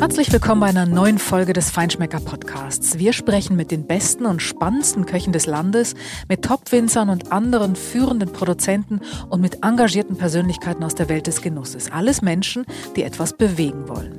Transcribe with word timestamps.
Herzlich 0.00 0.32
willkommen 0.32 0.60
bei 0.60 0.68
einer 0.68 0.86
neuen 0.86 1.18
Folge 1.18 1.52
des 1.52 1.70
Feinschmecker 1.70 2.20
Podcasts. 2.20 2.98
Wir 2.98 3.12
sprechen 3.12 3.56
mit 3.56 3.70
den 3.70 3.86
besten 3.86 4.26
und 4.26 4.40
spannendsten 4.40 5.06
Köchen 5.06 5.32
des 5.32 5.46
Landes, 5.46 5.94
mit 6.28 6.44
Top-Winzern 6.44 7.08
und 7.08 7.30
anderen 7.30 7.76
führenden 7.76 8.32
Produzenten 8.32 9.00
und 9.28 9.40
mit 9.40 9.62
engagierten 9.62 10.16
Persönlichkeiten 10.16 10.82
aus 10.82 10.94
der 10.94 11.08
Welt 11.08 11.26
des 11.26 11.42
Genusses. 11.42 11.92
Alles 11.92 12.22
Menschen, 12.22 12.64
die 12.96 13.02
etwas 13.04 13.32
bewegen 13.32 13.88
wollen. 13.88 14.18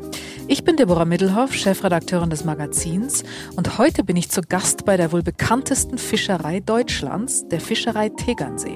Ich 0.51 0.63
bin 0.63 0.77
Deborah 0.77 1.05
Middelhoff, 1.05 1.53
Chefredakteurin 1.53 2.31
des 2.31 2.43
Magazins 2.43 3.23
und 3.55 3.77
heute 3.77 4.03
bin 4.03 4.15
ich 4.15 4.31
zu 4.31 4.41
Gast 4.41 4.83
bei 4.83 4.97
der 4.97 5.11
wohl 5.11 5.21
bekanntesten 5.21 5.99
Fischerei 5.99 6.59
Deutschlands, 6.59 7.47
der 7.49 7.61
Fischerei 7.61 8.09
Tegernsee. 8.09 8.73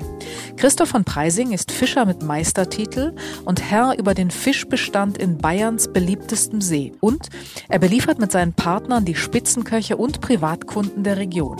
Christoph 0.56 0.90
von 0.90 1.04
Preising 1.04 1.52
ist 1.52 1.72
Fischer 1.72 2.06
mit 2.06 2.22
Meistertitel 2.22 3.16
und 3.46 3.72
Herr 3.72 3.98
über 3.98 4.14
den 4.14 4.30
Fischbestand 4.30 5.18
in 5.18 5.40
Bayerns 5.40 5.92
beliebtestem 5.92 6.62
See 6.62 6.92
und 7.00 7.30
er 7.70 7.80
beliefert 7.80 8.20
mit 8.20 8.32
seinen 8.32 8.54
Partnern 8.54 9.04
die 9.04 9.16
Spitzenköche 9.16 9.98
und 9.98 10.22
Privatkunden 10.22 11.04
der 11.04 11.18
Region. 11.18 11.58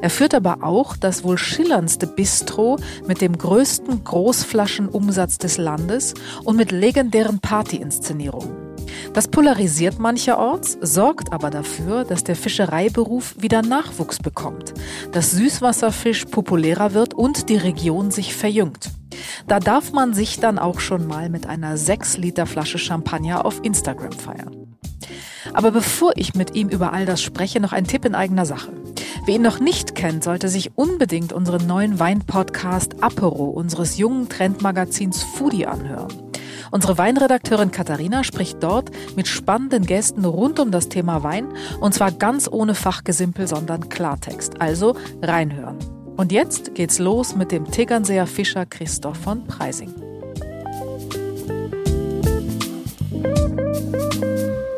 Er 0.00 0.08
führt 0.08 0.34
aber 0.34 0.62
auch 0.62 0.96
das 0.96 1.22
wohl 1.22 1.36
schillerndste 1.36 2.06
Bistro 2.06 2.78
mit 3.06 3.20
dem 3.20 3.36
größten 3.36 4.04
Großflaschenumsatz 4.04 5.36
des 5.36 5.58
Landes 5.58 6.14
und 6.44 6.56
mit 6.56 6.72
legendären 6.72 7.40
Partyinszenierungen. 7.40 8.69
Das 9.12 9.28
polarisiert 9.28 9.98
mancherorts, 9.98 10.78
sorgt 10.80 11.32
aber 11.32 11.50
dafür, 11.50 12.04
dass 12.04 12.24
der 12.24 12.36
Fischereiberuf 12.36 13.34
wieder 13.38 13.62
Nachwuchs 13.62 14.18
bekommt, 14.18 14.74
dass 15.12 15.32
Süßwasserfisch 15.32 16.26
populärer 16.26 16.94
wird 16.94 17.14
und 17.14 17.48
die 17.48 17.56
Region 17.56 18.10
sich 18.10 18.34
verjüngt. 18.34 18.90
Da 19.46 19.60
darf 19.60 19.92
man 19.92 20.14
sich 20.14 20.40
dann 20.40 20.58
auch 20.58 20.80
schon 20.80 21.06
mal 21.06 21.28
mit 21.28 21.46
einer 21.46 21.76
6 21.76 22.16
Liter 22.18 22.46
Flasche 22.46 22.78
Champagner 22.78 23.44
auf 23.44 23.60
Instagram 23.64 24.12
feiern. 24.12 24.76
Aber 25.52 25.70
bevor 25.70 26.12
ich 26.16 26.34
mit 26.34 26.54
ihm 26.54 26.68
über 26.68 26.92
all 26.92 27.06
das 27.06 27.22
spreche, 27.22 27.60
noch 27.60 27.72
ein 27.72 27.86
Tipp 27.86 28.04
in 28.04 28.14
eigener 28.14 28.46
Sache. 28.46 28.72
Wer 29.24 29.36
ihn 29.36 29.42
noch 29.42 29.60
nicht 29.60 29.94
kennt, 29.94 30.24
sollte 30.24 30.48
sich 30.48 30.76
unbedingt 30.76 31.32
unseren 31.32 31.66
neuen 31.66 31.98
Wein-Podcast 31.98 33.02
Apero 33.02 33.46
unseres 33.46 33.98
jungen 33.98 34.28
Trendmagazins 34.28 35.22
Foodie 35.22 35.66
anhören. 35.66 36.29
Unsere 36.72 36.98
Weinredakteurin 36.98 37.72
Katharina 37.72 38.22
spricht 38.22 38.62
dort 38.62 38.90
mit 39.16 39.26
spannenden 39.26 39.84
Gästen 39.84 40.24
rund 40.24 40.60
um 40.60 40.70
das 40.70 40.88
Thema 40.88 41.24
Wein 41.24 41.48
und 41.80 41.94
zwar 41.94 42.12
ganz 42.12 42.48
ohne 42.48 42.76
Fachgesimpel, 42.76 43.48
sondern 43.48 43.88
Klartext. 43.88 44.60
Also 44.60 44.96
reinhören. 45.20 45.78
Und 46.16 46.30
jetzt 46.30 46.76
geht's 46.76 47.00
los 47.00 47.34
mit 47.34 47.50
dem 47.50 47.68
Tegernseer 47.68 48.26
Fischer 48.26 48.66
Christoph 48.66 49.16
von 49.16 49.46
Preising. 49.48 49.92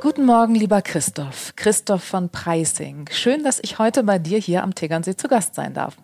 Guten 0.00 0.24
Morgen, 0.24 0.54
lieber 0.54 0.80
Christoph. 0.80 1.52
Christoph 1.56 2.04
von 2.04 2.30
Preising. 2.30 3.04
Schön, 3.10 3.44
dass 3.44 3.60
ich 3.62 3.78
heute 3.78 4.02
bei 4.02 4.18
dir 4.18 4.38
hier 4.38 4.62
am 4.62 4.74
Tegernsee 4.74 5.16
zu 5.16 5.28
Gast 5.28 5.54
sein 5.54 5.74
darf. 5.74 5.96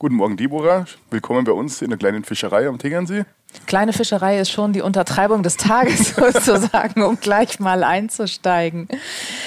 Guten 0.00 0.16
Morgen, 0.16 0.36
Deborah. 0.36 0.86
Willkommen 1.10 1.44
bei 1.44 1.52
uns 1.52 1.80
in 1.80 1.90
der 1.90 1.98
kleinen 1.98 2.24
Fischerei 2.24 2.66
am 2.66 2.78
Tegernsee. 2.78 3.24
Kleine 3.66 3.92
Fischerei 3.92 4.38
ist 4.38 4.50
schon 4.50 4.72
die 4.72 4.82
Untertreibung 4.82 5.42
des 5.42 5.56
Tages 5.56 6.10
sozusagen, 6.16 7.02
um 7.02 7.18
gleich 7.18 7.60
mal 7.60 7.82
einzusteigen. 7.82 8.88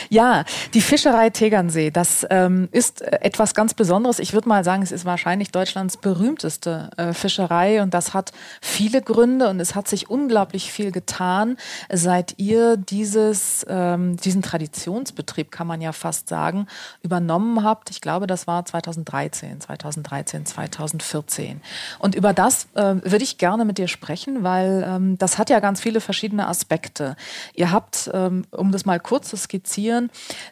Ja, 0.09 0.43
die 0.73 0.81
Fischerei 0.81 1.29
Tegernsee, 1.29 1.91
das 1.91 2.25
ähm, 2.29 2.67
ist 2.71 3.01
etwas 3.01 3.53
ganz 3.53 3.73
Besonderes. 3.73 4.19
Ich 4.19 4.33
würde 4.33 4.49
mal 4.49 4.63
sagen, 4.63 4.81
es 4.81 4.91
ist 4.91 5.05
wahrscheinlich 5.05 5.51
Deutschlands 5.51 5.97
berühmteste 5.97 6.89
äh, 6.97 7.13
Fischerei 7.13 7.81
und 7.81 7.93
das 7.93 8.13
hat 8.13 8.31
viele 8.59 9.01
Gründe 9.01 9.49
und 9.49 9.59
es 9.59 9.75
hat 9.75 9.87
sich 9.87 10.09
unglaublich 10.09 10.71
viel 10.71 10.91
getan, 10.91 11.57
seit 11.91 12.35
ihr 12.37 12.77
dieses, 12.77 13.65
ähm, 13.69 14.17
diesen 14.17 14.41
Traditionsbetrieb, 14.41 15.51
kann 15.51 15.67
man 15.67 15.79
ja 15.79 15.91
fast 15.93 16.27
sagen, 16.27 16.67
übernommen 17.03 17.63
habt. 17.63 17.91
Ich 17.91 18.01
glaube, 18.01 18.25
das 18.27 18.47
war 18.47 18.65
2013, 18.65 19.61
2013, 19.61 20.45
2014. 20.45 21.61
Und 21.99 22.15
über 22.15 22.33
das 22.33 22.67
äh, 22.75 22.95
würde 23.03 23.23
ich 23.23 23.37
gerne 23.37 23.63
mit 23.63 23.77
dir 23.77 23.87
sprechen, 23.91 24.43
weil 24.43 24.83
ähm, 24.87 25.17
das 25.17 25.37
hat 25.37 25.49
ja 25.49 25.59
ganz 25.59 25.81
viele 25.81 26.01
verschiedene 26.01 26.47
Aspekte. 26.47 27.15
Ihr 27.53 27.71
habt, 27.71 28.09
ähm, 28.13 28.45
um 28.51 28.71
das 28.71 28.85
mal 28.85 28.99
kurz 28.99 29.29
zu 29.29 29.37
skizzieren, 29.37 30.09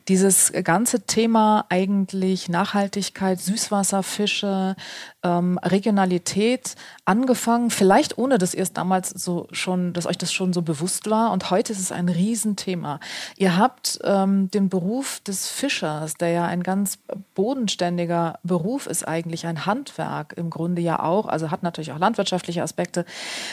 dieses 0.07 0.53
ganze 0.63 1.05
Thema 1.05 1.66
eigentlich 1.69 2.50
Nachhaltigkeit, 2.50 3.39
Süßwasserfische, 3.39 4.75
ähm, 5.24 5.57
Regionalität 5.59 6.75
angefangen, 7.06 7.72
vielleicht 7.72 8.18
ohne, 8.18 8.38
dass 8.38 8.53
ihr 8.53 8.63
es 8.63 8.74
damals 8.74 9.09
so 9.09 9.47
schon, 9.52 9.94
dass 9.94 10.06
euch 10.06 10.18
das 10.18 10.31
schon 10.31 10.53
so 10.53 10.62
bewusst 10.62 11.09
war. 11.09 11.31
Und 11.31 11.52
heute 11.52 11.74
ist 11.74 11.80
es 11.80 11.91
ein 11.91 12.09
Riesenthema. 12.09 13.00
Ihr 13.38 13.57
habt 13.57 14.00
ähm, 14.03 14.50
den 14.52 14.69
Beruf 14.69 15.19
des 15.22 15.50
Fischers, 15.50 16.16
der 16.16 16.30
ja 16.30 16.46
ein 16.46 16.63
ganz 16.63 17.00
bodenständiger 17.35 18.40
Beruf 18.44 18.88
ist, 18.88 19.07
eigentlich 19.07 19.46
ein 19.46 19.66
Handwerk 19.66 20.34
im 20.38 20.50
Grunde 20.50 20.81
ja 20.81 21.02
auch, 21.02 21.28
also 21.28 21.51
hat 21.51 21.63
natürlich 21.63 21.91
auch 21.91 22.00
landwirtschaftliche 22.00 22.63
Aspekte. 22.63 23.06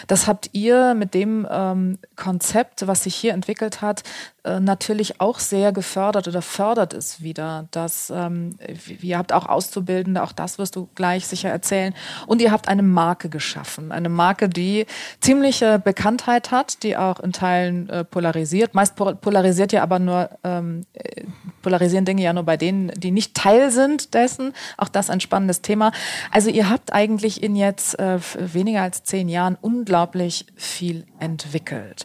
Das 0.07 0.27
habt 0.27 0.51
ihr 0.53 0.95
mit 0.95 1.15
dem 1.15 1.47
ähm, 1.51 1.99
Konzept, 2.15 2.87
was 2.87 3.05
sich 3.05 3.15
hier 3.15 3.33
entwickelt 3.33 3.83
hat, 3.83 4.03
äh, 4.47 4.61
natürlich 4.61 5.21
auch 5.21 5.41
sehr 5.41 5.73
gefördert 5.73 6.29
oder 6.29 6.41
fördert 6.41 6.95
es 6.95 7.21
wieder. 7.21 7.67
Dass, 7.73 8.13
ähm, 8.15 8.57
ihr 9.03 9.19
habt 9.19 9.33
auch 9.33 9.47
Auszubildende, 9.47 10.23
auch 10.23 10.33
das 10.33 10.59
wirst 10.59 10.77
du 10.77 10.89
gleich 10.95 11.27
sicher 11.27 11.51
erzählen. 11.51 11.95
Und 12.27 12.41
ihr 12.41 12.53
habt 12.53 12.69
eine 12.69 12.85
Marke 12.85 13.29
geschaffen. 13.29 13.91
Eine 13.91 14.09
Marke, 14.09 14.49
die 14.49 14.87
ziemliche 15.21 15.81
Bekanntheit 15.81 16.53
hat, 16.53 16.85
die 16.85 16.97
auch 16.97 17.19
in 17.19 17.33
Teilen 17.33 17.89
äh, 17.89 18.05
polarisiert. 18.05 18.75
Meist 18.75 18.95
polarisiert 18.95 19.73
ja 19.73 19.83
aber 19.83 19.99
nur, 19.99 20.31
ähm, 20.45 20.87
äh, 20.93 21.25
polarisieren 21.63 22.05
Dinge 22.05 22.23
ja 22.23 22.33
nur 22.33 22.45
bei 22.45 22.57
denen, 22.57 22.93
die 22.97 23.11
nicht 23.11 23.35
Teil 23.35 23.73
sind 23.73 24.15
dessen. 24.15 24.53
Auch 24.77 24.89
das 24.89 25.11
ein 25.11 25.21
spannendes 25.21 25.61
Thema. 25.61 25.91
Also 26.31 26.51
ihr 26.51 26.71
habt 26.71 26.93
eigentlich 26.93 27.43
in 27.43 27.57
jetzt 27.57 27.99
äh, 27.99 28.21
weniger 28.39 28.83
als 28.83 29.03
zehn 29.03 29.29
Jahren 29.29 29.59
unglaublich 29.61 30.47
viel 30.55 31.05
entwickelt. 31.19 32.05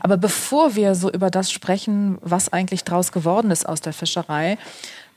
Aber 0.00 0.18
bevor 0.18 0.76
wir 0.76 0.94
so 0.94 1.10
über 1.10 1.30
das 1.30 1.50
sprechen, 1.50 1.77
was 1.86 2.52
eigentlich 2.52 2.84
draus 2.84 3.12
geworden 3.12 3.50
ist 3.50 3.68
aus 3.68 3.80
der 3.80 3.92
Fischerei, 3.92 4.58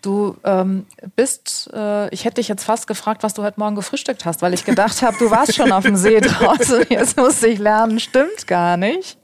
Du 0.02 0.36
ähm, 0.44 0.88
bist, 1.16 1.70
äh, 1.74 2.12
ich 2.12 2.26
hätte 2.26 2.36
dich 2.36 2.48
jetzt 2.48 2.64
fast 2.64 2.88
gefragt, 2.88 3.22
was 3.22 3.36
du 3.36 3.44
heute 3.44 3.60
Morgen 3.60 3.76
gefrühstückt 3.76 4.26
hast, 4.26 4.42
weil 4.42 4.54
ich 4.54 4.66
gedacht 4.66 5.02
habe, 5.04 5.16
du 5.20 5.30
warst 5.30 5.56
schon 5.56 5.72
auf 5.72 5.84
dem 5.84 5.96
See 5.96 6.20
draußen. 6.22 6.86
Jetzt 6.90 7.18
musste 7.18 7.48
ich 7.48 7.60
lernen, 7.60 8.00
stimmt 8.00 8.48
gar 8.48 8.78
nicht. 8.78 9.20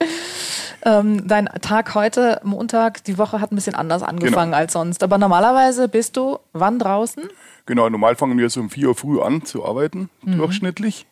Ähm, 0.83 1.27
dein 1.27 1.47
Tag 1.61 1.95
heute, 1.95 2.39
Montag, 2.43 3.03
die 3.05 3.17
Woche 3.17 3.41
hat 3.41 3.51
ein 3.51 3.55
bisschen 3.55 3.73
anders 3.73 4.03
angefangen 4.03 4.51
genau. 4.51 4.57
als 4.57 4.73
sonst. 4.73 5.01
Aber 5.01 5.17
normalerweise 5.17 5.87
bist 5.87 6.15
du 6.15 6.37
wann 6.53 6.77
draußen? 6.77 7.23
Genau, 7.65 7.89
normal 7.89 8.15
fangen 8.15 8.37
wir 8.37 8.49
so 8.49 8.59
um 8.59 8.69
4 8.69 8.89
Uhr 8.89 8.95
früh 8.95 9.19
an 9.19 9.43
zu 9.45 9.65
arbeiten, 9.65 10.09
mhm. 10.21 10.37
durchschnittlich. 10.37 11.07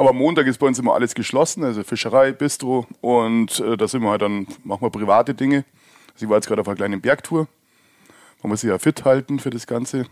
Aber 0.00 0.12
Montag 0.12 0.46
ist 0.46 0.58
bei 0.58 0.66
uns 0.66 0.78
immer 0.78 0.94
alles 0.94 1.14
geschlossen, 1.14 1.62
also 1.62 1.82
Fischerei, 1.82 2.32
Bistro 2.32 2.86
und 3.00 3.60
äh, 3.60 3.76
da 3.76 3.86
sind 3.86 4.02
wir 4.02 4.10
halt 4.10 4.22
dann, 4.22 4.46
machen 4.64 4.82
wir 4.82 4.90
private 4.90 5.34
Dinge. 5.34 5.64
Sie 6.14 6.28
war 6.28 6.36
jetzt 6.36 6.48
gerade 6.48 6.60
auf 6.62 6.68
einer 6.68 6.76
kleinen 6.76 7.00
Bergtour 7.00 7.46
man 8.42 8.50
muss 8.50 8.62
sich 8.62 8.70
ja 8.70 8.78
fit 8.78 9.04
halten 9.04 9.38
für 9.38 9.50
das 9.50 9.66
Ganze. 9.66 10.06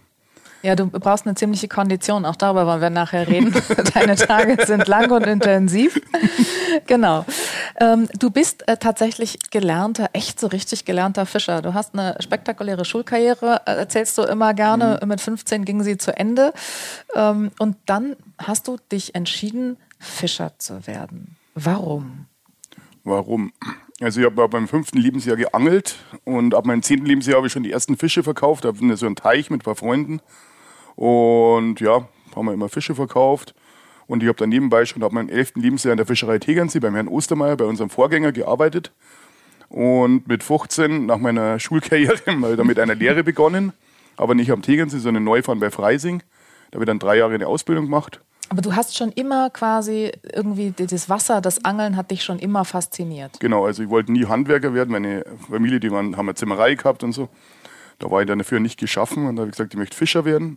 Ja, 0.62 0.74
du 0.74 0.86
brauchst 0.86 1.24
eine 1.24 1.36
ziemliche 1.36 1.68
Kondition. 1.68 2.24
Auch 2.24 2.34
darüber 2.34 2.66
wollen 2.66 2.80
wir 2.80 2.90
nachher 2.90 3.28
reden. 3.28 3.54
Deine 3.94 4.16
Tage 4.16 4.56
sind 4.66 4.88
lang 4.88 5.10
und 5.12 5.24
intensiv. 5.24 6.00
genau. 6.86 7.24
Ähm, 7.80 8.08
du 8.18 8.30
bist 8.30 8.66
äh, 8.68 8.76
tatsächlich 8.76 9.38
gelernter, 9.50 10.10
echt 10.12 10.40
so 10.40 10.46
richtig 10.46 10.84
gelernter 10.84 11.26
Fischer. 11.26 11.62
Du 11.62 11.74
hast 11.74 11.94
eine 11.94 12.16
spektakuläre 12.20 12.84
Schulkarriere, 12.84 13.62
äh, 13.66 13.72
erzählst 13.76 14.16
du 14.18 14.22
immer 14.22 14.54
gerne. 14.54 14.98
Mhm. 15.02 15.08
Mit 15.08 15.20
15 15.20 15.64
ging 15.64 15.82
sie 15.82 15.98
zu 15.98 16.16
Ende. 16.16 16.52
Ähm, 17.14 17.50
und 17.58 17.76
dann 17.86 18.16
hast 18.38 18.68
du 18.68 18.76
dich 18.90 19.14
entschieden, 19.14 19.76
Fischer 19.98 20.52
zu 20.58 20.86
werden. 20.86 21.36
Warum? 21.54 22.26
Warum? 23.04 23.52
Also 24.00 24.20
ich 24.20 24.26
habe 24.26 24.48
beim 24.48 24.68
fünften 24.68 24.98
Lebensjahr 24.98 25.36
geangelt 25.36 25.96
und 26.24 26.54
ab 26.54 26.66
meinem 26.66 26.82
zehnten 26.82 27.06
Lebensjahr 27.06 27.38
habe 27.38 27.48
ich 27.48 27.52
schon 27.52 27.64
die 27.64 27.72
ersten 27.72 27.96
Fische 27.96 28.22
verkauft. 28.22 28.64
Da 28.64 28.68
habe 28.68 28.96
so 28.96 29.06
einen 29.06 29.16
Teich 29.16 29.50
mit 29.50 29.62
ein 29.62 29.64
paar 29.64 29.74
Freunden 29.74 30.20
und 30.94 31.80
ja, 31.80 32.06
haben 32.36 32.46
wir 32.46 32.52
immer 32.52 32.68
Fische 32.68 32.94
verkauft. 32.94 33.54
Und 34.08 34.22
ich 34.22 34.28
habe 34.28 34.38
dann 34.38 34.48
nebenbei 34.48 34.84
schon 34.84 35.04
ab 35.04 35.12
meinem 35.12 35.28
elften 35.28 35.60
Lebensjahr 35.60 35.92
in 35.92 35.98
der 35.98 36.06
Fischerei 36.06 36.38
Tegernsee 36.38 36.80
beim 36.80 36.94
Herrn 36.94 37.08
Ostermeier, 37.08 37.56
bei 37.56 37.66
unserem 37.66 37.90
Vorgänger 37.90 38.32
gearbeitet. 38.32 38.90
Und 39.68 40.26
mit 40.26 40.42
15 40.42 41.06
nach 41.06 41.18
meiner 41.18 41.60
Schulkarriere 41.60 42.32
mal 42.32 42.56
mit 42.56 42.80
einer 42.80 42.96
Lehre 42.96 43.22
begonnen, 43.22 43.72
aber 44.16 44.34
nicht 44.34 44.50
am 44.50 44.62
Tegernsee, 44.62 44.98
sondern 44.98 45.22
in 45.22 45.24
Neufahren 45.24 45.60
bei 45.60 45.70
Freising. 45.70 46.22
Da 46.70 46.76
habe 46.76 46.84
ich 46.84 46.88
dann 46.88 46.98
drei 46.98 47.18
Jahre 47.18 47.34
eine 47.34 47.46
Ausbildung 47.46 47.84
gemacht 47.84 48.20
aber 48.50 48.62
du 48.62 48.74
hast 48.74 48.96
schon 48.96 49.12
immer 49.12 49.50
quasi 49.50 50.12
irgendwie 50.32 50.72
das 50.76 51.08
Wasser, 51.08 51.40
das 51.40 51.64
Angeln 51.64 51.96
hat 51.96 52.10
dich 52.10 52.24
schon 52.24 52.38
immer 52.38 52.64
fasziniert. 52.64 53.40
Genau, 53.40 53.66
also 53.66 53.82
ich 53.82 53.90
wollte 53.90 54.12
nie 54.12 54.24
Handwerker 54.26 54.72
werden. 54.74 54.90
Meine 54.90 55.24
Familie, 55.50 55.80
die 55.80 55.90
waren, 55.90 56.16
haben 56.16 56.28
eine 56.28 56.34
Zimmerei 56.34 56.74
gehabt 56.74 57.02
und 57.02 57.12
so. 57.12 57.28
Da 57.98 58.10
war 58.10 58.22
ich 58.22 58.26
dann 58.26 58.38
dafür 58.38 58.60
nicht 58.60 58.78
geschaffen 58.78 59.26
und 59.26 59.36
da 59.36 59.40
habe 59.40 59.50
ich 59.50 59.56
gesagt, 59.56 59.74
ich 59.74 59.78
möchte 59.78 59.96
Fischer 59.96 60.24
werden. 60.24 60.56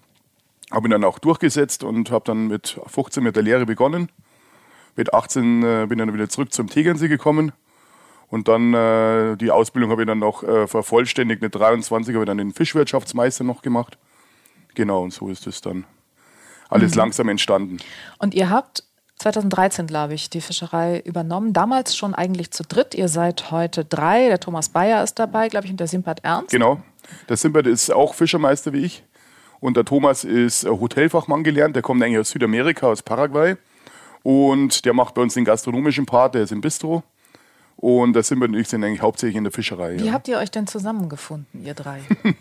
Habe 0.71 0.87
ihn 0.87 0.91
dann 0.91 1.03
auch 1.03 1.19
durchgesetzt 1.19 1.83
und 1.83 2.11
habe 2.11 2.23
dann 2.25 2.47
mit 2.47 2.79
15 2.87 3.23
mit 3.23 3.35
der 3.35 3.43
Lehre 3.43 3.65
begonnen. 3.65 4.09
Mit 4.95 5.13
18 5.13 5.63
äh, 5.63 5.85
bin 5.87 5.99
ich 5.99 6.05
dann 6.05 6.13
wieder 6.13 6.29
zurück 6.29 6.53
zum 6.53 6.67
Tegernsee 6.67 7.07
gekommen. 7.07 7.51
Und 8.29 8.47
dann 8.47 8.73
äh, 8.73 9.35
die 9.35 9.51
Ausbildung 9.51 9.91
habe 9.91 10.03
ich 10.03 10.07
dann 10.07 10.19
noch 10.19 10.43
äh, 10.43 10.65
vervollständigt. 10.67 11.41
Mit 11.41 11.53
23 11.53 12.15
habe 12.15 12.23
ich 12.23 12.27
dann 12.27 12.37
den 12.37 12.53
Fischwirtschaftsmeister 12.53 13.43
noch 13.43 13.61
gemacht. 13.61 13.97
Genau, 14.73 15.03
und 15.03 15.13
so 15.13 15.27
ist 15.27 15.47
es 15.47 15.59
dann 15.59 15.85
alles 16.69 16.91
mhm. 16.91 16.97
langsam 16.99 17.27
entstanden. 17.27 17.77
Und 18.19 18.33
ihr 18.33 18.49
habt 18.49 18.83
2013, 19.21 19.85
glaube 19.85 20.13
ich, 20.13 20.29
die 20.29 20.41
Fischerei 20.41 20.99
übernommen. 21.01 21.53
Damals 21.53 21.95
schon 21.95 22.15
eigentlich 22.15 22.51
zu 22.51 22.63
dritt. 22.63 22.95
Ihr 22.95 23.07
seid 23.07 23.51
heute 23.51 23.85
drei. 23.85 24.29
Der 24.29 24.39
Thomas 24.39 24.69
Bayer 24.69 25.03
ist 25.03 25.19
dabei, 25.19 25.47
glaube 25.49 25.65
ich, 25.65 25.71
und 25.71 25.79
der 25.79 25.87
Simpert 25.87 26.23
Ernst. 26.23 26.51
Genau. 26.51 26.81
Der 27.29 27.37
Simpert 27.37 27.67
ist 27.67 27.91
auch 27.91 28.15
Fischermeister 28.15 28.73
wie 28.73 28.85
ich. 28.85 29.03
Und 29.61 29.77
der 29.77 29.85
Thomas 29.85 30.25
ist 30.25 30.65
Hotelfachmann 30.65 31.45
gelernt. 31.45 31.75
Der 31.75 31.81
kommt 31.81 32.03
eigentlich 32.03 32.19
aus 32.19 32.31
Südamerika, 32.31 32.87
aus 32.87 33.01
Paraguay. 33.01 33.55
Und 34.23 34.83
der 34.83 34.93
macht 34.93 35.13
bei 35.13 35.21
uns 35.21 35.35
den 35.35 35.45
gastronomischen 35.45 36.05
Part. 36.05 36.35
Der 36.35 36.41
ist 36.43 36.51
im 36.51 36.59
Bistro. 36.59 37.03
Und 37.77 38.13
der 38.13 38.23
Simpert 38.23 38.49
und 38.49 38.55
ich 38.55 38.67
sind 38.67 38.83
eigentlich 38.83 39.01
hauptsächlich 39.01 39.37
in 39.37 39.45
der 39.45 39.53
Fischerei. 39.53 39.97
Wie 39.97 40.07
ja. 40.07 40.13
habt 40.13 40.27
ihr 40.27 40.37
euch 40.37 40.51
denn 40.51 40.67
zusammengefunden, 40.67 41.63
ihr 41.63 41.73
drei? 41.73 42.01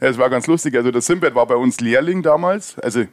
es 0.00 0.16
war 0.16 0.30
ganz 0.30 0.46
lustig. 0.46 0.74
Also 0.74 0.90
der 0.90 1.02
Simpert 1.02 1.34
war 1.34 1.46
bei 1.46 1.56
uns 1.56 1.80
Lehrling 1.80 2.22
damals. 2.22 2.78
Also 2.78 3.02
ich 3.02 3.08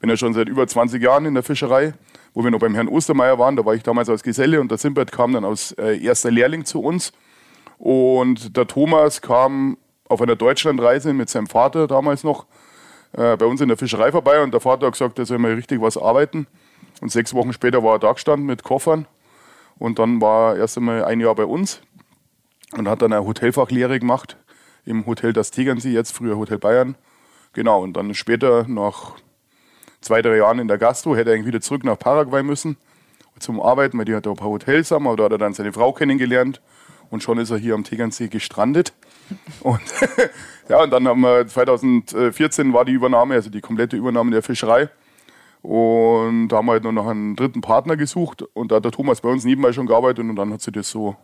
bin 0.00 0.08
ja 0.08 0.16
schon 0.16 0.32
seit 0.32 0.48
über 0.48 0.66
20 0.66 1.02
Jahren 1.02 1.26
in 1.26 1.34
der 1.34 1.42
Fischerei 1.42 1.92
wo 2.34 2.42
wir 2.44 2.50
noch 2.50 2.60
beim 2.60 2.74
Herrn 2.74 2.88
Ostermeier 2.88 3.38
waren. 3.38 3.56
Da 3.56 3.64
war 3.64 3.74
ich 3.74 3.82
damals 3.82 4.08
als 4.08 4.22
Geselle 4.22 4.60
und 4.60 4.70
der 4.70 4.78
Simbert 4.78 5.12
kam 5.12 5.32
dann 5.32 5.44
als 5.44 5.72
äh, 5.72 6.02
erster 6.02 6.30
Lehrling 6.30 6.64
zu 6.64 6.80
uns. 6.80 7.12
Und 7.78 8.56
der 8.56 8.66
Thomas 8.66 9.20
kam 9.20 9.76
auf 10.08 10.22
einer 10.22 10.36
Deutschlandreise 10.36 11.12
mit 11.12 11.28
seinem 11.28 11.46
Vater 11.46 11.86
damals 11.86 12.24
noch 12.24 12.46
äh, 13.12 13.36
bei 13.36 13.46
uns 13.46 13.60
in 13.60 13.68
der 13.68 13.76
Fischerei 13.76 14.10
vorbei 14.12 14.42
und 14.42 14.52
der 14.52 14.60
Vater 14.60 14.86
hat 14.86 14.92
gesagt, 14.92 15.18
er 15.18 15.26
soll 15.26 15.38
mal 15.38 15.54
richtig 15.54 15.80
was 15.80 15.96
arbeiten. 15.96 16.46
Und 17.00 17.10
sechs 17.10 17.34
Wochen 17.34 17.52
später 17.52 17.82
war 17.82 17.96
er 17.96 17.98
da 17.98 18.12
gestanden 18.12 18.46
mit 18.46 18.62
Koffern 18.62 19.06
und 19.78 19.98
dann 19.98 20.20
war 20.20 20.52
er 20.54 20.60
erst 20.60 20.76
einmal 20.76 21.04
ein 21.04 21.20
Jahr 21.20 21.34
bei 21.34 21.44
uns 21.44 21.80
und 22.76 22.88
hat 22.88 23.02
dann 23.02 23.12
eine 23.12 23.24
Hotelfachlehre 23.24 23.98
gemacht 23.98 24.36
im 24.84 25.06
Hotel 25.06 25.32
Das 25.32 25.50
Tegernsee, 25.50 25.92
jetzt 25.92 26.12
früher 26.12 26.36
Hotel 26.36 26.58
Bayern. 26.58 26.96
Genau, 27.52 27.82
und 27.82 27.94
dann 27.94 28.14
später 28.14 28.66
nach 28.68 29.16
zwei, 30.00 30.22
drei 30.22 30.36
Jahren 30.36 30.58
in 30.58 30.68
der 30.68 30.78
Gastro, 30.78 31.16
hätte 31.16 31.32
eigentlich 31.32 31.46
wieder 31.46 31.60
zurück 31.60 31.84
nach 31.84 31.98
Paraguay 31.98 32.42
müssen 32.42 32.76
zum 33.38 33.60
Arbeiten, 33.60 33.98
weil 33.98 34.04
die 34.04 34.14
hat 34.14 34.26
da 34.26 34.30
ein 34.30 34.36
paar 34.36 34.48
Hotels 34.48 34.90
haben, 34.90 35.06
aber 35.06 35.16
da 35.16 35.24
hat 35.24 35.32
er 35.32 35.38
dann 35.38 35.54
seine 35.54 35.72
Frau 35.72 35.92
kennengelernt 35.92 36.60
und 37.10 37.22
schon 37.22 37.38
ist 37.38 37.50
er 37.50 37.58
hier 37.58 37.74
am 37.74 37.84
Tegernsee 37.84 38.28
gestrandet. 38.28 38.92
Und 39.60 39.80
ja, 40.68 40.82
und 40.82 40.90
dann 40.90 41.06
haben 41.06 41.20
wir 41.20 41.46
2014 41.46 42.72
war 42.72 42.84
die 42.84 42.92
Übernahme, 42.92 43.34
also 43.34 43.50
die 43.50 43.60
komplette 43.60 43.96
Übernahme 43.96 44.30
der 44.30 44.42
Fischerei. 44.42 44.88
Und 45.62 46.48
da 46.48 46.56
haben 46.56 46.66
wir 46.66 46.72
halt 46.72 46.82
nur 46.82 46.92
noch 46.92 47.06
einen 47.06 47.36
dritten 47.36 47.60
Partner 47.60 47.96
gesucht 47.96 48.42
und 48.42 48.72
da 48.72 48.76
hat 48.76 48.84
der 48.84 48.92
Thomas 48.92 49.20
bei 49.20 49.28
uns 49.28 49.44
nebenbei 49.44 49.72
schon 49.72 49.86
gearbeitet 49.86 50.28
und 50.28 50.34
dann 50.34 50.52
hat 50.52 50.60
sich 50.60 50.72
das 50.72 50.90
so 50.90 51.16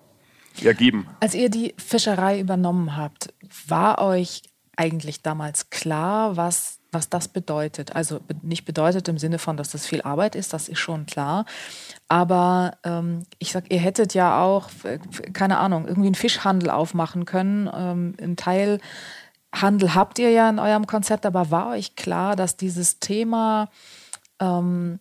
ergeben. 0.63 1.09
Als 1.21 1.35
ihr 1.35 1.51
die 1.51 1.75
Fischerei 1.77 2.41
übernommen 2.41 2.97
habt, 2.97 3.35
war 3.67 4.01
euch 4.01 4.43
eigentlich 4.77 5.23
damals 5.23 5.71
klar, 5.71 6.37
was 6.37 6.78
was 6.91 7.09
das 7.09 7.29
bedeutet. 7.29 7.95
Also 7.95 8.21
nicht 8.43 8.65
bedeutet 8.65 9.09
im 9.09 9.19
Sinne 9.19 9.39
von, 9.39 9.57
dass 9.57 9.71
das 9.71 9.87
viel 9.87 10.03
Arbeit 10.03 10.35
ist, 10.35 10.53
das 10.53 10.69
ist 10.69 10.79
schon 10.79 11.07
klar. 11.07 11.45
Aber 12.09 12.79
ähm, 12.85 13.25
ich 13.39 13.53
sag, 13.53 13.71
ihr 13.71 13.79
hättet 13.79 14.15
ja 14.15 14.43
auch, 14.43 14.69
keine 15.33 15.59
Ahnung, 15.59 15.87
irgendwie 15.87 16.09
einen 16.09 16.15
Fischhandel 16.15 16.71
aufmachen 16.71 17.25
können. 17.25 17.71
Ähm, 17.73 18.15
ein 18.21 18.37
Teil 18.37 18.81
Handel 19.55 19.95
habt 19.95 20.19
ihr 20.19 20.31
ja 20.31 20.49
in 20.49 20.59
eurem 20.59 20.87
Konzept, 20.87 21.25
aber 21.25 21.51
war 21.51 21.69
euch 21.71 21.97
klar, 21.97 22.37
dass 22.37 22.57
dieses 22.57 22.99
Thema 23.01 23.71
ähm, 24.41 24.99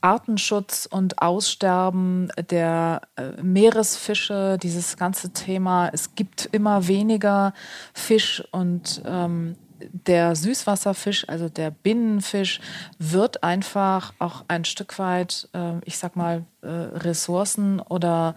Artenschutz 0.00 0.86
und 0.86 1.20
Aussterben 1.20 2.30
der 2.50 3.02
äh, 3.16 3.42
Meeresfische, 3.42 4.58
dieses 4.62 4.96
ganze 4.96 5.32
Thema, 5.32 5.88
es 5.92 6.14
gibt 6.14 6.48
immer 6.52 6.86
weniger 6.86 7.52
Fisch 7.92 8.44
und 8.52 9.02
ähm, 9.04 9.56
der 9.78 10.36
Süßwasserfisch, 10.36 11.28
also 11.28 11.48
der 11.48 11.70
Binnenfisch, 11.70 12.60
wird 12.98 13.42
einfach 13.42 14.12
auch 14.18 14.44
ein 14.48 14.64
Stück 14.64 14.98
weit, 14.98 15.48
äh, 15.52 15.78
ich 15.84 15.98
sag 15.98 16.16
mal, 16.16 16.44
äh, 16.62 16.68
Ressourcen 16.68 17.80
oder 17.80 18.34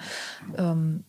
ähm, 0.58 1.04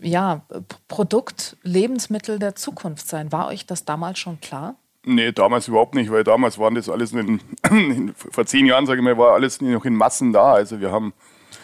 ja, 0.00 0.42
Produkt, 0.88 1.56
Lebensmittel 1.62 2.38
der 2.38 2.54
Zukunft 2.54 3.06
sein. 3.08 3.32
War 3.32 3.48
euch 3.48 3.66
das 3.66 3.84
damals 3.84 4.18
schon 4.18 4.40
klar? 4.40 4.76
Nee, 5.04 5.32
damals 5.32 5.66
überhaupt 5.66 5.96
nicht, 5.96 6.12
weil 6.12 6.22
damals 6.22 6.58
waren 6.58 6.76
das 6.76 6.88
alles 6.88 7.12
in, 7.12 7.40
vor 8.14 8.46
zehn 8.46 8.66
Jahren, 8.66 8.86
sage 8.86 9.00
ich 9.00 9.04
mal, 9.04 9.18
war 9.18 9.32
alles 9.32 9.60
noch 9.60 9.84
in 9.84 9.96
Massen 9.96 10.32
da. 10.32 10.52
Also 10.52 10.80
wir 10.80 10.92
haben 10.92 11.12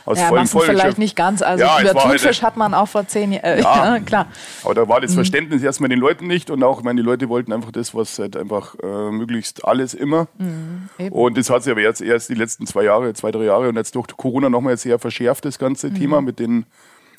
aus 0.09 0.19
ja, 0.19 0.29
vollem 0.29 0.47
vielleicht 0.47 0.99
nicht 0.99 1.17
ganz. 1.17 1.43
Also 1.43 1.63
ja, 1.63 1.81
über 1.83 1.95
Thunfisch 1.95 2.43
hat 2.43 2.57
man 2.57 2.73
auch 2.73 2.89
vor 2.89 3.07
zehn 3.07 3.33
Jahren. 3.33 3.59
Ja, 3.59 3.95
ja, 3.97 4.01
klar. 4.01 4.27
Aber 4.65 4.75
da 4.75 4.89
war 4.89 5.01
das 5.01 5.13
mhm. 5.13 5.17
Verständnis 5.17 5.61
mhm. 5.61 5.67
erstmal 5.67 5.91
den 5.91 5.99
Leuten 5.99 6.27
nicht 6.27 6.51
und 6.51 6.63
auch, 6.63 6.79
ich 6.79 6.85
meine, 6.85 7.01
die 7.01 7.07
Leute 7.07 7.29
wollten 7.29 7.53
einfach 7.53 7.73
das, 7.73 7.95
was 7.95 8.19
halt 8.19 8.37
einfach 8.37 8.75
äh, 8.83 9.11
möglichst 9.11 9.65
alles 9.67 9.93
immer. 9.93 10.29
Mhm, 10.39 10.89
und 11.11 11.37
das 11.37 11.51
hat 11.51 11.63
sich 11.63 11.71
aber 11.71 11.83
jetzt 11.83 12.01
erst 12.01 12.31
die 12.31 12.35
letzten 12.35 12.67
zwei 12.67 12.85
Jahre, 12.85 13.13
zwei, 13.13 13.31
drei 13.31 13.45
Jahre 13.45 13.69
und 13.69 13.77
jetzt 13.77 13.95
durch 13.95 14.07
Corona 14.17 14.49
nochmal 14.49 14.77
sehr 14.79 14.99
verschärft, 14.99 15.45
das 15.45 15.59
ganze 15.59 15.91
mhm. 15.91 15.95
Thema 15.95 16.21
mit 16.23 16.39
den, 16.39 16.65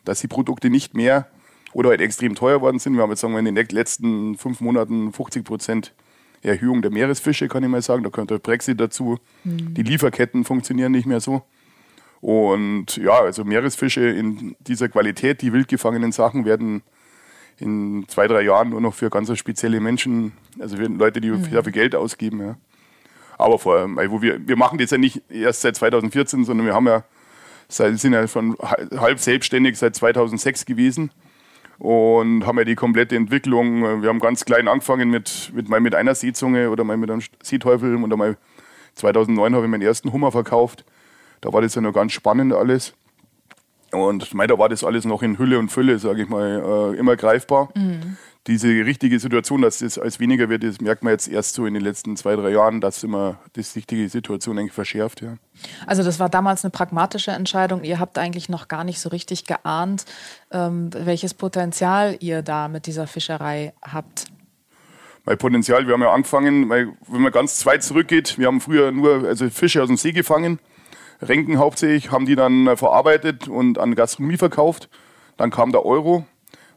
dass 0.04 0.20
die 0.20 0.28
Produkte 0.28 0.72
nicht 0.72 0.96
mehr 0.96 1.28
oder 1.74 1.90
halt 1.90 2.02
extrem 2.02 2.34
teuer 2.34 2.62
worden 2.62 2.80
sind. 2.80 2.96
Wir 2.96 3.04
haben 3.04 3.12
jetzt 3.12 3.22
sagen 3.22 3.34
wir 3.34 3.40
in 3.40 3.54
den 3.54 3.68
letzten 3.70 4.36
fünf 4.36 4.62
Monaten 4.62 5.14
50 5.14 5.46
Prozent 5.46 5.94
Erhöhung 6.42 6.82
der 6.82 6.90
Meeresfische, 6.90 7.48
kann 7.48 7.64
ich 7.64 7.70
mal 7.70 7.82
sagen. 7.82 8.04
Da 8.04 8.10
kommt 8.10 8.32
der 8.32 8.40
Brexit 8.40 8.80
dazu. 8.80 9.20
Mhm. 9.44 9.74
Die 9.76 9.84
Lieferketten 9.84 10.44
funktionieren 10.44 10.92
nicht 10.92 11.06
mehr 11.06 11.20
so. 11.20 11.44
Und 12.22 12.98
ja, 12.98 13.20
also 13.20 13.44
Meeresfische 13.46 14.02
in 14.02 14.56
dieser 14.60 14.90
Qualität, 14.90 15.42
die 15.42 15.54
wild 15.54 15.68
gefangenen 15.68 16.12
Sachen 16.12 16.46
werden 16.46 16.82
in 17.60 18.06
zwei, 18.08 18.28
drei 18.28 18.42
Jahren 18.42 18.70
nur 18.70 18.82
noch 18.82 18.94
für 18.94 19.10
ganz 19.10 19.36
spezielle 19.38 19.80
Menschen, 19.80 20.34
also 20.60 20.78
für 20.78 20.86
Leute, 20.86 21.22
die 21.22 21.30
mhm. 21.32 21.44
viel 21.44 21.62
Geld 21.72 21.96
ausgeben. 21.96 22.42
Ja. 22.42 22.58
Aber 23.38 23.60
vor 23.60 23.78
allem, 23.78 23.98
wir, 23.98 24.48
wir 24.48 24.58
machen 24.58 24.78
das 24.78 24.92
ja 24.92 24.98
nicht 24.98 25.22
erst 25.30 25.62
seit 25.62 25.76
2014, 25.76 26.44
sondern 26.44 26.66
wir 26.66 26.74
haben 26.74 26.88
ja, 26.88 27.04
sind 27.68 28.14
ja 28.14 28.28
schon 28.28 28.58
halb 28.60 29.20
selbstständig 29.20 29.78
seit 29.78 29.96
2006 29.96 30.66
gewesen 30.66 31.12
und 31.78 32.46
haben 32.46 32.58
ja 32.58 32.66
die 32.66 32.76
komplette 32.76 33.16
Entwicklung, 33.16 34.02
wir 34.02 34.10
haben 34.10 34.20
ganz 34.20 34.44
klein 34.44 34.68
angefangen 34.68 35.10
mit, 35.10 35.52
mit 35.54 35.70
mal 35.70 35.80
mit 35.80 35.96
einer 35.96 36.16
Seezunge 36.16 36.70
oder 36.70 36.84
mal 36.84 36.98
mit 36.98 37.10
einem 37.10 37.22
Seeteufel 37.42 37.96
und 37.96 38.12
einmal 38.12 38.38
2009 38.96 39.56
habe 39.56 39.66
ich 39.66 39.72
meinen 39.72 39.82
ersten 39.82 40.12
Hummer 40.12 40.32
verkauft. 40.32 40.84
Da 41.42 41.54
war 41.54 41.62
das 41.62 41.76
ja 41.76 41.82
noch 41.82 41.94
ganz 41.94 42.12
spannend 42.12 42.54
alles. 42.54 42.94
Und 43.92 44.34
mei, 44.34 44.46
da 44.46 44.58
war 44.58 44.70
das 44.70 44.84
alles 44.84 45.06
noch 45.06 45.24
in 45.24 45.40
Hülle 45.40 45.58
und 45.58 45.70
Fülle, 45.70 45.98
sage 46.00 46.24
ich 46.24 46.30
mal, 46.30 46.94
äh, 46.94 47.00
immer 47.00 47.16
greifbar. 47.16 47.70
Mhm. 47.76 48.18
Diese 48.48 48.68
richtige 48.68 49.20
Situation, 49.20 49.62
dass 49.62 49.80
das 49.80 49.98
als 49.98 50.20
weniger 50.20 50.50
wird, 50.50 50.64
das 50.64 50.80
merkt 50.80 51.04
man 51.04 51.12
jetzt 51.12 51.28
erst 51.28 51.56
so 51.56 51.66
in 51.66 51.74
den 51.74 51.84
letzten 51.84 52.16
zwei, 52.16 52.36
drei 52.36 52.52
Jahren, 52.52 52.82
dass 52.82 53.04
immer 53.04 53.40
das 53.54 53.76
richtige 53.76 54.08
Situation 54.10 54.58
eigentlich 54.58 54.74
verschärft. 54.74 55.22
Ja. 55.22 55.36
Also 55.86 56.04
das 56.04 56.20
war 56.20 56.30
damals 56.30 56.64
eine 56.64 56.72
pragmatische 56.72 57.32
Entscheidung. 57.32 57.84
Ihr 57.84 58.00
habt 58.00 58.18
eigentlich 58.18 58.48
noch 58.48 58.68
gar 58.68 58.84
nicht 58.84 59.00
so 59.00 59.10
richtig 59.10 59.46
geahnt, 59.46 60.06
ähm, 60.52 60.90
welches 60.94 61.34
Potenzial 61.34 62.16
ihr 62.20 62.42
da 62.42 62.68
mit 62.68 62.86
dieser 62.86 63.08
Fischerei 63.08 63.74
habt. 63.82 64.26
Mein 65.26 65.38
Potenzial, 65.38 65.86
wir 65.86 65.94
haben 65.94 66.02
ja 66.02 66.14
angefangen, 66.14 66.70
weil, 66.70 66.94
wenn 67.08 67.22
man 67.22 67.32
ganz 67.32 67.66
weit 67.66 67.84
zurückgeht, 67.84 68.38
wir 68.38 68.48
haben 68.48 68.62
früher 68.62 68.92
nur 68.92 69.28
also 69.28 69.50
Fische 69.50 69.82
aus 69.82 69.88
dem 69.88 69.98
See 69.98 70.12
gefangen 70.12 70.60
Renken 71.22 71.58
hauptsächlich, 71.58 72.12
haben 72.12 72.26
die 72.26 72.36
dann 72.36 72.68
äh, 72.68 72.78
verarbeitet 72.78 73.48
und 73.48 73.78
an 73.78 73.96
Gastronomie 73.96 74.38
verkauft. 74.38 74.90
Dann 75.38 75.52
kam 75.52 75.72
der 75.72 75.86
Euro. 75.86 76.26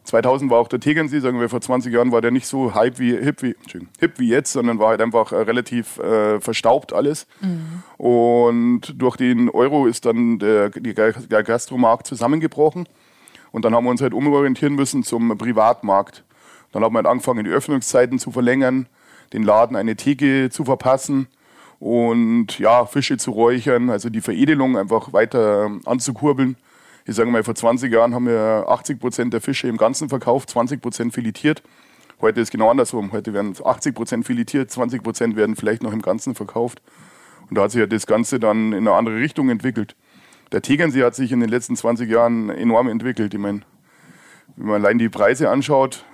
2000 0.05 0.51
war 0.51 0.59
auch 0.59 0.67
der 0.67 0.81
Tegernsee, 0.81 1.19
sagen 1.19 1.39
wir 1.39 1.47
vor 1.47 1.61
20 1.61 1.93
Jahren 1.93 2.11
war 2.11 2.19
der 2.19 2.31
nicht 2.31 2.45
so 2.45 2.75
hype 2.75 2.99
wie, 2.99 3.15
hip, 3.15 3.41
wie, 3.41 3.55
hip 3.99 4.19
wie 4.19 4.27
jetzt, 4.27 4.51
sondern 4.51 4.77
war 4.79 4.89
halt 4.89 5.01
einfach 5.01 5.31
äh, 5.31 5.37
relativ 5.37 5.97
äh, 5.99 6.41
verstaubt 6.41 6.91
alles. 6.91 7.25
Mhm. 7.39 7.83
Und 7.97 9.01
durch 9.01 9.15
den 9.15 9.49
Euro 9.49 9.87
ist 9.87 10.05
dann 10.05 10.39
der, 10.39 10.69
der 10.69 11.43
Gastromarkt 11.43 12.05
zusammengebrochen. 12.05 12.87
Und 13.51 13.63
dann 13.63 13.73
haben 13.73 13.85
wir 13.85 13.91
uns 13.91 14.01
halt 14.01 14.13
umorientieren 14.13 14.75
müssen 14.75 15.03
zum 15.03 15.37
Privatmarkt. 15.37 16.25
Dann 16.73 16.83
haben 16.83 16.93
wir 16.93 16.97
halt 16.97 17.07
angefangen, 17.07 17.45
die 17.45 17.51
Öffnungszeiten 17.51 18.19
zu 18.19 18.31
verlängern, 18.31 18.87
den 19.31 19.43
Laden 19.43 19.77
eine 19.77 19.95
Theke 19.95 20.49
zu 20.49 20.65
verpassen 20.65 21.27
und 21.83 22.59
ja, 22.59 22.85
Fische 22.85 23.17
zu 23.17 23.31
räuchern, 23.31 23.89
also 23.89 24.09
die 24.09 24.21
Veredelung 24.21 24.77
einfach 24.77 25.11
weiter 25.11 25.65
ähm, 25.65 25.81
anzukurbeln. 25.83 26.55
Ich 27.05 27.13
sage 27.15 27.29
mal, 27.29 27.43
vor 27.43 27.55
20 27.55 27.91
Jahren 27.91 28.15
haben 28.15 28.25
wir 28.25 28.67
80 28.69 29.01
Prozent 29.01 29.33
der 29.33 29.41
Fische 29.41 29.67
im 29.67 29.75
Ganzen 29.75 30.07
verkauft, 30.07 30.49
20 30.49 30.81
Prozent 30.81 31.13
filetiert. 31.13 31.61
Heute 32.21 32.39
ist 32.39 32.51
genau 32.51 32.71
andersrum. 32.71 33.11
Heute 33.11 33.33
werden 33.33 33.53
80 33.61 33.93
Prozent 33.93 34.25
filetiert, 34.25 34.71
20 34.71 35.03
Prozent 35.03 35.35
werden 35.35 35.57
vielleicht 35.57 35.83
noch 35.83 35.91
im 35.91 36.01
Ganzen 36.01 36.35
verkauft. 36.35 36.81
Und 37.49 37.57
da 37.57 37.63
hat 37.63 37.71
sich 37.71 37.81
ja 37.81 37.85
das 37.85 38.07
Ganze 38.07 38.39
dann 38.39 38.71
in 38.71 38.87
eine 38.87 38.93
andere 38.93 39.17
Richtung 39.17 39.49
entwickelt. 39.49 39.97
Der 40.53 40.61
Tegernsee 40.61 41.03
hat 41.03 41.15
sich 41.15 41.33
in 41.33 41.41
den 41.41 41.49
letzten 41.49 41.75
20 41.75 42.09
Jahren 42.09 42.49
enorm 42.49 42.87
entwickelt. 42.87 43.33
Ich 43.33 43.39
meine, 43.41 43.59
wenn 44.55 44.67
man 44.67 44.75
allein 44.75 44.99
die 44.99 45.09
Preise 45.09 45.49
anschaut, 45.49 46.05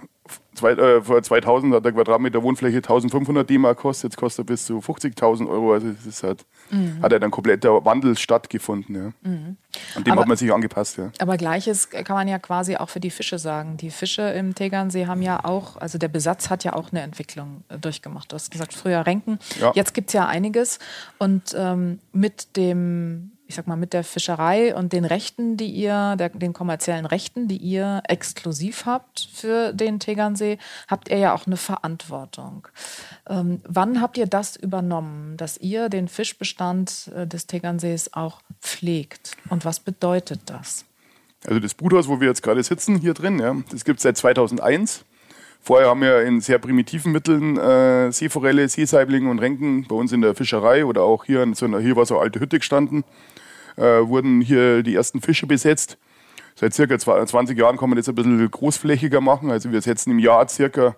zwei, 0.54 0.72
äh, 0.72 1.02
vor 1.02 1.22
2000 1.22 1.74
hat 1.74 1.86
der 1.86 1.92
Quadratmeter 1.92 2.44
Wohnfläche 2.44 2.78
1500 2.78 3.50
DM 3.50 3.64
gekostet, 3.64 4.12
jetzt 4.12 4.18
kostet 4.18 4.46
er 4.46 4.48
bis 4.48 4.66
zu 4.66 4.80
50.000 4.80 5.50
Euro. 5.50 5.74
Also 5.74 5.92
das 5.92 6.06
ist 6.06 6.24
halt, 6.24 6.46
mhm. 6.70 7.02
hat 7.02 7.12
er 7.12 7.20
dann 7.20 7.32
kompletter 7.32 7.84
Wandel 7.86 8.18
stattgefunden. 8.18 8.96
Ja. 8.96 9.30
Mhm. 9.30 9.58
An 9.96 10.04
dem 10.04 10.14
aber, 10.14 10.22
hat 10.22 10.28
man 10.28 10.38
sich 10.38 10.52
angepasst. 10.52 10.98
Ja. 10.98 11.12
Aber 11.20 11.38
gleiches 11.38 11.90
kann 11.90 12.16
man 12.16 12.28
ja 12.28 12.40
quasi 12.40 12.76
auch 12.76 12.90
für 12.90 13.00
die 13.00 13.12
Fische 13.12 13.40
sagen. 13.40 13.78
Die 13.78 13.92
Fische 13.92 14.24
im 14.24 14.56
Tegernsee 14.56 15.08
haben 15.08 15.22
ja 15.22 15.44
auch, 15.44 15.78
also 15.78 15.98
der 15.98 16.08
Besatz 16.08 16.50
hat 16.50 16.64
ja 16.64 16.74
auch 16.74 16.92
eine 16.92 17.02
Entwicklung 17.02 17.64
äh, 17.70 17.78
durchgemacht. 17.78 18.32
Du 18.32 18.36
hast 18.36 18.52
gesagt, 18.52 18.74
früher 18.74 19.06
Renken. 19.06 19.40
Ja. 19.60 19.72
Jetzt 19.76 19.94
gibt 19.94 20.10
es 20.10 20.14
ja 20.14 20.28
einiges. 20.28 20.80
Und 21.18 21.56
ähm, 21.58 22.00
mit 22.12 22.56
dem 22.58 23.32
ich 23.50 23.56
sag 23.56 23.66
mal, 23.66 23.76
mit 23.76 23.94
der 23.94 24.04
Fischerei 24.04 24.76
und 24.76 24.94
den 24.94 25.06
Rechten, 25.06 25.58
die 25.58 25.72
ihr, 25.72 26.16
der, 26.18 26.30
den 26.30 26.54
kommerziellen 26.54 27.08
Rechten, 27.08 27.48
die 27.48 27.58
ihr 27.58 28.04
exklusiv 28.08 28.86
habt 28.86 29.28
für 29.34 29.74
den 29.74 30.00
Tegernsee, 30.00 30.60
habt 30.88 31.10
ihr 31.10 31.18
ja 31.18 31.34
auch 31.34 31.48
eine 31.48 31.58
Verantwortung. 31.58 32.68
Ähm, 33.28 33.62
wann 33.68 34.02
habt 34.02 34.20
ihr 34.20 34.28
das 34.28 34.56
übernommen, 34.56 35.36
dass 35.36 35.58
ihr 35.58 35.90
den 35.90 36.08
Fischbestand 36.08 37.12
äh, 37.16 37.26
des 37.26 37.48
Tegernsees 37.48 38.14
auch 38.14 38.42
pflegt? 38.62 39.36
Und 39.50 39.66
was 39.66 39.80
bedeutet 39.80 40.42
das? 40.46 40.86
Also 41.48 41.60
das 41.60 41.74
Bruthaus, 41.74 42.08
wo 42.08 42.20
wir 42.20 42.28
jetzt 42.28 42.44
gerade 42.44 42.62
sitzen, 42.62 43.00
hier 43.00 43.16
drin, 43.16 43.40
ja, 43.40 43.56
das 43.72 43.84
gibt 43.84 43.98
es 43.98 44.04
seit 44.04 44.16
2001. 44.16 45.06
Vorher 45.62 45.90
haben 45.90 46.02
wir 46.02 46.24
in 46.24 46.42
sehr 46.42 46.58
primitiven 46.58 47.12
Mitteln 47.12 47.58
äh, 47.58 48.12
Seeforelle, 48.12 48.68
Seesaiblinge 48.68 49.30
und 49.30 49.40
Renken 49.40 49.86
bei 49.88 49.96
uns 49.96 50.12
in 50.12 50.22
der 50.22 50.34
Fischerei 50.36 50.86
oder 50.86 51.04
auch 51.04 51.26
hier 51.26 51.44
in 51.44 51.54
so 51.54 51.66
einer, 51.66 51.80
hier 51.80 51.96
war 51.96 52.06
so 52.06 52.16
eine 52.16 52.24
alte 52.24 52.40
Hütte 52.40 52.60
gestanden 52.60 53.04
äh, 53.80 54.08
wurden 54.08 54.42
hier 54.42 54.84
die 54.84 54.96
ersten 54.96 55.22
Fische 55.22 55.48
besetzt. 55.48 55.98
Seit 56.56 56.74
circa 56.74 57.00
20 57.00 57.58
Jahren 57.58 57.78
kann 57.78 57.90
man 57.90 57.98
das 57.98 58.10
ein 58.10 58.16
bisschen 58.16 58.52
großflächiger 58.52 59.22
machen. 59.22 59.50
Also 59.50 59.72
wir 59.72 59.82
setzen 59.82 60.12
im 60.12 60.20
Jahr 60.20 60.48
circa 60.50 60.96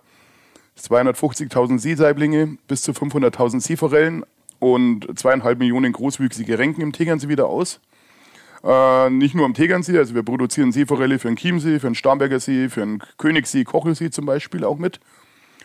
250.000 0.80 1.80
Seesaiblinge 1.80 2.58
bis 2.68 2.82
zu 2.82 2.92
500.000 2.92 3.62
Seeforellen 3.62 4.24
und 4.60 5.08
zweieinhalb 5.20 5.60
Millionen 5.60 5.92
großwüchsige 5.92 6.58
Renken 6.58 6.82
im 6.82 6.94
Tegernsee 6.94 7.30
wieder 7.30 7.48
aus. 7.48 7.80
Äh, 8.64 9.10
nicht 9.10 9.34
nur 9.34 9.46
am 9.46 9.54
Tegernsee, 9.54 9.98
also 9.98 10.14
wir 10.14 10.24
produzieren 10.24 10.72
Seeforelle 10.72 11.20
für 11.20 11.28
den 11.28 11.38
Chiemsee, 11.38 11.80
für 11.80 11.88
den 11.88 11.96
Starnberger 11.96 12.40
See, 12.40 12.70
für 12.70 12.82
den 12.82 13.02
Königssee, 13.18 13.64
Kochelsee 13.64 14.12
zum 14.12 14.26
Beispiel 14.26 14.64
auch 14.64 14.78
mit. 14.78 15.00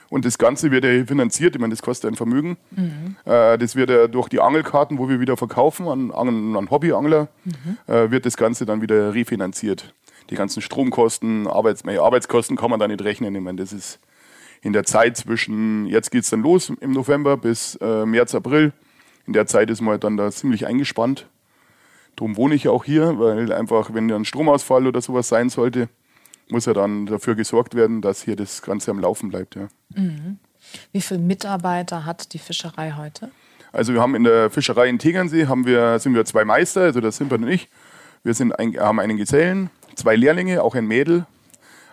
Und 0.09 0.25
das 0.25 0.39
Ganze 0.39 0.71
wird 0.71 0.85
ja 0.85 1.05
finanziert, 1.05 1.57
ich 1.57 1.61
meine, 1.61 1.73
das 1.73 1.83
kostet 1.83 2.13
ein 2.13 2.17
Vermögen. 2.17 2.57
Mhm. 2.71 3.17
Äh, 3.25 3.59
das 3.59 3.77
wird 3.77 3.91
ja 3.91 4.07
durch 4.07 4.29
die 4.29 4.41
Angelkarten, 4.41 4.99
wo 4.99 5.09
wir 5.09 5.21
wieder 5.21 5.37
verkaufen 5.37 5.89
an, 5.89 6.11
an, 6.11 6.57
an 6.57 6.71
Hobbyangler, 6.71 7.29
mhm. 7.45 7.93
äh, 7.93 8.11
wird 8.11 8.25
das 8.25 8.37
Ganze 8.37 8.67
dann 8.67 8.81
wieder 8.81 9.15
refinanziert. 9.15 9.93
Die 10.31 10.35
ganzen 10.35 10.63
Stromkosten, 10.63 11.47
Arbeits 11.47 11.87
Arbeitskosten 11.87 12.57
kann 12.57 12.71
man 12.71 12.81
da 12.81 12.89
nicht 12.89 13.03
rechnen. 13.03 13.35
Ich 13.35 13.43
meine, 13.43 13.59
das 13.59 13.73
ist 13.73 14.01
in 14.63 14.73
der 14.73 14.85
Zeit 14.85 15.17
zwischen, 15.17 15.87
jetzt 15.87 16.11
geht 16.11 16.25
es 16.25 16.31
dann 16.31 16.43
los 16.43 16.73
im 16.81 16.93
November 16.93 17.37
bis 17.37 17.77
äh, 17.77 18.07
März, 18.07 18.35
April. 18.35 18.73
In 19.27 19.33
der 19.33 19.47
Zeit 19.47 19.71
ist 19.71 19.81
man 19.81 19.93
halt 19.93 20.05
dann 20.05 20.17
da 20.17 20.31
ziemlich 20.31 20.67
eingespannt. 20.67 21.27
Darum 22.17 22.37
wohne 22.37 22.55
ich 22.55 22.65
ja 22.65 22.71
auch 22.71 22.85
hier, 22.85 23.19
weil 23.19 23.53
einfach, 23.53 23.93
wenn 23.93 24.11
ein 24.11 24.25
Stromausfall 24.25 24.87
oder 24.87 25.01
sowas 25.01 25.29
sein 25.29 25.51
sollte, 25.51 25.89
muss 26.49 26.67
ja 26.67 26.73
dann 26.73 27.07
dafür 27.07 27.35
gesorgt 27.35 27.75
werden, 27.75 28.01
dass 28.01 28.23
hier 28.23 28.37
das 28.37 28.63
Ganze 28.63 28.91
am 28.91 28.99
Laufen 28.99 29.29
bleibt. 29.29 29.55
Ja. 29.55 29.69
Mhm. 29.95 30.39
Wie 30.93 31.01
viele 31.01 31.21
Mitarbeiter 31.21 32.05
hat 32.05 32.33
die 32.33 32.39
Fischerei 32.39 32.95
heute? 32.97 33.31
Also 33.73 33.93
wir 33.93 34.01
haben 34.01 34.15
in 34.15 34.25
der 34.25 34.51
Fischerei 34.51 34.89
in 34.89 34.99
Tegernsee 34.99 35.47
haben 35.47 35.67
wir, 35.67 35.99
sind 35.99 36.15
wir 36.15 36.25
zwei 36.25 36.45
Meister, 36.45 36.83
also 36.83 37.01
das 37.01 37.17
sind 37.17 37.31
wir 37.31 37.39
und 37.39 37.49
ich. 37.49 37.69
Wir 38.23 38.35
sind 38.35 38.59
ein, 38.59 38.77
haben 38.79 38.99
einen 38.99 39.17
Gesellen, 39.19 39.71
zwei 39.95 40.17
Lehrlinge, 40.17 40.63
auch 40.63 40.75
ein 40.75 40.87
Mädel 40.87 41.27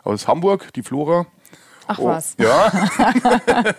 aus 0.04 0.28
Hamburg, 0.28 0.72
die 0.74 0.84
Flora. 0.84 1.26
Ach 1.88 2.00
oh, 2.00 2.06
was. 2.06 2.36
Ja. 2.40 2.68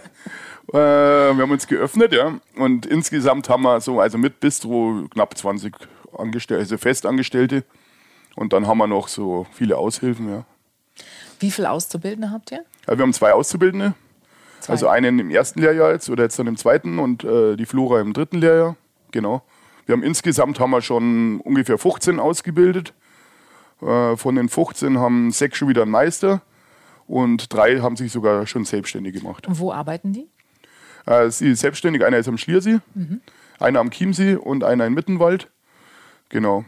äh, 0.68 0.74
wir 0.74 1.42
haben 1.42 1.50
uns 1.50 1.66
geöffnet, 1.66 2.12
ja. 2.12 2.34
Und 2.56 2.86
insgesamt 2.86 3.48
haben 3.48 3.62
wir 3.62 3.80
so, 3.80 4.00
also 4.00 4.18
mit 4.18 4.40
Bistro 4.40 5.06
knapp 5.10 5.36
20 5.36 5.74
Angestellte, 6.18 6.60
also 6.60 6.78
Festangestellte. 6.78 7.64
Und 8.36 8.52
dann 8.52 8.66
haben 8.66 8.78
wir 8.78 8.86
noch 8.86 9.08
so 9.08 9.46
viele 9.52 9.76
Aushilfen, 9.76 10.28
ja. 10.28 10.44
Wie 11.40 11.50
viele 11.50 11.70
Auszubildende 11.70 12.30
habt 12.30 12.52
ihr? 12.52 12.64
Ja, 12.86 12.96
wir 12.96 13.02
haben 13.02 13.12
zwei 13.12 13.32
Auszubildende. 13.32 13.94
Zwei. 14.60 14.72
Also 14.72 14.88
einen 14.88 15.18
im 15.18 15.30
ersten 15.30 15.60
Lehrjahr 15.60 15.92
jetzt 15.92 16.08
oder 16.08 16.24
jetzt 16.24 16.38
dann 16.38 16.46
im 16.46 16.56
zweiten 16.56 16.98
und 16.98 17.22
äh, 17.24 17.56
die 17.56 17.66
Flora 17.66 18.00
im 18.00 18.12
dritten 18.12 18.38
Lehrjahr. 18.38 18.76
Genau. 19.10 19.42
Wir 19.86 19.92
haben 19.92 20.02
insgesamt 20.02 20.58
haben 20.58 20.70
wir 20.70 20.80
schon 20.80 21.40
ungefähr 21.40 21.76
15 21.76 22.18
ausgebildet. 22.18 22.94
Äh, 23.82 24.16
von 24.16 24.36
den 24.36 24.48
15 24.48 24.98
haben 24.98 25.30
sechs 25.32 25.58
schon 25.58 25.68
wieder 25.68 25.82
einen 25.82 25.90
Meister 25.90 26.40
und 27.06 27.52
drei 27.52 27.80
haben 27.80 27.96
sich 27.96 28.10
sogar 28.10 28.46
schon 28.46 28.64
selbstständig 28.64 29.14
gemacht. 29.14 29.46
Und 29.46 29.58
wo 29.58 29.72
arbeiten 29.72 30.12
die? 30.12 30.28
Äh, 31.06 31.30
sie 31.30 31.54
selbstständig. 31.54 32.04
Einer 32.04 32.18
ist 32.18 32.28
am 32.28 32.38
Schliersee, 32.38 32.78
mhm. 32.94 33.20
einer 33.58 33.80
am 33.80 33.90
Chiemsee 33.90 34.36
und 34.36 34.64
einer 34.64 34.86
in 34.86 34.94
Mittenwald. 34.94 35.50
Genau. 36.34 36.64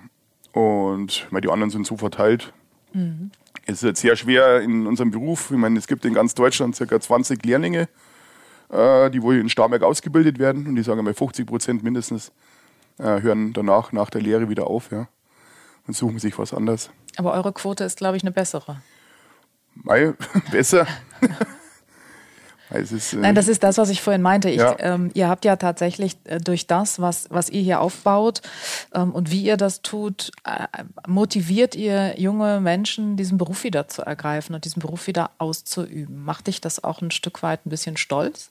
Und 0.53 1.27
die 1.33 1.51
anderen 1.51 1.71
sind 1.71 1.89
so 1.89 1.97
verteilt. 1.97 2.53
Mhm. 2.93 3.33
Es 3.67 3.79
ist 3.79 3.83
jetzt 3.83 4.01
sehr 4.01 4.15
schwer 4.15 4.61
in 4.61 4.87
unserem 4.87 5.11
Beruf. 5.11 5.51
Ich 5.51 5.57
meine, 5.57 5.77
es 5.77 5.89
gibt 5.89 6.05
in 6.05 6.15
ganz 6.15 6.35
Deutschland 6.35 6.79
ca. 6.79 7.01
20 7.01 7.45
Lehrlinge, 7.45 7.89
äh, 8.71 9.11
die 9.11 9.21
wohl 9.21 9.41
in 9.41 9.49
Starnberg 9.49 9.83
ausgebildet 9.83 10.39
werden. 10.39 10.69
Und 10.69 10.77
die 10.77 10.85
sagen 10.85 11.03
mal 11.03 11.15
50 11.15 11.49
Prozent 11.49 11.83
mindestens 11.83 12.31
äh, 12.99 13.21
hören 13.21 13.53
danach, 13.55 13.91
nach 13.91 14.09
der 14.09 14.21
Lehre 14.21 14.49
wieder 14.49 14.69
auf. 14.69 14.93
Ja, 14.93 15.09
und 15.89 15.95
suchen 15.97 16.21
sich 16.21 16.39
was 16.39 16.55
anderes. 16.55 16.91
Aber 17.17 17.33
eure 17.33 17.53
Quote 17.53 17.83
ist, 17.83 17.99
glaube 17.99 18.17
ich, 18.17 18.23
eine 18.23 18.31
bessere. 18.31 18.81
Mei, 19.75 20.15
besser. 20.53 20.87
Ist, 22.71 23.13
äh 23.13 23.17
Nein, 23.17 23.35
das 23.35 23.49
ist 23.49 23.63
das, 23.63 23.79
was 23.79 23.91
ich 23.91 24.03
vorhin 24.03 24.23
meinte. 24.23 24.51
Ich, 24.51 24.57
ja. 24.57 24.77
ähm, 24.81 25.11
ihr 25.15 25.29
habt 25.29 25.45
ja 25.45 25.57
tatsächlich 25.57 26.17
äh, 26.25 26.39
durch 26.39 26.67
das, 26.67 27.01
was, 27.01 27.29
was 27.31 27.49
ihr 27.49 27.63
hier 27.63 27.81
aufbaut 27.81 28.43
ähm, 28.93 29.13
und 29.13 29.31
wie 29.31 29.43
ihr 29.43 29.57
das 29.57 29.83
tut, 29.83 30.33
äh, 30.45 30.67
motiviert 31.07 31.77
ihr 31.77 32.19
junge 32.19 32.61
Menschen, 32.61 33.17
diesen 33.17 33.39
Beruf 33.39 33.63
wieder 33.63 33.87
zu 33.89 34.03
ergreifen 34.03 34.55
und 34.55 34.65
diesen 34.65 34.81
Beruf 34.81 35.07
wieder 35.07 35.31
auszuüben. 35.39 36.25
Macht 36.25 36.49
dich 36.49 36.61
das 36.61 36.83
auch 36.83 37.01
ein 37.03 37.13
Stück 37.13 37.43
weit 37.43 37.65
ein 37.67 37.71
bisschen 37.71 37.97
stolz? 37.97 38.51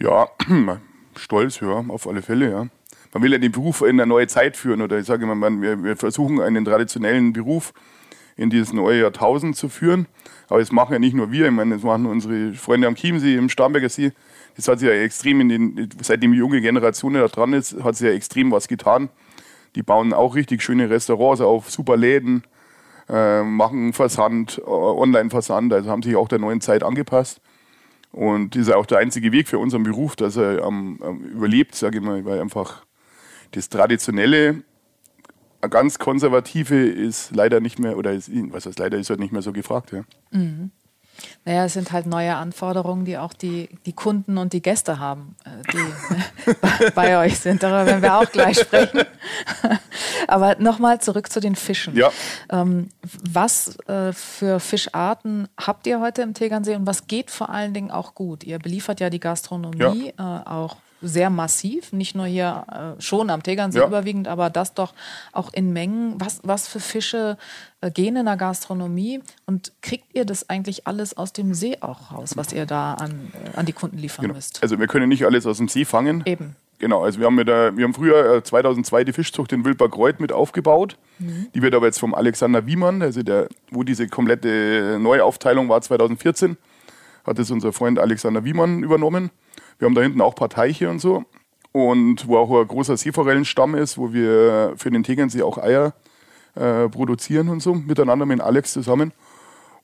Ja, 0.00 0.28
stolz, 1.16 1.60
ja, 1.60 1.84
auf 1.88 2.06
alle 2.06 2.22
Fälle, 2.22 2.50
ja. 2.50 2.66
Man 3.12 3.22
will 3.22 3.32
ja 3.32 3.38
den 3.38 3.52
Beruf 3.52 3.80
in 3.80 4.00
eine 4.00 4.06
neue 4.06 4.26
Zeit 4.26 4.56
führen 4.56 4.82
oder 4.82 4.98
ich 4.98 5.06
sage 5.06 5.24
immer, 5.24 5.34
man, 5.34 5.62
wir, 5.62 5.82
wir 5.82 5.96
versuchen 5.96 6.40
einen 6.40 6.64
traditionellen 6.64 7.32
Beruf 7.32 7.72
in 8.38 8.48
dieses 8.50 8.72
neue 8.72 9.00
Jahrtausend 9.00 9.56
zu 9.56 9.68
führen. 9.68 10.06
Aber 10.48 10.60
das 10.60 10.72
machen 10.72 10.92
ja 10.92 10.98
nicht 10.98 11.14
nur 11.14 11.30
wir, 11.30 11.46
ich 11.46 11.52
meine, 11.52 11.74
das 11.74 11.84
machen 11.84 12.06
unsere 12.06 12.54
Freunde 12.54 12.86
am 12.86 12.94
Chiemsee, 12.94 13.36
im 13.36 13.50
Starnberger 13.50 13.90
See. 13.90 14.12
Das 14.56 14.68
hat 14.68 14.78
sich 14.78 14.88
ja 14.88 14.94
extrem 14.94 15.40
in 15.42 15.48
den, 15.48 15.88
seitdem 16.00 16.32
die 16.32 16.38
junge 16.38 16.60
Generation 16.60 17.14
da 17.14 17.26
dran 17.28 17.52
ist, 17.52 17.82
hat 17.82 17.96
sich 17.96 18.06
ja 18.06 18.14
extrem 18.14 18.50
was 18.50 18.68
getan. 18.68 19.10
Die 19.74 19.82
bauen 19.82 20.14
auch 20.14 20.36
richtig 20.36 20.62
schöne 20.62 20.88
Restaurants 20.88 21.40
auf, 21.40 21.70
super 21.70 21.96
Läden, 21.96 22.44
äh, 23.08 23.42
machen 23.42 23.92
Versand, 23.92 24.58
äh, 24.58 24.70
Online-Versand, 24.70 25.72
also 25.72 25.90
haben 25.90 26.02
sich 26.02 26.16
auch 26.16 26.28
der 26.28 26.38
neuen 26.38 26.60
Zeit 26.60 26.82
angepasst. 26.82 27.40
Und 28.12 28.54
das 28.54 28.68
ist 28.68 28.72
auch 28.72 28.86
der 28.86 28.98
einzige 28.98 29.32
Weg 29.32 29.48
für 29.48 29.58
unseren 29.58 29.82
Beruf, 29.82 30.16
dass 30.16 30.36
er 30.36 30.64
ähm, 30.64 30.98
überlebt, 31.34 31.74
sage 31.74 31.98
ich 31.98 32.04
mal, 32.04 32.24
weil 32.24 32.40
einfach 32.40 32.84
das 33.50 33.68
Traditionelle 33.68 34.62
ganz 35.60 35.98
konservative 35.98 36.86
ist 36.86 37.34
leider 37.34 37.60
nicht 37.60 37.78
mehr, 37.78 37.96
oder 37.96 38.12
ist, 38.12 38.30
was 38.52 38.66
heißt 38.66 38.78
leider, 38.78 38.98
ist 38.98 39.10
halt 39.10 39.20
nicht 39.20 39.32
mehr 39.32 39.42
so 39.42 39.52
gefragt. 39.52 39.92
Ja. 39.92 40.02
Mhm. 40.30 40.70
Naja, 41.44 41.64
es 41.64 41.72
sind 41.72 41.92
halt 41.92 42.06
neue 42.06 42.34
Anforderungen, 42.36 43.04
die 43.04 43.18
auch 43.18 43.32
die, 43.32 43.68
die 43.86 43.92
Kunden 43.92 44.38
und 44.38 44.52
die 44.52 44.62
Gäste 44.62 44.98
haben, 44.98 45.34
äh, 45.44 45.72
die 45.72 46.90
bei 46.94 47.18
euch 47.18 47.38
sind. 47.40 47.62
Darüber 47.62 47.86
werden 47.86 48.02
wir 48.02 48.16
auch 48.16 48.30
gleich 48.30 48.60
sprechen. 48.60 49.02
Aber 50.28 50.56
nochmal 50.58 51.00
zurück 51.00 51.32
zu 51.32 51.40
den 51.40 51.56
Fischen. 51.56 51.96
Ja. 51.96 52.10
Ähm, 52.50 52.90
was 53.02 53.78
äh, 53.88 54.12
für 54.12 54.60
Fischarten 54.60 55.48
habt 55.58 55.86
ihr 55.86 56.00
heute 56.00 56.22
im 56.22 56.34
Tegernsee 56.34 56.76
und 56.76 56.86
was 56.86 57.06
geht 57.06 57.30
vor 57.30 57.50
allen 57.50 57.74
Dingen 57.74 57.90
auch 57.90 58.14
gut? 58.14 58.44
Ihr 58.44 58.58
beliefert 58.58 59.00
ja 59.00 59.10
die 59.10 59.20
Gastronomie 59.20 60.12
ja. 60.16 60.42
Äh, 60.42 60.48
auch 60.48 60.76
sehr 61.00 61.30
massiv, 61.30 61.92
nicht 61.92 62.14
nur 62.14 62.26
hier 62.26 62.96
äh, 62.98 63.00
schon 63.00 63.30
am 63.30 63.42
Tegernsee 63.42 63.78
ja. 63.78 63.86
überwiegend, 63.86 64.28
aber 64.28 64.50
das 64.50 64.74
doch 64.74 64.94
auch 65.32 65.52
in 65.52 65.72
Mengen. 65.72 66.14
Was, 66.18 66.40
was 66.42 66.68
für 66.68 66.80
Fische 66.80 67.36
äh, 67.80 67.90
gehen 67.90 68.16
in 68.16 68.26
der 68.26 68.36
Gastronomie 68.36 69.20
und 69.46 69.72
kriegt 69.82 70.14
ihr 70.14 70.24
das 70.24 70.48
eigentlich 70.48 70.86
alles 70.86 71.16
aus 71.16 71.32
dem 71.32 71.54
See 71.54 71.78
auch 71.80 72.12
raus, 72.12 72.36
was 72.36 72.52
ihr 72.52 72.66
da 72.66 72.94
an, 72.94 73.32
äh, 73.32 73.56
an 73.56 73.66
die 73.66 73.72
Kunden 73.72 73.98
liefern 73.98 74.22
genau. 74.22 74.34
müsst? 74.34 74.62
Also 74.62 74.78
wir 74.78 74.86
können 74.88 75.08
nicht 75.08 75.24
alles 75.24 75.46
aus 75.46 75.58
dem 75.58 75.68
See 75.68 75.84
fangen. 75.84 76.22
Eben. 76.26 76.56
Genau, 76.80 77.02
also 77.02 77.18
wir 77.18 77.26
haben, 77.26 77.34
mit 77.34 77.48
der, 77.48 77.76
wir 77.76 77.84
haben 77.84 77.94
früher 77.94 78.42
2002 78.42 79.00
äh, 79.00 79.04
die 79.04 79.12
Fischzucht 79.12 79.52
in 79.52 79.64
Wildbergreuth 79.64 80.20
mit 80.20 80.32
aufgebaut. 80.32 80.96
Mhm. 81.18 81.48
Die 81.54 81.62
wird 81.62 81.74
aber 81.74 81.86
jetzt 81.86 81.98
vom 81.98 82.14
Alexander 82.14 82.66
Wiemann, 82.66 83.02
also 83.02 83.22
der, 83.22 83.48
wo 83.70 83.82
diese 83.82 84.06
komplette 84.06 84.98
Neuaufteilung 85.00 85.68
war 85.68 85.80
2014, 85.80 86.56
hat 87.26 87.38
es 87.38 87.50
unser 87.50 87.72
Freund 87.72 87.98
Alexander 87.98 88.44
Wiemann 88.44 88.82
übernommen. 88.82 89.30
Wir 89.78 89.86
haben 89.86 89.94
da 89.94 90.02
hinten 90.02 90.20
auch 90.20 90.34
paar 90.34 90.48
Teiche 90.48 90.90
und 90.90 91.00
so. 91.00 91.24
Und 91.72 92.26
wo 92.26 92.38
auch 92.38 92.60
ein 92.60 92.66
großer 92.66 92.96
Seeforellenstamm 92.96 93.74
ist, 93.74 93.98
wo 93.98 94.12
wir 94.12 94.74
für 94.76 94.90
den 94.90 95.02
Tegernsee 95.02 95.42
auch 95.42 95.58
Eier 95.58 95.94
äh, 96.54 96.88
produzieren 96.88 97.48
und 97.48 97.60
so, 97.60 97.74
miteinander 97.74 98.26
mit 98.26 98.40
Alex 98.40 98.72
zusammen. 98.72 99.12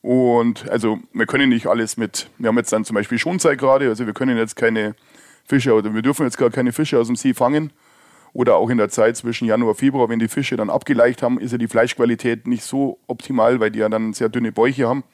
Und 0.02 0.68
also 0.68 0.98
wir 1.12 1.26
können 1.26 1.48
nicht 1.48 1.66
alles 1.66 1.96
mit, 1.96 2.28
wir 2.38 2.48
haben 2.48 2.58
jetzt 2.58 2.72
dann 2.72 2.84
zum 2.84 2.94
Beispiel 2.94 3.18
Schonzeit 3.18 3.58
gerade, 3.58 3.88
also 3.88 4.06
wir 4.06 4.12
können 4.12 4.36
jetzt 4.36 4.56
keine 4.56 4.96
Fische 5.46 5.72
oder 5.72 5.94
wir 5.94 6.02
dürfen 6.02 6.24
jetzt 6.24 6.36
gar 6.36 6.50
keine 6.50 6.72
Fische 6.72 6.98
aus 6.98 7.06
dem 7.06 7.16
See 7.16 7.34
fangen. 7.34 7.72
Oder 8.32 8.56
auch 8.56 8.68
in 8.68 8.78
der 8.78 8.88
Zeit 8.88 9.16
zwischen 9.16 9.46
Januar, 9.46 9.76
Februar, 9.76 10.08
wenn 10.08 10.18
die 10.18 10.26
Fische 10.26 10.56
dann 10.56 10.68
abgeleicht 10.68 11.22
haben, 11.22 11.38
ist 11.38 11.52
ja 11.52 11.58
die 11.58 11.68
Fleischqualität 11.68 12.48
nicht 12.48 12.64
so 12.64 12.98
optimal, 13.06 13.60
weil 13.60 13.70
die 13.70 13.78
ja 13.78 13.88
dann 13.88 14.12
sehr 14.12 14.28
dünne 14.28 14.50
Bäuche 14.50 14.88
haben. 14.88 15.04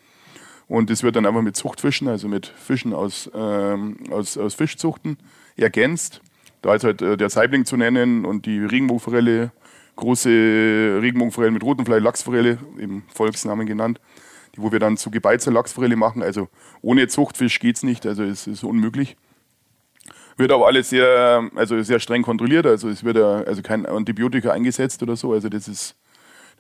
Und 0.71 0.89
das 0.89 1.03
wird 1.03 1.17
dann 1.17 1.27
einfach 1.27 1.43
mit 1.43 1.57
Zuchtfischen, 1.57 2.07
also 2.07 2.29
mit 2.29 2.47
Fischen 2.47 2.95
aus, 2.95 3.29
ähm, 3.35 3.97
aus, 4.13 4.39
aus 4.39 4.55
Fischzuchten 4.55 5.19
ergänzt. 5.57 6.21
Da 6.63 6.77
ist 6.77 6.85
halt 6.85 7.03
äh, 7.03 7.17
der 7.17 7.29
Saibling 7.29 7.65
zu 7.65 7.77
nennen 7.77 8.25
und 8.25 8.47
die 8.47 8.61
Regenbogenforelle, 8.61 9.51
große 9.97 10.31
Regenbogenforelle 11.03 11.51
mit 11.51 11.65
rotem 11.65 11.85
Fleisch, 11.85 12.05
Lachsforelle, 12.05 12.59
im 12.79 13.03
Volksnamen 13.13 13.67
genannt, 13.67 14.01
die, 14.55 14.63
wo 14.63 14.71
wir 14.71 14.79
dann 14.79 14.97
zu 14.97 15.11
gebeizter 15.11 15.51
Lachsforelle 15.51 15.97
machen. 15.97 16.23
Also 16.23 16.49
ohne 16.83 17.09
Zuchtfisch 17.09 17.59
geht's 17.59 17.83
nicht, 17.83 18.07
also 18.07 18.23
es 18.23 18.47
ist 18.47 18.63
unmöglich. 18.63 19.17
Wird 20.37 20.53
aber 20.53 20.69
alles 20.69 20.91
sehr, 20.91 21.51
also 21.57 21.83
sehr 21.83 21.99
streng 21.99 22.23
kontrolliert, 22.23 22.67
also 22.67 22.89
es 22.89 23.03
wird 23.03 23.17
also 23.17 23.61
kein 23.63 23.87
Antibiotika 23.87 24.53
eingesetzt 24.53 25.03
oder 25.03 25.17
so. 25.17 25.33
Also 25.33 25.49
das 25.49 25.67
ist, 25.67 25.97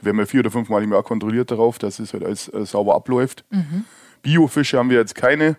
werden 0.03 0.19
wir 0.19 0.27
vier 0.27 0.41
oder 0.41 0.51
fünfmal 0.51 0.83
im 0.83 0.93
Jahr 0.93 1.03
kontrolliert 1.03 1.51
darauf, 1.51 1.79
dass 1.79 1.99
es 1.99 2.13
halt 2.13 2.25
alles 2.25 2.49
äh, 2.49 2.65
sauber 2.65 2.95
abläuft. 2.95 3.45
Mhm. 3.51 3.85
Biofische 4.23 4.79
haben 4.79 4.91
wir 4.91 4.99
jetzt 4.99 5.15
keine, 5.15 5.57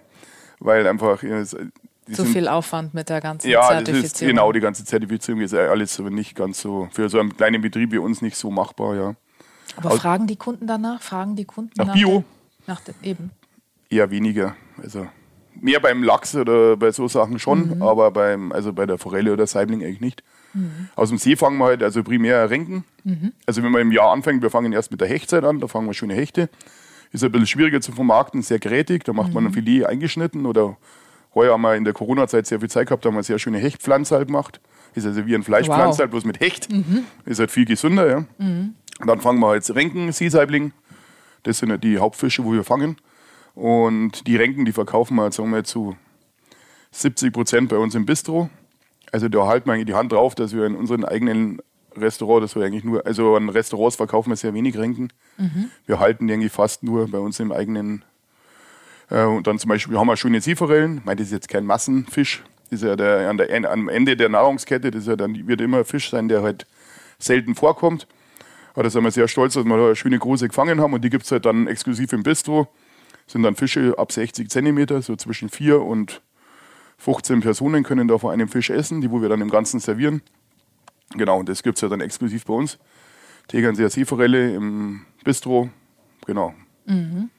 weil 0.59 0.85
einfach 0.87 1.23
äh, 1.23 1.45
zu 1.45 2.25
viel 2.25 2.47
Aufwand 2.47 2.93
mit 2.93 3.09
der 3.09 3.21
ganzen 3.21 3.49
ja, 3.49 3.67
Zertifizierung. 3.67 4.03
Ist, 4.03 4.19
genau, 4.19 4.51
die 4.51 4.59
ganze 4.59 4.85
Zertifizierung 4.85 5.41
ist 5.41 5.53
alles 5.53 5.97
nicht 5.99 6.35
ganz 6.35 6.61
so, 6.61 6.89
für 6.91 7.09
so 7.09 7.19
einen 7.19 7.35
kleinen 7.35 7.61
Betrieb 7.61 7.91
wie 7.91 7.97
uns 7.97 8.21
nicht 8.21 8.35
so 8.35 8.51
machbar, 8.51 8.95
ja. 8.95 9.15
Aber 9.77 9.91
Aus, 9.91 9.99
fragen 9.99 10.27
die 10.27 10.35
Kunden 10.35 10.67
danach? 10.67 11.01
Fragen 11.01 11.35
die 11.35 11.45
Kunden 11.45 11.71
nach, 11.77 11.87
nach 11.87 11.93
Bio? 11.93 12.23
Der, 12.67 12.73
nach 12.73 12.81
der, 12.81 12.95
eben. 13.03 13.31
Eher 13.89 14.11
weniger. 14.11 14.55
Also 14.81 15.07
mehr 15.61 15.79
beim 15.79 16.03
Lachs 16.03 16.35
oder 16.35 16.75
bei 16.75 16.91
so 16.91 17.07
Sachen 17.07 17.39
schon, 17.39 17.77
mhm. 17.77 17.81
aber 17.81 18.11
beim, 18.11 18.51
also 18.51 18.73
bei 18.73 18.85
der 18.85 18.97
Forelle 18.97 19.31
oder 19.33 19.47
Saibling 19.47 19.83
eigentlich 19.83 20.01
nicht. 20.01 20.23
Mhm. 20.53 20.89
Aus 20.95 21.09
dem 21.09 21.17
See 21.17 21.35
fangen 21.35 21.57
wir 21.57 21.65
halt 21.65 21.83
also 21.83 22.03
primär 22.03 22.49
Renken. 22.49 22.83
Mhm. 23.03 23.31
Also 23.45 23.63
wenn 23.63 23.71
man 23.71 23.81
im 23.81 23.91
Jahr 23.91 24.11
anfängt, 24.11 24.41
wir 24.41 24.49
fangen 24.49 24.73
erst 24.73 24.91
mit 24.91 25.01
der 25.01 25.07
Hechtzeit 25.07 25.43
an, 25.43 25.59
da 25.59 25.67
fangen 25.67 25.87
wir 25.87 25.93
schöne 25.93 26.15
Hechte. 26.15 26.49
Ist 27.13 27.23
ein 27.23 27.31
bisschen 27.31 27.47
schwieriger 27.47 27.81
zu 27.81 27.91
vermarkten, 27.91 28.41
sehr 28.41 28.59
grätig, 28.59 29.03
da 29.03 29.13
macht 29.13 29.33
man 29.33 29.45
ein 29.45 29.49
mhm. 29.49 29.53
Filet 29.53 29.85
eingeschnitten 29.85 30.45
oder 30.45 30.77
heuer 31.35 31.53
haben 31.53 31.61
wir 31.61 31.75
in 31.75 31.83
der 31.83 31.93
Corona-Zeit 31.93 32.47
sehr 32.47 32.59
viel 32.59 32.69
Zeit 32.69 32.87
gehabt, 32.87 33.05
da 33.05 33.09
haben 33.09 33.15
wir 33.15 33.23
sehr 33.23 33.39
schöne 33.39 33.57
Hechtpflanze 33.57 34.15
halt 34.15 34.27
gemacht. 34.27 34.59
Ist 34.93 35.05
also 35.05 35.25
wie 35.25 35.35
ein 35.35 35.43
Fleischpflanz 35.43 35.95
wow. 35.95 35.99
halt, 35.99 36.11
bloß 36.11 36.25
mit 36.25 36.39
Hecht. 36.39 36.71
Mhm. 36.71 37.05
Ist 37.25 37.39
halt 37.39 37.51
viel 37.51 37.65
gesünder, 37.65 38.09
ja. 38.09 38.25
Mhm. 38.37 38.75
Und 38.99 39.07
dann 39.07 39.21
fangen 39.21 39.39
wir 39.39 39.55
jetzt 39.55 39.73
Renken, 39.73 40.11
Seesaibling. 40.11 40.73
Das 41.43 41.59
sind 41.59 41.69
ja 41.69 41.77
die 41.77 41.97
Hauptfische, 41.97 42.43
wo 42.43 42.51
wir 42.51 42.63
fangen. 42.63 42.97
Und 43.53 44.27
die 44.27 44.35
Renken, 44.35 44.65
die 44.65 44.71
verkaufen 44.71 45.15
wir, 45.15 45.31
sagen 45.31 45.51
wir, 45.51 45.63
zu 45.63 45.95
70 46.91 47.33
Prozent 47.33 47.69
bei 47.69 47.77
uns 47.77 47.95
im 47.95 48.05
Bistro. 48.05 48.49
Also 49.11 49.27
da 49.27 49.45
halten 49.45 49.67
wir 49.67 49.73
eigentlich 49.73 49.87
die 49.87 49.93
Hand 49.93 50.11
drauf, 50.11 50.35
dass 50.35 50.53
wir 50.53 50.65
in 50.65 50.75
unseren 50.75 51.03
eigenen 51.03 51.61
Restaurant, 51.95 52.43
das 52.43 52.55
wir 52.55 52.63
eigentlich 52.63 52.83
nur, 52.83 53.05
also 53.05 53.35
an 53.35 53.49
Restaurants 53.49 53.97
verkaufen 53.97 54.29
wir 54.29 54.37
sehr 54.37 54.53
wenig 54.53 54.77
Renken. 54.77 55.11
Mhm. 55.37 55.69
Wir 55.85 55.99
halten 55.99 56.27
die 56.27 56.33
eigentlich 56.33 56.51
fast 56.51 56.83
nur 56.83 57.09
bei 57.09 57.19
uns 57.19 57.39
im 57.39 57.51
eigenen. 57.51 58.05
Äh, 59.09 59.23
und 59.23 59.47
dann 59.47 59.59
zum 59.59 59.69
Beispiel, 59.69 59.93
wir 59.93 59.99
haben 59.99 60.07
wir 60.07 60.15
schöne 60.15 60.39
Seeforellen. 60.39 60.99
Ich 60.99 61.05
meine, 61.05 61.17
das 61.17 61.27
ist 61.27 61.33
jetzt 61.33 61.49
kein 61.49 61.65
Massenfisch. 61.65 62.43
Das 62.69 62.81
ist 62.81 62.87
ja 62.87 62.95
der, 62.95 63.29
an 63.29 63.37
der, 63.37 63.69
am 63.69 63.89
Ende 63.89 64.15
der 64.15 64.29
Nahrungskette, 64.29 64.91
das 64.91 65.01
ist 65.01 65.07
ja 65.07 65.17
dann, 65.17 65.47
wird 65.47 65.59
immer 65.59 65.79
ein 65.79 65.85
Fisch 65.85 66.09
sein, 66.09 66.29
der 66.29 66.41
halt 66.41 66.65
selten 67.19 67.55
vorkommt. 67.55 68.07
Aber 68.73 68.83
da 68.83 68.89
sind 68.89 69.03
wir 69.03 69.11
sehr 69.11 69.27
stolz, 69.27 69.55
dass 69.55 69.65
wir 69.65 69.77
da 69.77 69.87
eine 69.87 69.95
schöne 69.97 70.17
große 70.17 70.47
gefangen 70.47 70.79
haben 70.79 70.93
und 70.93 71.03
die 71.03 71.09
gibt 71.09 71.25
es 71.25 71.31
halt 71.33 71.45
dann 71.45 71.67
exklusiv 71.67 72.13
im 72.13 72.23
Bistro 72.23 72.69
sind 73.31 73.43
dann 73.43 73.55
Fische 73.55 73.95
ab 73.97 74.11
60 74.11 74.49
Zentimeter, 74.49 75.01
so 75.01 75.15
zwischen 75.15 75.49
4 75.49 75.81
und 75.81 76.21
15 76.97 77.41
Personen 77.41 77.83
können 77.83 78.07
da 78.07 78.17
von 78.17 78.31
einem 78.31 78.47
Fisch 78.47 78.69
essen, 78.69 79.01
die 79.01 79.09
wo 79.09 79.21
wir 79.21 79.29
dann 79.29 79.41
im 79.41 79.49
Ganzen 79.49 79.79
servieren. 79.79 80.21
Genau, 81.15 81.39
und 81.39 81.49
das 81.49 81.63
gibt 81.63 81.77
es 81.77 81.81
ja 81.81 81.89
dann 81.89 82.01
exklusiv 82.01 82.45
bei 82.45 82.53
uns. 82.53 82.77
Tegernseer 83.47 83.89
Seeforelle 83.89 84.53
im 84.53 85.05
Bistro, 85.23 85.69
genau. 86.25 86.53
Mhm. 86.85 87.29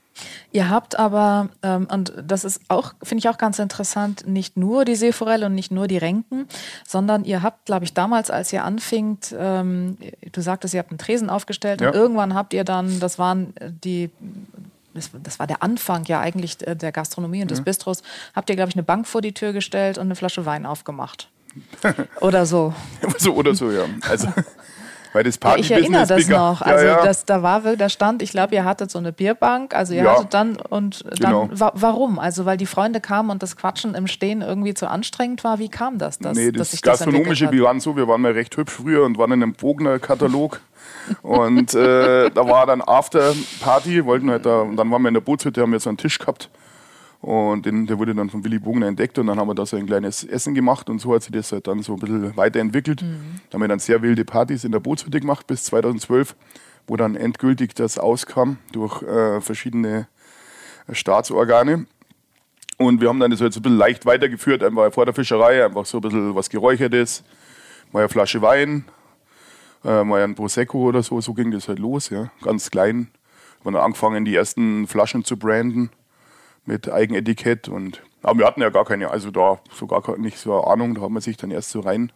Ihr 0.50 0.68
habt 0.68 0.98
aber, 0.98 1.48
ähm, 1.62 1.86
und 1.90 2.12
das 2.22 2.44
ist 2.44 2.60
auch, 2.68 2.92
finde 3.02 3.20
ich 3.20 3.28
auch 3.28 3.38
ganz 3.38 3.58
interessant, 3.58 4.26
nicht 4.26 4.56
nur 4.58 4.84
die 4.84 4.94
Seeforelle 4.94 5.46
und 5.46 5.54
nicht 5.54 5.72
nur 5.72 5.88
die 5.88 5.96
Renken, 5.96 6.46
sondern 6.86 7.24
ihr 7.24 7.42
habt, 7.42 7.64
glaube 7.64 7.84
ich, 7.84 7.94
damals, 7.94 8.30
als 8.30 8.52
ihr 8.52 8.64
anfingt, 8.64 9.34
ähm, 9.38 9.96
du 10.32 10.40
sagtest, 10.42 10.74
ihr 10.74 10.80
habt 10.80 10.90
einen 10.90 10.98
Tresen 10.98 11.30
aufgestellt 11.30 11.80
ja. 11.80 11.88
und 11.88 11.94
irgendwann 11.94 12.34
habt 12.34 12.52
ihr 12.52 12.64
dann, 12.64 13.00
das 13.00 13.18
waren 13.18 13.54
die 13.82 14.10
das, 14.94 15.10
das, 15.22 15.38
war 15.38 15.46
der 15.46 15.62
Anfang 15.62 16.04
ja 16.04 16.20
eigentlich 16.20 16.58
der 16.58 16.92
Gastronomie 16.92 17.42
und 17.42 17.50
des 17.50 17.58
ja. 17.58 17.64
Bistros, 17.64 18.02
habt 18.34 18.50
ihr, 18.50 18.56
glaube 18.56 18.70
ich, 18.70 18.76
eine 18.76 18.82
Bank 18.82 19.06
vor 19.06 19.20
die 19.20 19.32
Tür 19.32 19.52
gestellt 19.52 19.98
und 19.98 20.04
eine 20.04 20.16
Flasche 20.16 20.46
Wein 20.46 20.66
aufgemacht. 20.66 21.28
oder 22.20 22.46
so. 22.46 22.74
so 23.18 23.34
oder 23.34 23.54
so, 23.54 23.70
ja. 23.70 23.84
Also, 24.08 24.28
weil 25.12 25.24
das 25.24 25.38
Party 25.38 25.60
ja, 25.60 25.64
ich 25.64 25.70
erinnere 25.72 26.06
das 26.06 26.28
noch. 26.28 26.62
Also 26.62 26.86
ja, 26.86 26.96
ja. 26.98 27.04
Das, 27.04 27.24
da 27.24 27.42
war 27.42 27.60
da 27.76 27.88
stand, 27.88 28.22
ich 28.22 28.30
glaube, 28.30 28.54
ihr 28.54 28.64
hattet 28.64 28.90
so 28.90 28.98
eine 28.98 29.12
Bierbank. 29.12 29.74
Also 29.74 29.94
ihr 29.94 30.10
hattet 30.10 30.32
dann 30.32 30.56
und 30.56 31.04
dann 31.20 31.32
genau. 31.32 31.48
wa 31.52 31.72
warum? 31.74 32.18
Also 32.18 32.46
weil 32.46 32.56
die 32.56 32.66
Freunde 32.66 33.00
kamen 33.00 33.30
und 33.30 33.42
das 33.42 33.56
Quatschen 33.56 33.94
im 33.94 34.06
Stehen 34.06 34.42
irgendwie 34.42 34.74
zu 34.74 34.88
anstrengend 34.88 35.44
war. 35.44 35.58
Wie 35.58 35.68
kam 35.68 35.98
das? 35.98 36.18
Dass, 36.18 36.36
nee, 36.36 36.50
das, 36.50 36.70
das 36.70 36.82
gastronomische, 36.82 37.44
das 37.44 37.52
wir 37.52 37.62
waren 37.64 37.80
so, 37.80 37.96
wir 37.96 38.08
waren 38.08 38.20
mal 38.20 38.32
recht 38.32 38.56
hübsch 38.56 38.72
früher 38.72 39.04
und 39.04 39.18
waren 39.18 39.32
in 39.32 39.42
einem 39.42 39.52
Bogner-Katalog. 39.54 40.60
Und 41.22 41.74
äh, 41.74 42.30
da 42.30 42.48
war 42.48 42.66
dann 42.66 42.80
After-Party, 42.80 44.04
wollten 44.04 44.30
halt 44.30 44.46
da, 44.46 44.60
und 44.60 44.76
dann 44.76 44.90
waren 44.90 45.02
wir 45.02 45.08
in 45.08 45.14
der 45.14 45.20
Bootshütte, 45.20 45.60
haben 45.60 45.72
wir 45.72 45.80
so 45.80 45.90
einen 45.90 45.98
Tisch 45.98 46.18
gehabt. 46.18 46.48
Und 47.22 47.66
den, 47.66 47.86
der 47.86 48.00
wurde 48.00 48.16
dann 48.16 48.30
von 48.30 48.44
Willy 48.44 48.58
Bogner 48.58 48.88
entdeckt 48.88 49.16
und 49.16 49.28
dann 49.28 49.38
haben 49.38 49.46
wir 49.46 49.54
da 49.54 49.64
so 49.64 49.76
ein 49.76 49.86
kleines 49.86 50.24
Essen 50.24 50.56
gemacht 50.56 50.90
und 50.90 50.98
so 50.98 51.14
hat 51.14 51.22
sich 51.22 51.30
das 51.30 51.52
halt 51.52 51.68
dann 51.68 51.80
so 51.80 51.94
ein 51.94 52.00
bisschen 52.00 52.36
weiterentwickelt. 52.36 53.02
Mhm. 53.02 53.40
Da 53.48 53.54
haben 53.54 53.60
wir 53.60 53.68
dann 53.68 53.78
sehr 53.78 54.02
wilde 54.02 54.24
Partys 54.24 54.64
in 54.64 54.72
der 54.72 54.80
Bootshütte 54.80 55.20
gemacht 55.20 55.46
bis 55.46 55.62
2012, 55.62 56.34
wo 56.88 56.96
dann 56.96 57.14
endgültig 57.14 57.76
das 57.76 57.96
auskam 57.96 58.58
durch 58.72 59.02
äh, 59.04 59.40
verschiedene 59.40 60.08
Staatsorgane. 60.90 61.86
Und 62.78 63.00
wir 63.00 63.08
haben 63.08 63.20
dann 63.20 63.30
das 63.30 63.40
halt 63.40 63.52
so 63.52 63.60
ein 63.60 63.62
bisschen 63.62 63.78
leicht 63.78 64.04
weitergeführt, 64.04 64.64
einfach 64.64 64.92
vor 64.92 65.04
der 65.04 65.14
Fischerei, 65.14 65.64
einfach 65.64 65.86
so 65.86 65.98
ein 65.98 66.00
bisschen 66.00 66.34
was 66.34 66.50
Geräuchertes, 66.50 67.22
mal 67.92 68.00
eine 68.00 68.08
Flasche 68.08 68.42
Wein, 68.42 68.84
äh, 69.84 70.02
mal 70.02 70.24
ein 70.24 70.34
Prosecco 70.34 70.88
oder 70.88 71.04
so, 71.04 71.20
so 71.20 71.34
ging 71.34 71.52
das 71.52 71.68
halt 71.68 71.78
los, 71.78 72.10
ja, 72.10 72.32
ganz 72.42 72.68
klein. 72.68 73.12
Wir 73.60 73.66
haben 73.66 73.74
dann 73.74 73.84
angefangen, 73.84 74.24
die 74.24 74.34
ersten 74.34 74.88
Flaschen 74.88 75.24
zu 75.24 75.36
branden 75.36 75.90
mit 76.64 76.90
Eigenetikett 76.90 77.68
und 77.68 78.02
aber 78.22 78.38
wir 78.38 78.46
hatten 78.46 78.60
ja 78.60 78.70
gar 78.70 78.84
keine, 78.84 79.10
also 79.10 79.30
da 79.30 79.58
so 79.74 79.86
gar 79.86 80.16
nicht 80.16 80.38
so 80.38 80.54
eine 80.54 80.72
Ahnung, 80.72 80.94
da 80.94 81.02
hat 81.02 81.10
man 81.10 81.20
sich 81.20 81.36
dann 81.36 81.50
erst 81.50 81.70
so 81.70 81.80
rein 81.80 82.12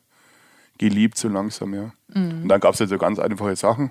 geliebt, 0.78 1.18
so 1.18 1.28
langsam, 1.28 1.74
ja. 1.74 1.92
Mhm. 2.08 2.42
Und 2.42 2.48
dann 2.48 2.60
gab 2.60 2.74
es 2.74 2.80
halt 2.80 2.90
so 2.90 2.98
ganz 2.98 3.18
einfache 3.18 3.56
Sachen. 3.56 3.90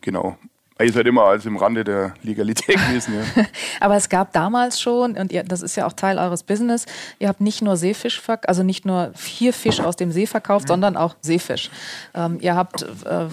Genau. 0.00 0.36
Ihr 0.82 0.92
seid 0.92 1.06
immer 1.06 1.24
als 1.24 1.44
im 1.46 1.56
Rande 1.56 1.84
der 1.84 2.14
Legalität 2.22 2.76
gewesen. 2.76 3.14
Ja. 3.14 3.44
Aber 3.80 3.96
es 3.96 4.08
gab 4.08 4.32
damals 4.32 4.80
schon, 4.80 5.16
und 5.16 5.32
ihr, 5.32 5.42
das 5.42 5.62
ist 5.62 5.76
ja 5.76 5.86
auch 5.86 5.92
Teil 5.92 6.18
eures 6.18 6.42
Business, 6.42 6.86
ihr 7.18 7.28
habt 7.28 7.40
nicht 7.40 7.62
nur 7.62 7.76
Seefisch, 7.76 8.20
also 8.46 8.62
nicht 8.62 8.86
nur 8.86 9.12
hier 9.16 9.52
Fisch 9.52 9.80
aus 9.80 9.96
dem 9.96 10.12
See 10.12 10.26
verkauft, 10.26 10.64
mhm. 10.64 10.68
sondern 10.68 10.96
auch 10.96 11.16
Seefisch. 11.20 11.70
Ähm, 12.14 12.38
ihr 12.40 12.56
habt 12.56 12.82
äh, 12.82 13.26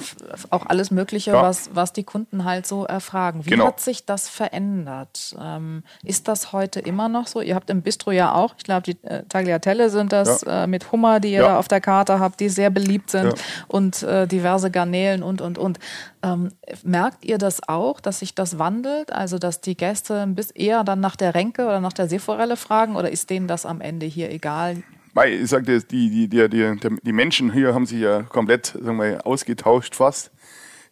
auch 0.49 0.65
alles 0.65 0.91
Mögliche, 0.91 1.31
ja. 1.31 1.41
was, 1.41 1.69
was 1.73 1.93
die 1.93 2.03
Kunden 2.03 2.43
halt 2.43 2.67
so 2.67 2.85
erfragen. 2.85 3.45
Wie 3.45 3.51
genau. 3.51 3.67
hat 3.67 3.79
sich 3.79 4.05
das 4.05 4.29
verändert? 4.29 5.35
Ähm, 5.41 5.83
ist 6.03 6.27
das 6.27 6.51
heute 6.53 6.79
immer 6.79 7.09
noch 7.09 7.27
so? 7.27 7.41
Ihr 7.41 7.55
habt 7.55 7.69
im 7.69 7.81
Bistro 7.81 8.11
ja 8.11 8.33
auch, 8.33 8.55
ich 8.57 8.63
glaube, 8.63 8.83
die 8.83 8.97
äh, 9.07 9.23
Tagliatelle 9.29 9.89
sind 9.89 10.11
das 10.11 10.41
ja. 10.41 10.63
äh, 10.63 10.67
mit 10.67 10.91
Hummer, 10.91 11.19
die 11.19 11.31
ihr 11.31 11.41
da 11.41 11.57
auf 11.57 11.67
der 11.67 11.81
Karte 11.81 12.19
habt, 12.19 12.39
die 12.39 12.49
sehr 12.49 12.69
beliebt 12.69 13.11
sind 13.11 13.33
und 13.67 14.03
äh, 14.03 14.27
diverse 14.27 14.71
Garnelen 14.71 15.23
und, 15.23 15.41
und, 15.41 15.57
und. 15.57 15.79
Ähm, 16.23 16.51
merkt 16.83 17.23
ihr 17.25 17.36
das 17.37 17.67
auch, 17.67 17.99
dass 17.99 18.19
sich 18.19 18.35
das 18.35 18.59
wandelt? 18.59 19.11
Also, 19.11 19.37
dass 19.37 19.61
die 19.61 19.75
Gäste 19.75 20.25
bis 20.27 20.51
eher 20.51 20.83
dann 20.83 20.99
nach 20.99 21.15
der 21.15 21.35
Renke 21.35 21.63
oder 21.63 21.79
nach 21.79 21.93
der 21.93 22.07
Seeforelle 22.07 22.57
fragen 22.57 22.95
oder 22.95 23.11
ist 23.11 23.29
denen 23.29 23.47
das 23.47 23.65
am 23.65 23.81
Ende 23.81 24.05
hier 24.05 24.31
egal? 24.31 24.83
Ich 25.25 25.49
sagte, 25.49 25.81
die, 25.81 26.27
die, 26.27 26.49
die, 26.49 26.79
die, 27.03 27.11
Menschen 27.11 27.51
hier 27.51 27.73
haben 27.73 27.87
sich 27.87 28.01
ja 28.01 28.21
komplett 28.21 28.67
sagen 28.67 28.99
wir, 28.99 29.25
ausgetauscht 29.25 29.95
fast. 29.95 30.31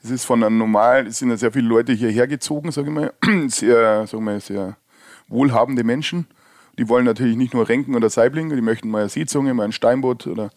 Es 0.03 0.09
ist 0.09 0.25
von 0.25 0.43
einem 0.43 0.57
normal, 0.57 1.05
es 1.05 1.19
sind 1.19 1.29
ja 1.29 1.37
sehr 1.37 1.51
viele 1.51 1.67
Leute 1.67 1.93
hierher 1.93 2.27
gezogen, 2.27 2.71
sage 2.71 2.87
ich 2.87 2.93
mal, 2.93 3.13
sehr, 3.49 4.07
sagen 4.07 4.23
wir, 4.23 4.39
sehr 4.39 4.77
wohlhabende 5.27 5.83
Menschen. 5.83 6.27
Die 6.79 6.89
wollen 6.89 7.05
natürlich 7.05 7.37
nicht 7.37 7.53
nur 7.53 7.69
Renken 7.69 7.95
oder 7.95 8.09
Saiblinge, 8.09 8.55
die 8.55 8.61
möchten 8.61 8.89
mal 8.89 9.01
eine 9.01 9.09
Seezunge, 9.09 9.53
mal 9.53 9.65
ein 9.65 9.71
Steinbutt 9.71 10.25
oder 10.25 10.49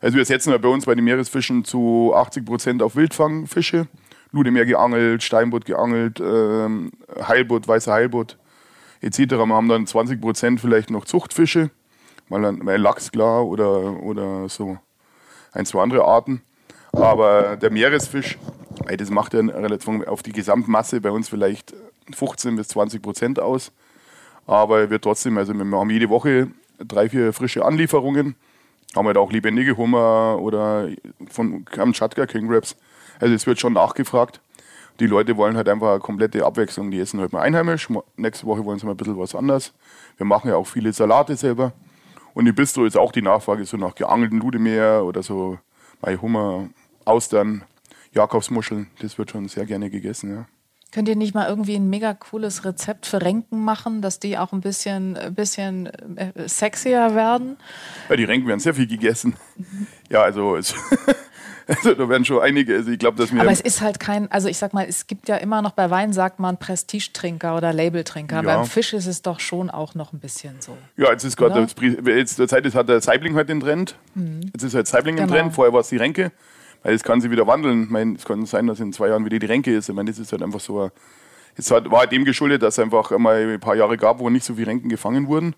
also 0.00 0.16
wir 0.16 0.24
setzen 0.24 0.50
ja 0.50 0.58
bei 0.58 0.68
uns 0.68 0.86
bei 0.86 0.94
den 0.94 1.04
Meeresfischen 1.04 1.64
zu 1.64 2.12
80 2.14 2.44
Prozent 2.46 2.82
auf 2.82 2.96
Wildfangfische. 2.96 3.86
Ludemeer 4.32 4.66
geangelt, 4.66 5.22
Steinbutt 5.22 5.64
geangelt, 5.64 6.20
ähm, 6.20 6.92
Heilbutt, 7.26 7.66
weißer 7.66 7.92
Heilbutt 7.92 8.38
etc. 9.00 9.18
Wir 9.18 9.48
haben 9.48 9.68
dann 9.68 9.86
20 9.86 10.20
Prozent 10.20 10.60
vielleicht 10.60 10.90
noch 10.90 11.04
Zuchtfische, 11.04 11.70
mal, 12.28 12.52
mal 12.52 12.76
Lachs 12.76 13.10
klar 13.10 13.46
oder, 13.46 14.02
oder 14.02 14.48
so 14.48 14.78
ein, 15.52 15.66
zwei 15.66 15.82
andere 15.82 16.04
Arten. 16.04 16.42
Aber 16.92 17.56
der 17.56 17.70
Meeresfisch, 17.70 18.38
ey, 18.86 18.96
das 18.96 19.10
macht 19.10 19.34
ja 19.34 19.40
relativ 19.40 19.88
auf 20.06 20.22
die 20.22 20.32
Gesamtmasse 20.32 21.00
bei 21.00 21.10
uns 21.10 21.28
vielleicht 21.28 21.74
15 22.14 22.56
bis 22.56 22.68
20 22.68 23.02
Prozent 23.02 23.40
aus. 23.40 23.72
Aber 24.46 24.90
wird 24.90 25.04
trotzdem, 25.04 25.38
also 25.38 25.54
wir 25.54 25.78
haben 25.78 25.90
jede 25.90 26.08
Woche 26.08 26.48
drei, 26.78 27.08
vier 27.08 27.32
frische 27.32 27.64
Anlieferungen. 27.64 28.34
Haben 28.96 29.06
halt 29.06 29.18
auch 29.18 29.30
lebendige 29.30 29.76
Hummer 29.76 30.38
oder 30.40 30.88
von 31.28 31.64
Kamtschatka 31.64 32.26
King 32.26 32.52
Raps. 32.52 32.76
Also 33.20 33.34
es 33.34 33.46
wird 33.46 33.60
schon 33.60 33.74
nachgefragt. 33.74 34.40
Die 34.98 35.06
Leute 35.06 35.36
wollen 35.36 35.56
halt 35.56 35.68
einfach 35.68 35.92
eine 35.92 36.00
komplette 36.00 36.44
Abwechslung. 36.44 36.90
Die 36.90 36.98
essen 36.98 37.20
halt 37.20 37.32
mal 37.32 37.42
einheimisch. 37.42 37.88
Nächste 38.16 38.46
Woche 38.46 38.64
wollen 38.64 38.78
sie 38.78 38.86
mal 38.86 38.92
ein 38.92 38.96
bisschen 38.96 39.18
was 39.18 39.34
anderes. 39.34 39.72
Wir 40.16 40.26
machen 40.26 40.48
ja 40.48 40.56
auch 40.56 40.66
viele 40.66 40.92
Salate 40.92 41.36
selber. 41.36 41.72
Und 42.34 42.46
im 42.46 42.54
Bistro 42.54 42.84
ist 42.84 42.96
auch 42.96 43.12
die 43.12 43.22
Nachfrage 43.22 43.64
so 43.64 43.76
nach 43.76 43.94
geangelten 43.94 44.38
Ludemeer 44.38 45.04
oder 45.04 45.22
so 45.22 45.58
bei 46.00 46.16
Hummer, 46.16 46.68
Austern, 47.04 47.62
Jakobsmuscheln. 48.12 48.88
Das 49.00 49.18
wird 49.18 49.30
schon 49.30 49.48
sehr 49.48 49.66
gerne 49.66 49.90
gegessen, 49.90 50.34
ja. 50.34 50.46
Könnt 50.92 51.08
ihr 51.08 51.14
nicht 51.14 51.34
mal 51.34 51.48
irgendwie 51.48 51.76
ein 51.76 51.88
mega 51.88 52.14
cooles 52.14 52.64
Rezept 52.64 53.06
für 53.06 53.22
Renken 53.22 53.64
machen, 53.64 54.02
dass 54.02 54.18
die 54.18 54.36
auch 54.36 54.52
ein 54.52 54.60
bisschen, 54.60 55.16
ein 55.16 55.34
bisschen 55.34 55.86
äh, 56.16 56.48
sexier 56.48 57.14
werden? 57.14 57.58
Ja, 58.08 58.16
die 58.16 58.24
Renken 58.24 58.48
werden 58.48 58.58
sehr 58.58 58.74
viel 58.74 58.88
gegessen. 58.88 59.36
Mhm. 59.56 59.86
Ja, 60.08 60.22
also, 60.22 60.56
es 60.56 60.74
also 61.70 61.94
da 61.94 62.08
werden 62.08 62.24
schon 62.24 62.40
einige. 62.40 62.74
Also 62.74 62.90
ich 62.90 62.98
glaube, 62.98 63.16
dass 63.16 63.32
wir. 63.32 63.40
Aber 63.40 63.50
es 63.50 63.60
ist 63.60 63.80
halt 63.80 64.00
kein, 64.00 64.30
also 64.30 64.48
ich 64.48 64.58
sag 64.58 64.74
mal, 64.74 64.86
es 64.88 65.06
gibt 65.06 65.28
ja 65.28 65.36
immer 65.36 65.62
noch 65.62 65.72
bei 65.72 65.90
Wein 65.90 66.12
sagt 66.12 66.40
man 66.40 66.58
Prestigetrinker 66.58 67.56
oder 67.56 67.72
Labeltrinker. 67.72 68.36
Ja. 68.36 68.42
Beim 68.42 68.66
Fisch 68.66 68.92
ist 68.92 69.06
es 69.06 69.22
doch 69.22 69.40
schon 69.40 69.70
auch 69.70 69.94
noch 69.94 70.12
ein 70.12 70.18
bisschen 70.18 70.56
so. 70.60 70.76
Ja, 70.96 71.10
jetzt 71.10 71.24
ist 71.24 71.36
gerade 71.36 71.66
jetzt 72.06 72.38
der 72.38 72.48
Zeit, 72.48 72.64
jetzt 72.64 72.74
hat 72.74 72.88
der 72.88 73.00
Saibling 73.00 73.34
halt 73.36 73.48
den 73.48 73.60
Trend. 73.60 73.96
Mhm. 74.14 74.40
Jetzt 74.52 74.64
ist 74.64 74.74
halt 74.74 74.86
Saibling 74.86 75.16
genau. 75.16 75.28
im 75.28 75.34
Trend. 75.34 75.54
Vorher 75.54 75.72
war 75.72 75.80
es 75.80 75.88
die 75.88 75.96
Renke. 75.96 76.32
Weil 76.82 76.94
es 76.94 77.02
kann 77.02 77.20
sich 77.20 77.30
wieder 77.30 77.46
wandeln. 77.46 77.84
Ich 77.84 77.90
meine, 77.90 78.16
es 78.16 78.24
kann 78.24 78.44
sein, 78.46 78.66
dass 78.66 78.80
in 78.80 78.92
zwei 78.92 79.08
Jahren 79.08 79.24
wieder 79.24 79.38
die 79.38 79.46
Renke 79.46 79.74
ist. 79.74 79.88
Ich 79.88 79.94
meine, 79.94 80.10
das 80.10 80.18
ist 80.18 80.32
halt 80.32 80.42
einfach 80.42 80.60
so. 80.60 80.90
Es 81.56 81.70
war 81.70 81.82
halt 81.90 82.12
dem 82.12 82.24
geschuldet, 82.24 82.62
dass 82.62 82.78
es 82.78 82.84
einfach 82.84 83.10
einmal 83.12 83.36
ein 83.36 83.60
paar 83.60 83.74
Jahre 83.74 83.98
gab, 83.98 84.18
wo 84.18 84.30
nicht 84.30 84.44
so 84.44 84.54
viele 84.54 84.68
Renken 84.68 84.88
gefangen 84.88 85.28
wurden. 85.28 85.54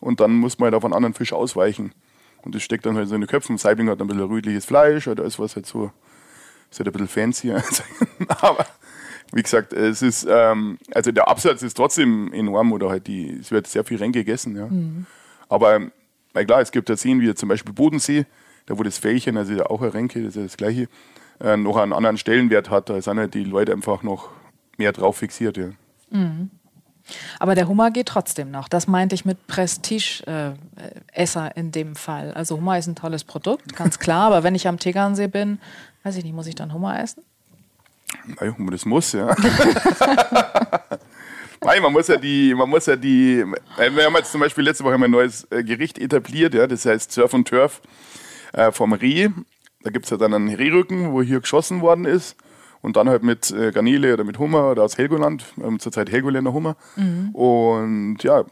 Und 0.00 0.18
dann 0.20 0.32
muss 0.32 0.58
man 0.58 0.66
halt 0.66 0.74
auf 0.74 0.84
einen 0.84 0.94
anderen 0.94 1.14
Fisch 1.14 1.32
ausweichen. 1.32 1.92
Und 2.46 2.54
das 2.54 2.62
steckt 2.62 2.86
dann 2.86 2.96
halt 2.96 3.08
so 3.08 3.16
in 3.16 3.20
den 3.20 3.26
Köpfen. 3.26 3.58
Saibling 3.58 3.90
hat 3.90 4.00
ein 4.00 4.06
bisschen 4.06 4.22
rötliches 4.22 4.64
Fleisch 4.64 5.08
oder 5.08 5.24
ist 5.24 5.40
was 5.40 5.56
halt 5.56 5.66
so, 5.66 5.90
ist 6.70 6.78
halt 6.78 6.86
ein 6.86 6.92
bisschen 6.92 7.08
fancier. 7.08 7.60
Aber 8.40 8.64
wie 9.32 9.42
gesagt, 9.42 9.72
es 9.72 10.00
ist, 10.00 10.28
ähm, 10.30 10.78
also 10.94 11.10
der 11.10 11.26
Absatz 11.26 11.64
ist 11.64 11.76
trotzdem 11.76 12.32
enorm 12.32 12.72
oder 12.72 12.88
halt 12.88 13.08
die, 13.08 13.30
es 13.40 13.50
wird 13.50 13.66
sehr 13.66 13.82
viel 13.82 13.98
Renke 13.98 14.20
gegessen, 14.20 14.54
ja. 14.54 14.68
Mhm. 14.68 15.06
Aber, 15.48 15.90
na 16.34 16.44
klar, 16.44 16.60
es 16.60 16.70
gibt 16.70 16.88
ja 16.88 16.96
Seen 16.96 17.20
wie 17.20 17.34
zum 17.34 17.48
Beispiel 17.48 17.72
Bodensee, 17.72 18.26
da 18.66 18.78
wo 18.78 18.84
das 18.84 18.98
Fähchen, 18.98 19.36
also 19.36 19.64
auch 19.64 19.82
ein 19.82 19.90
Ränke, 19.90 20.20
das 20.22 20.30
ist 20.30 20.36
ja 20.36 20.42
das 20.44 20.56
gleiche, 20.56 20.88
äh, 21.40 21.56
noch 21.56 21.76
einen 21.76 21.92
anderen 21.92 22.16
Stellenwert 22.16 22.70
hat, 22.70 22.88
da 22.90 23.02
sind 23.02 23.18
halt 23.18 23.34
die 23.34 23.42
Leute 23.42 23.72
einfach 23.72 24.04
noch 24.04 24.30
mehr 24.78 24.92
drauf 24.92 25.16
fixiert. 25.16 25.56
Ja. 25.56 25.70
Mhm. 26.10 26.50
Aber 27.38 27.54
der 27.54 27.68
Hummer 27.68 27.90
geht 27.90 28.08
trotzdem 28.08 28.50
noch. 28.50 28.68
Das 28.68 28.86
meinte 28.86 29.14
ich 29.14 29.24
mit 29.24 29.46
Prestige-Esser 29.46 31.56
äh, 31.56 31.60
in 31.60 31.72
dem 31.72 31.96
Fall. 31.96 32.32
Also 32.32 32.56
Hummer 32.56 32.78
ist 32.78 32.86
ein 32.86 32.96
tolles 32.96 33.24
Produkt, 33.24 33.76
ganz 33.76 33.98
klar. 33.98 34.26
aber 34.26 34.42
wenn 34.42 34.54
ich 34.54 34.68
am 34.68 34.78
Tegernsee 34.78 35.28
bin, 35.28 35.58
weiß 36.02 36.16
ich 36.16 36.24
nicht, 36.24 36.34
muss 36.34 36.46
ich 36.46 36.54
dann 36.54 36.72
Hummer 36.72 37.00
essen? 37.00 37.22
Nein, 38.26 38.54
das 38.70 38.84
muss, 38.84 39.12
ja. 39.12 39.34
Nein, 41.62 41.82
man 41.82 41.92
muss 41.92 42.08
ja 42.08 42.16
die, 42.16 42.54
man 42.54 42.68
muss 42.68 42.86
ja 42.86 42.96
die, 42.96 43.44
äh, 43.78 43.94
wir 43.94 44.04
haben 44.04 44.14
jetzt 44.16 44.30
zum 44.30 44.40
Beispiel 44.40 44.64
letzte 44.64 44.84
Woche 44.84 44.94
ein 44.94 45.10
neues 45.10 45.46
äh, 45.50 45.64
Gericht 45.64 45.98
etabliert, 45.98 46.54
ja, 46.54 46.66
das 46.66 46.84
heißt 46.84 47.12
Surf 47.12 47.34
und 47.34 47.48
Turf 47.48 47.80
äh, 48.52 48.70
vom 48.72 48.92
Reh. 48.92 49.28
Da 49.82 49.90
gibt 49.90 50.06
es 50.06 50.10
ja 50.10 50.16
dann 50.16 50.34
einen 50.34 50.54
Rehrücken, 50.54 51.12
wo 51.12 51.22
hier 51.22 51.40
geschossen 51.40 51.80
worden 51.80 52.04
ist. 52.04 52.36
Und 52.82 52.96
dann 52.96 53.08
halt 53.08 53.22
mit 53.22 53.50
äh, 53.50 53.72
Garnele 53.72 54.14
oder 54.14 54.24
mit 54.24 54.38
Hummer 54.38 54.70
oder 54.70 54.84
aus 54.84 54.96
Helgoland. 54.98 55.44
Haben 55.60 55.80
zurzeit 55.80 56.10
Helgoländer 56.10 56.52
Hummer. 56.52 56.76
Mhm. 56.96 57.30
Und 57.34 58.22
ja, 58.22 58.44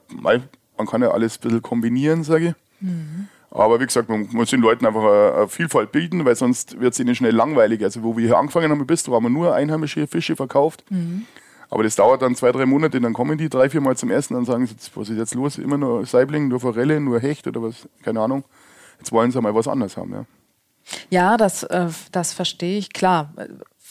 man 0.76 0.87
kann 0.87 1.02
ja 1.02 1.10
alles 1.10 1.38
ein 1.38 1.40
bisschen 1.42 1.62
kombinieren, 1.62 2.24
sage 2.24 2.48
ich. 2.48 2.54
Mhm. 2.80 3.28
Aber 3.50 3.78
wie 3.78 3.87
gesagt, 3.87 4.08
man 4.08 4.28
muss 4.32 4.50
den 4.50 4.60
Leuten 4.60 4.84
einfach 4.84 5.04
eine, 5.04 5.48
Vielfalt 5.48 5.92
bilden, 5.92 6.24
weil 6.24 6.34
sonst 6.34 6.80
wird 6.80 6.94
es 6.94 7.00
ihnen 7.00 7.14
schnell 7.14 7.34
langweilig. 7.34 7.84
Also, 7.84 8.02
wo 8.02 8.16
wir 8.16 8.26
hier 8.26 8.37
angefangen 8.37 8.70
haben, 8.70 8.84
bist, 8.84 9.06
haben 9.06 9.22
wir 9.22 9.30
nur 9.30 9.54
einheimische 9.54 10.08
Fische 10.08 10.34
verkauft. 10.34 10.84
Mhm. 10.90 11.26
Aber 11.70 11.84
das 11.84 11.94
dauert 11.96 12.22
dann 12.22 12.34
zwei, 12.34 12.52
drei 12.52 12.66
Monate, 12.66 13.00
dann 13.00 13.12
kommen 13.12 13.38
die 13.38 13.48
drei, 13.48 13.70
vier 13.70 13.80
Mal 13.80 13.96
zum 13.96 14.10
Essen 14.10 14.37
und 14.37 14.44
sagen, 14.44 14.68
was 14.94 15.08
ist 15.08 15.16
jetzt 15.16 15.34
los? 15.34 15.58
Immer 15.58 15.78
nur 15.78 16.04
Saibling, 16.04 16.48
nur 16.48 16.60
Forelle, 16.60 17.00
nur 17.00 17.20
Hecht 17.20 17.46
oder 17.46 17.62
was, 17.62 17.88
keine 18.02 18.20
Ahnung. 18.20 18.44
Jetzt 18.98 19.12
wollen 19.12 19.30
sie 19.30 19.40
mal 19.40 19.54
was 19.54 19.68
anderes 19.68 19.96
haben, 19.96 20.12
ja. 20.12 20.24
Ja, 21.08 21.37
das, 21.37 21.62
äh, 21.62 21.88
das 22.12 22.32
verstehe 22.32 22.78
ich. 22.78 22.92
Klar, 22.92 23.32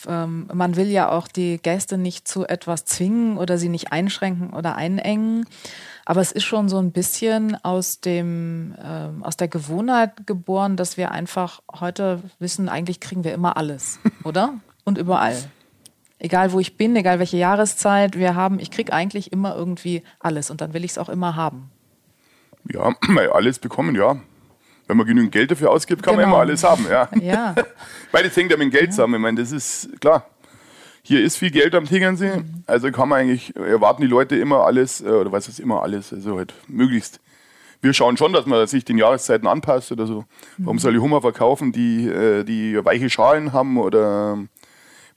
ähm, 0.07 0.47
man 0.53 0.75
will 0.75 0.87
ja 0.87 1.09
auch 1.09 1.27
die 1.27 1.57
Gäste 1.57 1.97
nicht 1.97 2.27
zu 2.27 2.45
etwas 2.45 2.85
zwingen 2.85 3.37
oder 3.37 3.57
sie 3.57 3.69
nicht 3.69 3.91
einschränken 3.91 4.53
oder 4.53 4.75
einengen. 4.75 5.45
Aber 6.05 6.21
es 6.21 6.31
ist 6.31 6.43
schon 6.43 6.69
so 6.69 6.77
ein 6.79 6.91
bisschen 6.91 7.57
aus, 7.63 8.01
dem, 8.01 8.75
äh, 8.77 9.23
aus 9.23 9.37
der 9.37 9.47
Gewohnheit 9.47 10.27
geboren, 10.27 10.75
dass 10.75 10.97
wir 10.97 11.11
einfach 11.11 11.61
heute 11.79 12.21
wissen, 12.39 12.69
eigentlich 12.69 12.99
kriegen 12.99 13.23
wir 13.23 13.33
immer 13.33 13.57
alles, 13.57 13.99
oder? 14.23 14.55
Und 14.83 14.97
überall. 14.97 15.37
Egal 16.19 16.51
wo 16.51 16.59
ich 16.59 16.77
bin, 16.77 16.95
egal 16.95 17.19
welche 17.19 17.37
Jahreszeit 17.37 18.17
wir 18.17 18.35
haben, 18.35 18.59
ich 18.59 18.71
kriege 18.71 18.93
eigentlich 18.93 19.31
immer 19.31 19.55
irgendwie 19.55 20.03
alles 20.19 20.49
und 20.49 20.61
dann 20.61 20.73
will 20.73 20.83
ich 20.83 20.91
es 20.91 20.97
auch 20.97 21.09
immer 21.09 21.35
haben. 21.35 21.69
Ja, 22.71 22.95
alles 23.33 23.59
bekommen, 23.59 23.95
ja 23.95 24.17
wenn 24.87 24.97
man 24.97 25.05
genügend 25.05 25.31
Geld 25.31 25.51
dafür 25.51 25.71
ausgibt, 25.71 26.03
kann 26.03 26.15
genau. 26.15 26.27
man 26.27 26.33
immer 26.33 26.41
alles 26.41 26.63
haben. 26.63 26.85
Ja. 26.89 27.09
ja. 27.21 27.55
Weil 28.11 28.23
das 28.23 28.35
hängt 28.35 28.51
ja 28.51 28.57
mit 28.57 28.71
Geld 28.71 28.91
zusammen. 28.91 29.15
Ich 29.15 29.21
meine, 29.21 29.41
das 29.41 29.51
ist 29.51 29.89
klar. 30.01 30.27
Hier 31.05 31.21
ist 31.21 31.37
viel 31.37 31.51
Geld 31.51 31.75
am 31.75 31.85
Tegernsee, 31.85 32.37
mhm. 32.37 32.63
also 32.65 32.89
kann 32.89 33.09
man 33.09 33.19
eigentlich, 33.19 33.53
erwarten 33.57 34.01
die 34.01 34.07
Leute 34.07 34.37
immer 34.37 34.63
alles, 34.63 35.01
äh, 35.01 35.09
oder 35.09 35.33
was 35.33 35.49
ist 35.49 35.59
immer 35.59 35.83
alles, 35.83 36.13
also 36.13 36.37
halt 36.37 36.53
möglichst. 36.67 37.19
Wir 37.81 37.91
schauen 37.91 38.15
schon, 38.15 38.31
dass 38.31 38.45
man 38.45 38.65
sich 38.67 38.85
den 38.85 38.97
Jahreszeiten 38.97 39.45
anpasst 39.45 39.91
oder 39.91 40.07
so. 40.07 40.21
Mhm. 40.21 40.65
Warum 40.65 40.79
soll 40.79 40.95
ich 40.95 41.01
Hummer 41.01 41.19
verkaufen, 41.19 41.73
die, 41.73 42.07
äh, 42.07 42.45
die 42.45 42.77
weiche 42.85 43.09
Schalen 43.09 43.51
haben 43.51 43.77
oder 43.77 44.37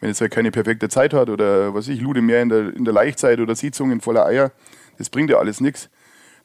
wenn 0.01 0.11
es 0.11 0.21
halt 0.21 0.33
keine 0.33 0.51
perfekte 0.51 0.89
Zeit 0.89 1.15
hat 1.15 1.31
oder 1.31 1.73
was 1.73 1.87
ich, 1.87 2.01
Lude 2.01 2.21
mehr 2.21 2.43
in 2.43 2.49
der, 2.49 2.75
in 2.75 2.85
der 2.85 2.93
Laichzeit 2.93 3.39
oder 3.39 3.55
Sitzungen 3.55 4.01
voller 4.01 4.27
Eier, 4.27 4.51
das 4.99 5.09
bringt 5.09 5.31
ja 5.31 5.39
alles 5.39 5.61
nichts. 5.61 5.89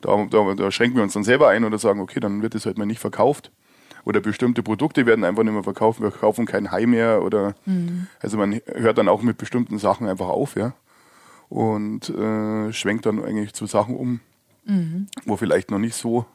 Da, 0.02 0.28
da, 0.30 0.54
da 0.54 0.72
schränken 0.72 0.98
wir 0.98 1.04
uns 1.04 1.14
dann 1.14 1.24
selber 1.24 1.50
ein 1.50 1.64
oder 1.64 1.78
sagen, 1.78 2.00
okay, 2.00 2.20
dann 2.20 2.42
wird 2.42 2.56
es 2.56 2.66
halt 2.66 2.78
mal 2.78 2.86
nicht 2.86 3.00
verkauft. 3.00 3.52
Oder 4.04 4.20
bestimmte 4.20 4.64
Produkte 4.64 5.06
werden 5.06 5.24
einfach 5.24 5.44
nicht 5.44 5.54
mehr 5.54 5.64
verkauft. 5.64 6.02
Wir 6.02 6.12
kaufen 6.12 6.46
kein 6.46 6.72
Hai 6.72 6.86
mehr 6.86 7.22
oder 7.22 7.56
mhm. 7.66 8.08
also 8.20 8.38
man 8.38 8.60
hört 8.66 8.98
dann 8.98 9.08
auch 9.08 9.22
mit 9.22 9.38
bestimmten 9.38 9.78
Sachen 9.78 10.08
einfach 10.08 10.28
auf, 10.28 10.56
ja. 10.56 10.74
Und 11.50 12.10
äh, 12.10 12.72
schwenkt 12.72 13.06
dann 13.06 13.24
eigentlich 13.24 13.54
zu 13.54 13.66
Sachen 13.66 13.96
um, 13.96 14.22
mhm. 14.66 15.08
wo 15.26 15.38
vielleicht 15.38 15.70
noch 15.70 15.80
nicht 15.80 15.96
so. 15.96 16.26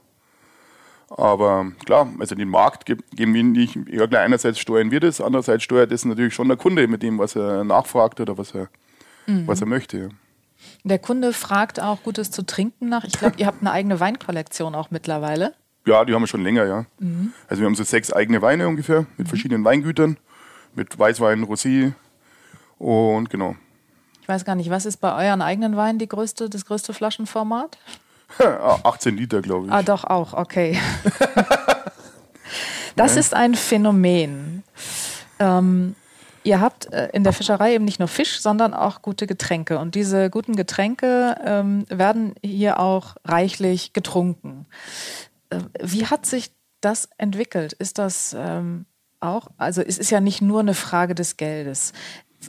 Aber 1.09 1.73
klar, 1.85 2.09
also 2.19 2.35
den 2.35 2.49
Markt 2.49 2.85
geben 2.85 3.35
wir 3.35 3.43
nicht. 3.43 3.79
Ja, 3.89 4.07
klar, 4.07 4.23
einerseits 4.23 4.59
steuern 4.59 4.91
wir 4.91 5.01
das, 5.01 5.21
andererseits 5.21 5.63
steuert 5.63 5.93
das 5.93 6.05
natürlich 6.05 6.35
schon 6.35 6.49
der 6.49 6.57
Kunde 6.57 6.87
mit 6.89 7.03
dem, 7.03 7.19
was 7.19 7.37
er 7.37 7.65
nachfragt 7.65 8.21
oder 8.21 8.37
was 8.37 8.55
er, 8.55 8.69
mhm. 9.27 9.47
was 9.47 9.61
er 9.61 9.67
möchte. 9.67 9.99
Ja. 9.99 10.09
Der 10.87 11.01
Kunde 11.01 11.33
fragt 11.33 11.81
auch 11.81 12.05
Gutes 12.05 12.31
zu 12.31 12.47
trinken 12.47 12.89
nach. 12.89 13.03
Ich 13.03 13.15
glaube, 13.15 13.35
ihr 13.39 13.47
habt 13.47 13.61
eine 13.61 13.73
eigene 13.73 13.99
Weinkollektion 13.99 14.77
auch 14.77 14.93
mittlerweile. 14.93 15.53
Ja, 15.85 16.05
die 16.05 16.15
haben 16.15 16.23
wir 16.23 16.29
schon 16.29 16.45
länger, 16.45 16.65
ja. 16.65 16.87
Mhm. 17.01 17.33
Also 17.49 17.61
wir 17.61 17.67
haben 17.67 17.75
so 17.75 17.83
sechs 17.83 18.13
eigene 18.13 18.41
Weine 18.41 18.69
ungefähr 18.69 19.01
mit 19.17 19.27
mhm. 19.27 19.27
verschiedenen 19.27 19.65
Weingütern, 19.65 20.17
mit 20.77 20.97
Weißwein, 20.97 21.45
Rosé 21.45 21.93
und 22.79 23.31
genau. 23.31 23.57
Ich 24.23 24.29
weiß 24.29 24.45
gar 24.45 24.55
nicht, 24.55 24.71
was 24.71 24.87
ist 24.87 24.99
bei 24.99 25.27
euren 25.27 25.43
eigenen 25.43 25.77
Weinen 25.77 25.99
die 25.99 26.07
größte, 26.07 26.49
das 26.49 26.65
größte 26.65 26.95
Flaschenformat? 26.95 27.79
18 28.39 29.17
Liter, 29.17 29.43
glaube 29.43 29.67
ich. 29.67 29.73
Ah, 29.73 29.83
doch 29.83 30.05
auch, 30.05 30.35
okay. 30.35 30.79
das 32.95 33.15
ja. 33.15 33.21
ist 33.21 33.35
ein 33.35 33.57
Phänomen. 33.57 34.63
Ähm, 35.41 35.97
ihr 36.47 36.61
habt 36.61 36.93
äh, 36.93 37.09
in 37.13 37.25
der 37.25 37.33
Fischerei 37.33 37.75
eben 37.75 37.85
nicht 37.85 37.99
nur 37.99 38.09
Fisch, 38.09 38.41
sondern 38.41 38.73
auch 38.73 39.03
gute 39.03 39.27
Getränke. 39.27 39.79
Und 39.79 39.95
diese 39.95 40.31
guten 40.31 40.55
Getränke 40.55 41.37
ähm, 41.45 41.85
werden 41.89 42.35
hier 42.43 42.79
auch 42.79 43.17
reichlich 43.25 43.93
getrunken. 43.93 44.67
Äh, 45.51 45.61
wie 45.83 46.07
hat 46.07 46.25
sich 46.25 46.53
das 46.81 47.09
entwickelt? 47.19 47.73
Ist 47.73 47.99
das 47.99 48.35
ähm, 48.39 48.87
auch, 49.19 49.49
also 49.57 49.83
es 49.83 49.99
ist 49.99 50.11
ja 50.11 50.21
nicht 50.21 50.41
nur 50.41 50.61
eine 50.61 50.75
Frage 50.75 51.15
des 51.15 51.37
Geldes 51.37 51.93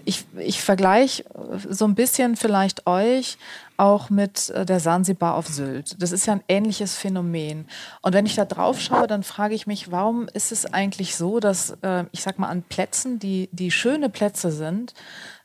ich, 0.06 0.26
ich 0.38 0.62
vergleiche 0.62 1.26
so 1.70 1.86
ein 1.86 1.96
bisschen 1.96 2.36
vielleicht 2.36 2.88
euch 2.88 3.38
auch 3.78 4.10
mit 4.10 4.50
äh, 4.50 4.66
der 4.66 4.80
Sansibar 4.80 5.36
auf 5.36 5.48
Sylt. 5.48 6.02
Das 6.02 6.12
ist 6.12 6.26
ja 6.26 6.34
ein 6.34 6.44
ähnliches 6.48 6.96
Phänomen. 6.96 7.68
Und 8.02 8.14
wenn 8.14 8.26
ich 8.26 8.36
da 8.36 8.46
drauf 8.46 8.80
schaue, 8.80 9.08
dann 9.08 9.24
frage 9.24 9.56
ich 9.56 9.68
mich, 9.68 9.92
warum 9.92 10.28
ist 10.34 10.52
es 10.52 10.66
eigentlich 10.66 11.16
so, 11.16 11.40
dass 11.40 11.78
äh, 11.82 12.06
ich 12.12 12.24
sag 12.24 12.40
mal 12.40 12.50
an 12.50 12.64
Plätzen, 12.64 13.20
die, 13.20 13.50
die 13.52 13.72
schöne 13.72 14.10
Plätze 14.10 14.52
sind, 14.52 14.94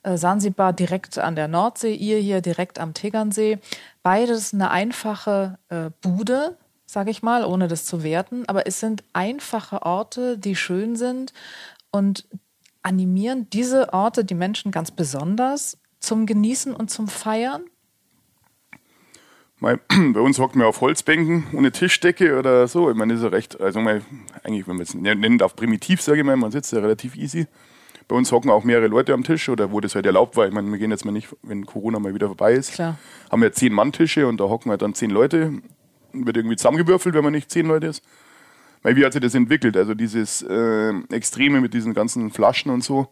äh, 0.03 0.17
Sansibar 0.17 0.73
direkt 0.73 1.19
an 1.19 1.37
der 1.37 1.49
Nordsee, 1.49 1.95
ihr 1.95 2.19
hier 2.19 2.41
direkt 2.41 2.79
am 2.79 2.95
Tegernsee, 2.95 3.59
beides 4.03 4.53
eine 4.53 4.71
einfache 4.71 5.59
Bude, 6.01 6.57
sage 6.87 7.11
ich 7.11 7.23
mal, 7.23 7.45
ohne 7.45 7.69
das 7.69 7.85
zu 7.85 8.03
werten, 8.03 8.45
aber 8.49 8.67
es 8.67 8.81
sind 8.81 9.05
einfache 9.13 9.83
Orte, 9.83 10.37
die 10.37 10.57
schön 10.57 10.97
sind 10.97 11.33
und 11.91 12.27
animieren 12.83 13.49
diese 13.51 13.93
Orte 13.93 14.25
die 14.25 14.35
Menschen 14.35 14.73
ganz 14.73 14.91
besonders 14.91 15.79
zum 16.01 16.27
Genießen 16.27 16.75
und 16.75 16.91
zum 16.91 17.09
Feiern? 17.09 17.65
Bei 20.13 20.21
uns 20.21 20.39
hockt 20.39 20.57
man 20.57 20.67
auf 20.67 20.81
Holzbänken 20.81 21.47
ohne 21.53 21.71
Tischdecke 21.71 22.39
oder 22.39 22.67
so. 22.67 22.91
Ich 22.91 22.97
meine, 22.97 23.13
das 23.13 23.21
ist 23.21 23.25
ja 23.25 23.31
recht, 23.31 23.61
also 23.61 23.79
eigentlich, 23.79 24.67
wenn 24.67 24.77
man 24.77 24.83
es 24.83 24.95
nennen 24.95 25.39
darf, 25.39 25.55
primitiv, 25.55 26.03
sage 26.03 26.21
ich 26.21 26.27
mal, 26.27 26.37
man 26.37 26.51
sitzt 26.51 26.73
ja 26.73 26.81
relativ 26.81 27.17
easy. 27.17 27.47
Bei 28.09 28.17
uns 28.17 28.33
hocken 28.33 28.51
auch 28.51 28.65
mehrere 28.65 28.89
Leute 28.89 29.15
am 29.15 29.23
Tisch 29.23 29.49
oder 29.49 29.71
wo 29.71 29.81
das 29.81 29.95
halt 29.95 30.05
erlaubt 30.05 30.37
war. 30.37 30.47
Ich 30.47 30.53
meine, 30.53 30.71
wir 30.71 30.79
gehen 30.79 30.91
jetzt 30.91 31.05
mal 31.05 31.13
nicht, 31.13 31.29
wenn 31.43 31.65
Corona 31.65 32.01
mal 32.01 32.15
wieder 32.15 32.27
vorbei 32.27 32.55
ist. 32.55 32.73
Klar. 32.75 32.99
Haben 33.31 33.43
wir 33.43 33.53
zehn 33.53 33.73
Mann-Tische 33.73 34.27
und 34.27 34.39
da 34.39 34.45
hocken 34.45 34.71
halt 34.71 34.83
dann 34.83 34.95
zehn 34.95 35.11
Leute. 35.11 35.53
Wird 36.13 36.37
irgendwie 36.37 36.57
zusammengewürfelt, 36.57 37.15
wenn 37.15 37.25
man 37.25 37.33
nicht 37.33 37.51
zehn 37.51 37.67
Leute 37.67 37.87
ist. 37.87 38.03
Weil 38.83 38.97
wie 38.97 39.05
hat 39.05 39.13
sich 39.13 39.23
das 39.23 39.35
entwickelt? 39.35 39.77
Also 39.77 39.95
dieses 39.95 40.43
äh, 40.43 40.93
Extreme 41.11 41.61
mit 41.61 41.75
diesen 41.75 41.95
ganzen 41.95 42.31
Flaschen 42.31 42.71
und 42.71 42.83
so 42.83 43.09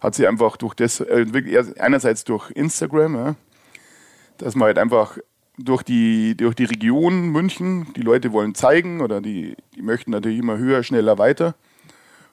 hat 0.00 0.14
sich 0.14 0.26
einfach 0.26 0.56
durch 0.56 0.74
das 0.74 1.00
äh, 1.00 1.20
entwickelt. 1.22 1.78
Einerseits 1.78 2.24
durch 2.24 2.50
Instagram, 2.50 3.14
ja, 3.14 3.34
dass 4.38 4.54
man 4.54 4.66
halt 4.66 4.78
einfach 4.78 5.18
durch 5.56 5.82
die, 5.82 6.36
durch 6.36 6.54
die 6.54 6.64
Region 6.64 7.28
München, 7.28 7.92
die 7.94 8.02
Leute 8.02 8.32
wollen 8.32 8.54
zeigen 8.54 9.00
oder 9.00 9.20
die, 9.20 9.56
die 9.76 9.82
möchten 9.82 10.10
natürlich 10.10 10.38
immer 10.38 10.58
höher, 10.58 10.82
schneller, 10.82 11.18
weiter. 11.18 11.54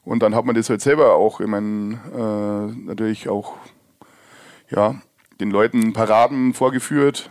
Und 0.03 0.23
dann 0.23 0.33
hat 0.33 0.45
man 0.45 0.55
das 0.55 0.69
halt 0.69 0.81
selber 0.81 1.13
auch, 1.13 1.41
ich 1.41 1.47
meine, 1.47 1.99
äh, 2.15 2.79
natürlich 2.87 3.29
auch, 3.29 3.57
ja, 4.69 4.99
den 5.39 5.51
Leuten 5.51 5.93
Paraden 5.93 6.53
vorgeführt 6.53 7.29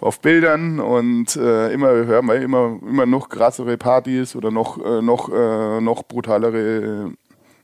auf 0.00 0.20
Bildern 0.20 0.78
und 0.78 1.36
äh, 1.36 1.72
immer 1.72 2.06
wir 2.08 2.42
immer, 2.42 2.78
immer 2.82 3.06
noch 3.06 3.28
krassere 3.28 3.76
Partys 3.76 4.36
oder 4.36 4.50
noch, 4.50 4.78
äh, 4.84 5.02
noch, 5.02 5.30
äh, 5.32 5.80
noch 5.80 6.02
brutalere 6.04 7.08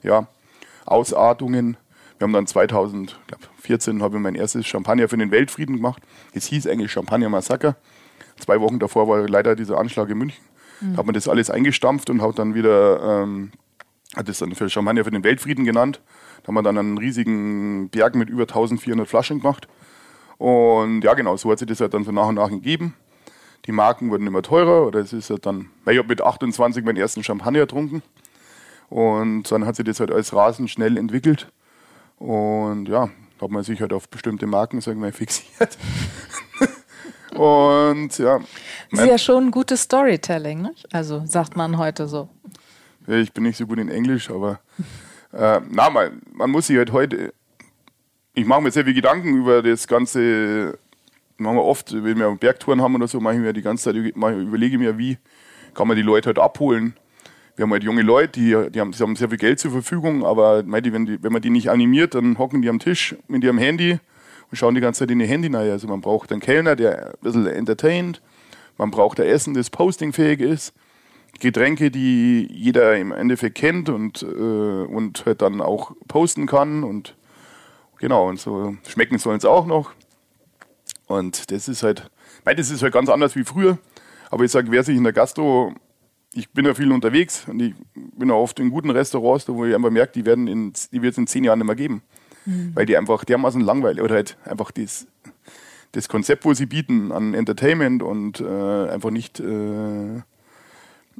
äh, 0.03 0.07
ja, 0.07 0.27
Ausartungen. 0.87 1.77
Wir 2.19 2.25
haben 2.25 2.33
dann 2.33 2.47
2014 2.47 4.03
habe 4.03 4.17
ich 4.17 4.23
mein 4.23 4.35
erstes 4.35 4.67
Champagner 4.67 5.09
für 5.09 5.17
den 5.17 5.31
Weltfrieden 5.31 5.77
gemacht. 5.77 6.03
Es 6.33 6.47
hieß 6.47 6.67
eigentlich 6.67 6.93
Champagner 6.93 7.29
Massaker. 7.29 7.77
Zwei 8.39 8.61
Wochen 8.61 8.79
davor 8.79 9.09
war 9.09 9.29
leider 9.29 9.55
dieser 9.55 9.79
Anschlag 9.79 10.09
in 10.09 10.19
München. 10.19 10.43
Mhm. 10.81 10.93
Da 10.93 10.99
hat 10.99 11.07
man 11.07 11.15
das 11.15 11.29
alles 11.29 11.51
eingestampft 11.51 12.09
und 12.11 12.23
hat 12.23 12.39
dann 12.39 12.55
wieder 12.55 13.23
ähm, 13.23 13.53
hat 14.17 14.29
es 14.29 14.39
dann 14.39 14.55
für 14.55 14.69
Champagner 14.69 15.05
für 15.05 15.11
den 15.11 15.25
Weltfrieden 15.25 15.65
genannt. 15.65 16.01
Da 16.43 16.49
haben 16.49 16.55
wir 16.55 16.63
dann 16.63 16.79
einen 16.79 16.99
riesigen 16.99 17.89
Berg 17.89 18.15
mit 18.15 18.29
über 18.29 18.43
1400 18.43 19.09
Flaschen 19.09 19.41
gemacht. 19.41 19.69
Und 20.43 21.03
ja, 21.03 21.15
genau, 21.15 21.37
so 21.37 21.53
hat 21.53 21.61
sich 21.61 21.69
das 21.69 21.81
halt 21.81 21.95
dann 21.95 22.03
so 22.03 22.11
nach 22.11 22.27
und 22.27 22.35
nach 22.35 22.51
gegeben. 22.51 22.97
Die 23.65 23.71
Marken 23.71 24.11
wurden 24.11 24.27
immer 24.27 24.43
teurer 24.43 24.89
oder 24.89 24.99
es 24.99 25.13
ist 25.13 25.31
halt 25.31 25.47
dann, 25.47 25.71
ich 25.89 25.97
habe 25.97 26.09
mit 26.09 26.21
28 26.21 26.85
meinen 26.85 26.97
ersten 26.97 27.23
Champagner 27.23 27.61
getrunken. 27.61 28.03
Und 28.89 29.53
dann 29.53 29.65
hat 29.65 29.77
sich 29.77 29.85
das 29.85 30.01
halt 30.01 30.11
alles 30.11 30.35
rasend 30.35 30.69
schnell 30.69 30.97
entwickelt. 30.97 31.47
Und 32.19 32.89
ja, 32.89 33.09
hat 33.41 33.51
man 33.51 33.63
sich 33.63 33.81
halt 33.81 33.93
auf 33.93 34.09
bestimmte 34.09 34.49
Marken, 34.49 34.81
sagen 34.81 35.01
wir, 35.01 35.13
fixiert. 35.13 35.79
und 37.37 38.19
ja. 38.19 38.41
Das 38.91 39.01
ist 39.01 39.07
ja 39.07 39.19
schon 39.19 39.45
ein 39.45 39.51
gutes 39.53 39.83
Storytelling, 39.83 40.63
ne? 40.63 40.75
also 40.91 41.23
sagt 41.25 41.57
man 41.57 41.79
heute 41.79 42.09
so. 42.09 42.29
Ich 43.07 43.33
bin 43.33 43.45
nicht 43.45 43.59
so 43.59 43.67
gut 43.69 43.79
in 43.79 43.89
Englisch, 43.89 44.29
aber 44.29 44.59
äh, 45.33 45.61
na, 45.71 45.89
man, 45.89 46.21
man 46.33 46.51
muss 46.51 46.67
sich 46.67 46.79
halt 46.79 46.91
heute. 46.91 47.33
Ich 48.35 48.47
mache 48.47 48.63
mir 48.63 48.71
sehr 48.71 48.87
viel 48.87 48.95
Gedanken 48.95 49.37
über 49.37 49.63
das 49.63 49.87
ganze. 49.87 50.79
Machen 51.37 51.57
wir 51.57 51.65
oft, 51.65 51.93
wenn 51.93 52.19
wir 52.19 52.31
Bergtouren 52.37 52.81
haben 52.81 52.95
oder 52.95 53.07
so, 53.07 53.21
mache 53.21 53.35
ich 53.35 53.41
mir 53.41 53.53
die 53.53 53.61
ganze 53.61 53.85
Zeit, 53.85 53.97
überlege 53.97 54.79
mir, 54.79 54.97
wie 54.97 55.19
kann 55.75 55.87
man 55.87 55.97
die 55.97 56.03
Leute 56.03 56.29
halt 56.29 56.39
abholen. 56.39 56.95
Wir 57.57 57.65
haben 57.65 57.73
halt 57.73 57.85
junge 57.85 58.03
Leute, 58.03 58.41
die, 58.41 58.71
die, 58.71 58.81
haben, 58.81 58.93
die 58.93 58.99
haben 59.03 59.17
sehr 59.17 59.29
viel 59.29 59.39
Geld 59.39 59.59
zur 59.59 59.71
Verfügung, 59.71 60.25
aber 60.25 60.65
wenn, 60.67 61.05
die, 61.05 61.23
wenn 61.23 61.33
man 61.33 61.43
die 61.43 61.51
nicht 61.51 61.69
animiert, 61.69 62.15
dann 62.15 62.39
hocken 62.39 62.63
die 62.63 62.69
am 62.71 62.79
Tisch 62.79 63.17
mit 63.29 63.45
ihrem 63.45 63.59
Handy 63.59 63.99
und 64.51 64.57
schauen 64.57 64.75
die 64.75 64.81
ganze 64.81 65.01
Zeit 65.01 65.11
in 65.11 65.21
ihr 65.21 65.27
Handy 65.27 65.49
rein. 65.49 65.71
Also 65.71 65.87
man 65.89 66.01
braucht 66.01 66.33
einen 66.33 66.41
Kellner, 66.41 66.77
der 66.77 67.09
ein 67.09 67.13
bisschen 67.21 67.47
entertaint. 67.47 68.23
Man 68.79 68.91
braucht 68.91 69.21
ein 69.21 69.27
Essen, 69.27 69.53
das 69.53 69.69
postingfähig 69.69 70.41
ist. 70.41 70.73
Getränke, 71.41 71.91
die 71.91 72.49
jeder 72.51 72.97
im 72.97 73.13
Endeffekt 73.13 73.57
kennt 73.59 73.91
und, 73.91 74.23
äh, 74.23 74.27
und 74.27 75.27
halt 75.27 75.43
dann 75.43 75.61
auch 75.61 75.93
posten 76.09 76.47
kann. 76.47 76.85
Und 76.85 77.15
genau, 78.03 78.29
und 78.29 78.39
so 78.39 78.77
schmecken 78.87 79.17
sollen 79.17 79.39
es 79.39 79.47
auch 79.47 79.65
noch. 79.65 79.93
Und 81.07 81.51
das 81.51 81.69
ist 81.69 81.83
halt, 81.83 82.11
nein, 82.45 82.57
das 82.57 82.71
ist 82.71 82.83
halt 82.83 82.93
ganz 82.93 83.09
anders 83.09 83.35
wie 83.37 83.45
früher. 83.45 83.79
Aber 84.31 84.45
ich 84.45 84.51
sage, 84.51 84.71
wer 84.71 84.83
sich 84.83 84.97
in 84.97 85.05
der 85.05 85.13
Gastro, 85.13 85.73
ich 86.35 86.51
bin 86.51 86.67
ja 86.67 86.75
viel 86.75 86.93
unterwegs 86.93 87.45
und 87.47 87.61
ich 87.61 87.75
bin 87.95 88.29
ja 88.29 88.35
oft 88.35 88.59
in 88.59 88.71
guten 88.71 88.91
Restaurants, 88.91 89.49
wo 89.49 89.65
ich 89.65 89.75
einfach 89.75 89.91
merke, 89.91 90.13
die 90.13 90.27
werden 90.27 90.49
in, 90.49 90.73
die 90.93 91.01
wird 91.01 91.13
es 91.13 91.19
in 91.19 91.27
zehn 91.27 91.45
Jahren 91.45 91.59
nicht 91.59 91.67
mehr 91.67 91.77
geben. 91.77 92.03
Mhm. 92.45 92.73
Weil 92.75 92.87
die 92.87 92.97
einfach 92.97 93.25
dermaßen 93.25 93.61
langweilig 93.61 94.03
oder 94.03 94.17
halt 94.17 94.37
einfach 94.45 94.73
das, 94.73 95.07
das 95.93 96.09
Konzept, 96.09 96.45
wo 96.45 96.55
sie 96.55 96.67
bieten 96.67 97.13
an 97.13 97.35
Entertainment 97.35 98.03
und 98.03 98.41
äh, 98.41 98.89
einfach 98.89 99.11
nicht 99.11 99.39
äh, 99.39 100.23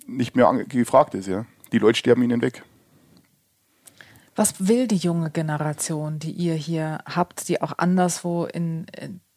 nicht 0.07 0.35
mehr 0.35 0.53
gefragt 0.69 1.15
ist. 1.15 1.29
Ja. 1.29 1.45
Die 1.71 1.79
Leute 1.79 1.99
sterben 1.99 2.23
ihnen 2.23 2.43
weg. 2.43 2.65
Was 4.35 4.67
will 4.67 4.87
die 4.87 4.97
junge 4.97 5.31
Generation, 5.31 6.19
die 6.19 6.31
ihr 6.31 6.55
hier 6.55 7.01
habt, 7.05 7.49
die 7.49 7.61
auch 7.61 7.75
anderswo 7.77 8.47
in, 8.47 8.87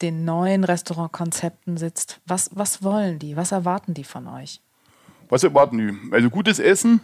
den 0.01 0.23
neuen 0.23 0.63
Restaurantkonzepten 0.63 1.75
sitzt? 1.75 2.21
Was, 2.25 2.49
was 2.53 2.81
wollen 2.81 3.19
die? 3.19 3.35
Was 3.35 3.51
erwarten 3.51 3.93
die 3.93 4.05
von 4.05 4.27
euch? 4.27 4.61
Was 5.27 5.43
erwarten 5.43 5.77
die? 5.77 6.13
Also 6.13 6.29
gutes 6.29 6.59
Essen 6.59 7.01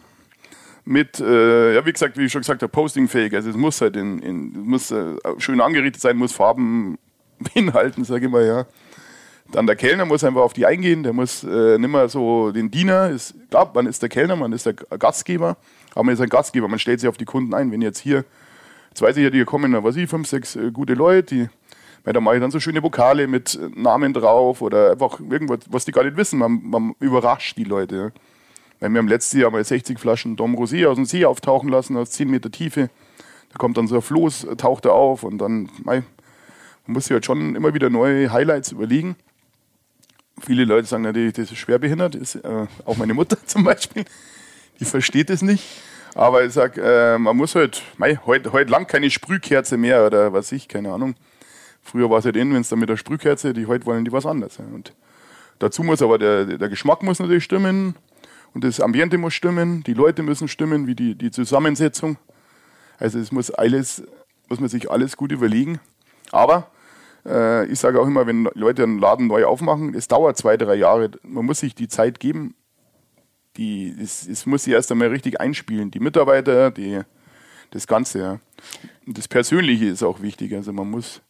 mit, 0.86 1.20
äh, 1.20 1.76
ja 1.76 1.86
wie 1.86 1.92
gesagt, 1.92 2.18
wie 2.18 2.26
ich 2.26 2.32
schon 2.32 2.42
gesagt 2.42 2.62
habe, 2.62 2.72
postingfähig. 2.72 3.36
Also 3.36 3.50
es 3.50 3.58
muss 3.58 3.82
halt 3.82 3.98
in, 3.98 4.20
in 4.20 4.60
muss 4.62 4.92
äh, 4.92 5.16
schön 5.38 5.60
angerichtet 5.60 6.02
sein, 6.02 6.18
muss 6.18 6.32
Farben 6.32 6.98
beinhalten, 7.40 8.06
sage 8.06 8.28
ich 8.28 8.32
mal, 8.32 8.46
ja. 8.46 8.66
Dann 9.52 9.68
der 9.68 9.76
Kellner 9.76 10.06
muss 10.06 10.24
einfach 10.24 10.42
auf 10.42 10.54
die 10.54 10.66
eingehen, 10.66 11.04
der 11.04 11.14
muss 11.14 11.44
äh, 11.44 11.78
nicht 11.78 11.90
mehr 11.90 12.08
so 12.08 12.52
den 12.52 12.72
Diener, 12.72 13.10
ist, 13.10 13.36
klar, 13.50 13.70
man 13.74 13.86
ist 13.86 14.02
der 14.02 14.10
Kellner, 14.10 14.36
man 14.36 14.54
ist 14.54 14.66
der 14.66 14.74
Gastgeber, 14.74 15.58
aber 15.92 16.04
man 16.04 16.14
ist 16.14 16.22
ein 16.22 16.30
Gastgeber, 16.30 16.68
man 16.68 16.80
stellt 16.80 17.02
sich 17.02 17.10
auf 17.10 17.18
die 17.18 17.26
Kunden 17.26 17.54
ein. 17.54 17.72
Wenn 17.72 17.82
jetzt 17.82 18.00
hier, 18.00 18.24
jetzt 18.90 19.02
weiß 19.02 19.18
ich 19.18 19.24
ja, 19.24 19.30
hier 19.30 19.46
kommen, 19.46 19.72
was 19.84 19.96
ich, 19.98 20.10
fünf, 20.10 20.28
sechs 20.28 20.56
äh, 20.56 20.72
gute 20.72 20.94
Leute, 20.94 21.24
die, 21.24 21.50
weil 22.04 22.14
da 22.14 22.22
mache 22.22 22.36
ich 22.36 22.42
dann 22.42 22.52
so 22.52 22.60
schöne 22.60 22.82
Vokale 22.82 23.28
mit 23.28 23.56
äh, 23.56 23.70
Namen 23.80 24.14
drauf 24.14 24.62
oder 24.62 24.92
einfach 24.92 25.20
irgendwas, 25.20 25.60
was 25.70 25.86
die 25.86 25.92
gar 25.92 26.04
nicht 26.04 26.18
wissen, 26.18 26.40
man, 26.40 26.62
man 26.64 26.96
überrascht 27.00 27.58
die 27.58 27.66
Leute. 27.66 27.96
Ja. 27.96 28.12
Weil 28.80 28.90
wir 28.92 29.00
haben 29.00 29.08
letztes 29.08 29.40
Jahr 29.40 29.52
mal 29.52 29.64
60 29.64 30.00
Flaschen 30.00 30.36
Dom 30.36 30.56
Rosé 30.56 30.88
aus 30.88 30.96
dem 30.96 31.06
See 31.06 31.26
auftauchen 31.26 31.70
lassen, 31.70 31.98
aus 31.98 32.12
10 32.12 32.30
Meter 32.30 32.52
Tiefe. 32.52 32.90
Da 33.52 33.58
kommt 33.58 33.78
dann 33.78 33.88
so 33.88 33.96
ein 33.96 34.02
Floß, 34.02 34.46
äh, 34.46 34.56
taucht 34.56 34.86
er 34.86 34.94
auf 34.94 35.24
und 35.24 35.40
dann, 35.40 35.70
man 35.84 36.04
muss 36.88 37.06
sich 37.06 37.14
halt 37.14 37.26
schon 37.26 37.56
immer 37.56 37.74
wieder 37.74 37.90
neue 37.90 38.32
Highlights 38.32 38.72
überlegen. 38.72 39.16
Viele 40.44 40.66
Leute 40.66 40.88
sagen 40.88 41.04
natürlich, 41.04 41.34
das 41.34 41.52
ist 41.52 41.60
schwerbehindert, 41.60 42.16
ist, 42.16 42.36
äh, 42.36 42.68
auch 42.86 42.98
meine 42.98 43.14
Mutter 43.14 43.38
zum 43.46 43.64
Beispiel, 43.64 44.06
die 44.80 44.86
versteht 44.86 45.30
es 45.30 45.42
nicht. 45.42 45.64
Aber 46.16 46.44
ich 46.44 46.52
sage, 46.52 46.82
äh, 46.82 47.18
man 47.18 47.38
muss 47.38 47.56
halt, 47.56 47.84
mei, 47.98 48.20
heute 48.26 48.52
heut 48.52 48.70
lang 48.70 48.88
keine 48.88 49.10
Sprühkerze 49.10 49.78
mehr 49.78 50.06
oder 50.06 50.34
was 50.34 50.52
ich, 50.52 50.68
keine 50.68 50.92
Ahnung. 50.92 51.16
Früher 51.84 52.10
war 52.10 52.20
es 52.20 52.26
halt 52.26 52.36
in, 52.36 52.54
wenn 52.54 52.62
es 52.62 52.70
dann 52.70 52.80
mit 52.80 52.90
der 52.90 52.98
Sprühkerze, 52.98 53.54
die 53.54 53.68
heute 53.68 53.86
wollen 53.86 54.04
die 54.04 54.12
was 54.12 54.26
anderes. 54.26 54.58
Und 54.58 54.94
dazu 55.60 55.84
muss 55.84 56.02
aber 56.02 56.18
der, 56.18 56.46
der 56.46 56.70
Geschmack 56.70 57.02
muss 57.04 57.20
natürlich 57.20 57.44
stimmen 57.44 57.96
und 58.54 58.64
das 58.64 58.82
Ambiente 58.82 59.18
muss 59.18 59.34
stimmen, 59.34 59.84
die 59.84 59.94
Leute 59.94 60.24
müssen 60.24 60.48
stimmen, 60.48 60.88
wie 60.88 60.96
die, 60.96 61.16
die 61.16 61.32
Zusammensetzung. 61.32 62.18
Also 63.00 63.20
es 63.20 63.32
muss 63.32 63.52
alles, 63.52 64.04
muss 64.50 64.60
man 64.60 64.70
sich 64.70 64.92
alles 64.92 65.18
gut 65.18 65.32
überlegen. 65.32 65.80
Aber 66.32 66.70
äh, 67.26 67.66
ich 67.68 67.80
sage 67.80 68.00
auch 68.00 68.08
immer, 68.08 68.26
wenn 68.28 68.50
Leute 68.54 68.84
einen 68.84 69.00
Laden 69.00 69.28
neu 69.28 69.46
aufmachen, 69.46 69.94
es 69.94 70.08
dauert 70.08 70.38
zwei, 70.38 70.58
drei 70.58 70.76
Jahre. 70.76 71.12
Man 71.24 71.46
muss 71.46 71.60
sich 71.60 71.76
die 71.76 71.88
Zeit 71.88 72.20
geben. 72.20 72.56
Die, 73.58 73.94
es, 74.02 74.28
es 74.28 74.46
muss 74.46 74.64
sich 74.64 74.74
erst 74.74 74.92
einmal 74.92 75.10
richtig 75.10 75.42
einspielen. 75.42 75.92
Die 75.92 76.00
Mitarbeiter, 76.00 76.72
die, 76.72 77.02
das 77.72 77.86
Ganze. 77.86 78.20
Ja. 78.20 78.40
Und 79.06 79.18
das 79.18 79.28
Persönliche 79.28 79.86
ist 79.86 80.04
auch 80.04 80.22
wichtig. 80.22 80.54
Also 80.54 80.72
man 80.72 80.90
muss, 80.90 81.22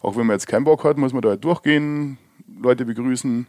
auch 0.00 0.16
wenn 0.16 0.26
man 0.26 0.34
jetzt 0.34 0.46
keinen 0.46 0.64
Bock 0.64 0.84
hat, 0.84 0.98
muss 0.98 1.12
man 1.12 1.22
da 1.22 1.36
durchgehen, 1.36 2.18
Leute 2.60 2.84
begrüßen. 2.84 3.46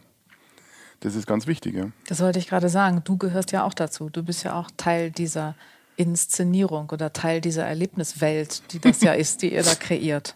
Das 1.00 1.14
ist 1.14 1.26
ganz 1.26 1.46
wichtig. 1.46 1.74
Ja. 1.74 1.90
Das 2.06 2.20
wollte 2.20 2.38
ich 2.38 2.48
gerade 2.48 2.70
sagen. 2.70 3.02
Du 3.04 3.18
gehörst 3.18 3.52
ja 3.52 3.64
auch 3.64 3.74
dazu. 3.74 4.08
Du 4.08 4.22
bist 4.22 4.42
ja 4.42 4.58
auch 4.58 4.70
Teil 4.76 5.10
dieser 5.10 5.54
Inszenierung 5.96 6.88
oder 6.90 7.12
Teil 7.12 7.42
dieser 7.42 7.66
Erlebniswelt, 7.66 8.72
die 8.72 8.78
das 8.78 9.02
ja 9.02 9.12
ist, 9.12 9.42
die 9.42 9.52
ihr 9.52 9.62
da 9.62 9.74
kreiert. 9.74 10.34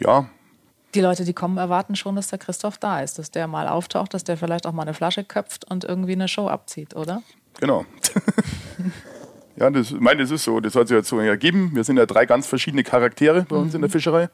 Ja, 0.00 0.28
die 0.96 1.02
Leute, 1.02 1.24
die 1.24 1.34
kommen, 1.34 1.58
erwarten 1.58 1.94
schon, 1.94 2.16
dass 2.16 2.28
der 2.28 2.38
Christoph 2.38 2.78
da 2.78 3.00
ist, 3.00 3.18
dass 3.18 3.30
der 3.30 3.46
mal 3.46 3.68
auftaucht, 3.68 4.14
dass 4.14 4.24
der 4.24 4.36
vielleicht 4.36 4.66
auch 4.66 4.72
mal 4.72 4.82
eine 4.82 4.94
Flasche 4.94 5.24
köpft 5.24 5.70
und 5.70 5.84
irgendwie 5.84 6.12
eine 6.12 6.26
Show 6.26 6.48
abzieht, 6.48 6.96
oder? 6.96 7.22
Genau. 7.60 7.84
ja, 9.56 9.70
das, 9.70 9.90
ich 9.90 10.00
meine, 10.00 10.22
das 10.22 10.30
ist 10.30 10.44
so. 10.44 10.58
Das 10.60 10.74
hat 10.74 10.88
sich 10.88 10.96
jetzt 10.96 11.08
so 11.08 11.20
ergeben. 11.20 11.70
Wir 11.74 11.84
sind 11.84 11.98
ja 11.98 12.06
drei 12.06 12.26
ganz 12.26 12.46
verschiedene 12.46 12.82
Charaktere 12.82 13.46
bei 13.48 13.56
uns 13.56 13.72
mhm. 13.72 13.76
in 13.76 13.80
der 13.82 13.88
mhm. 13.88 13.92
Fischerei. 13.92 14.28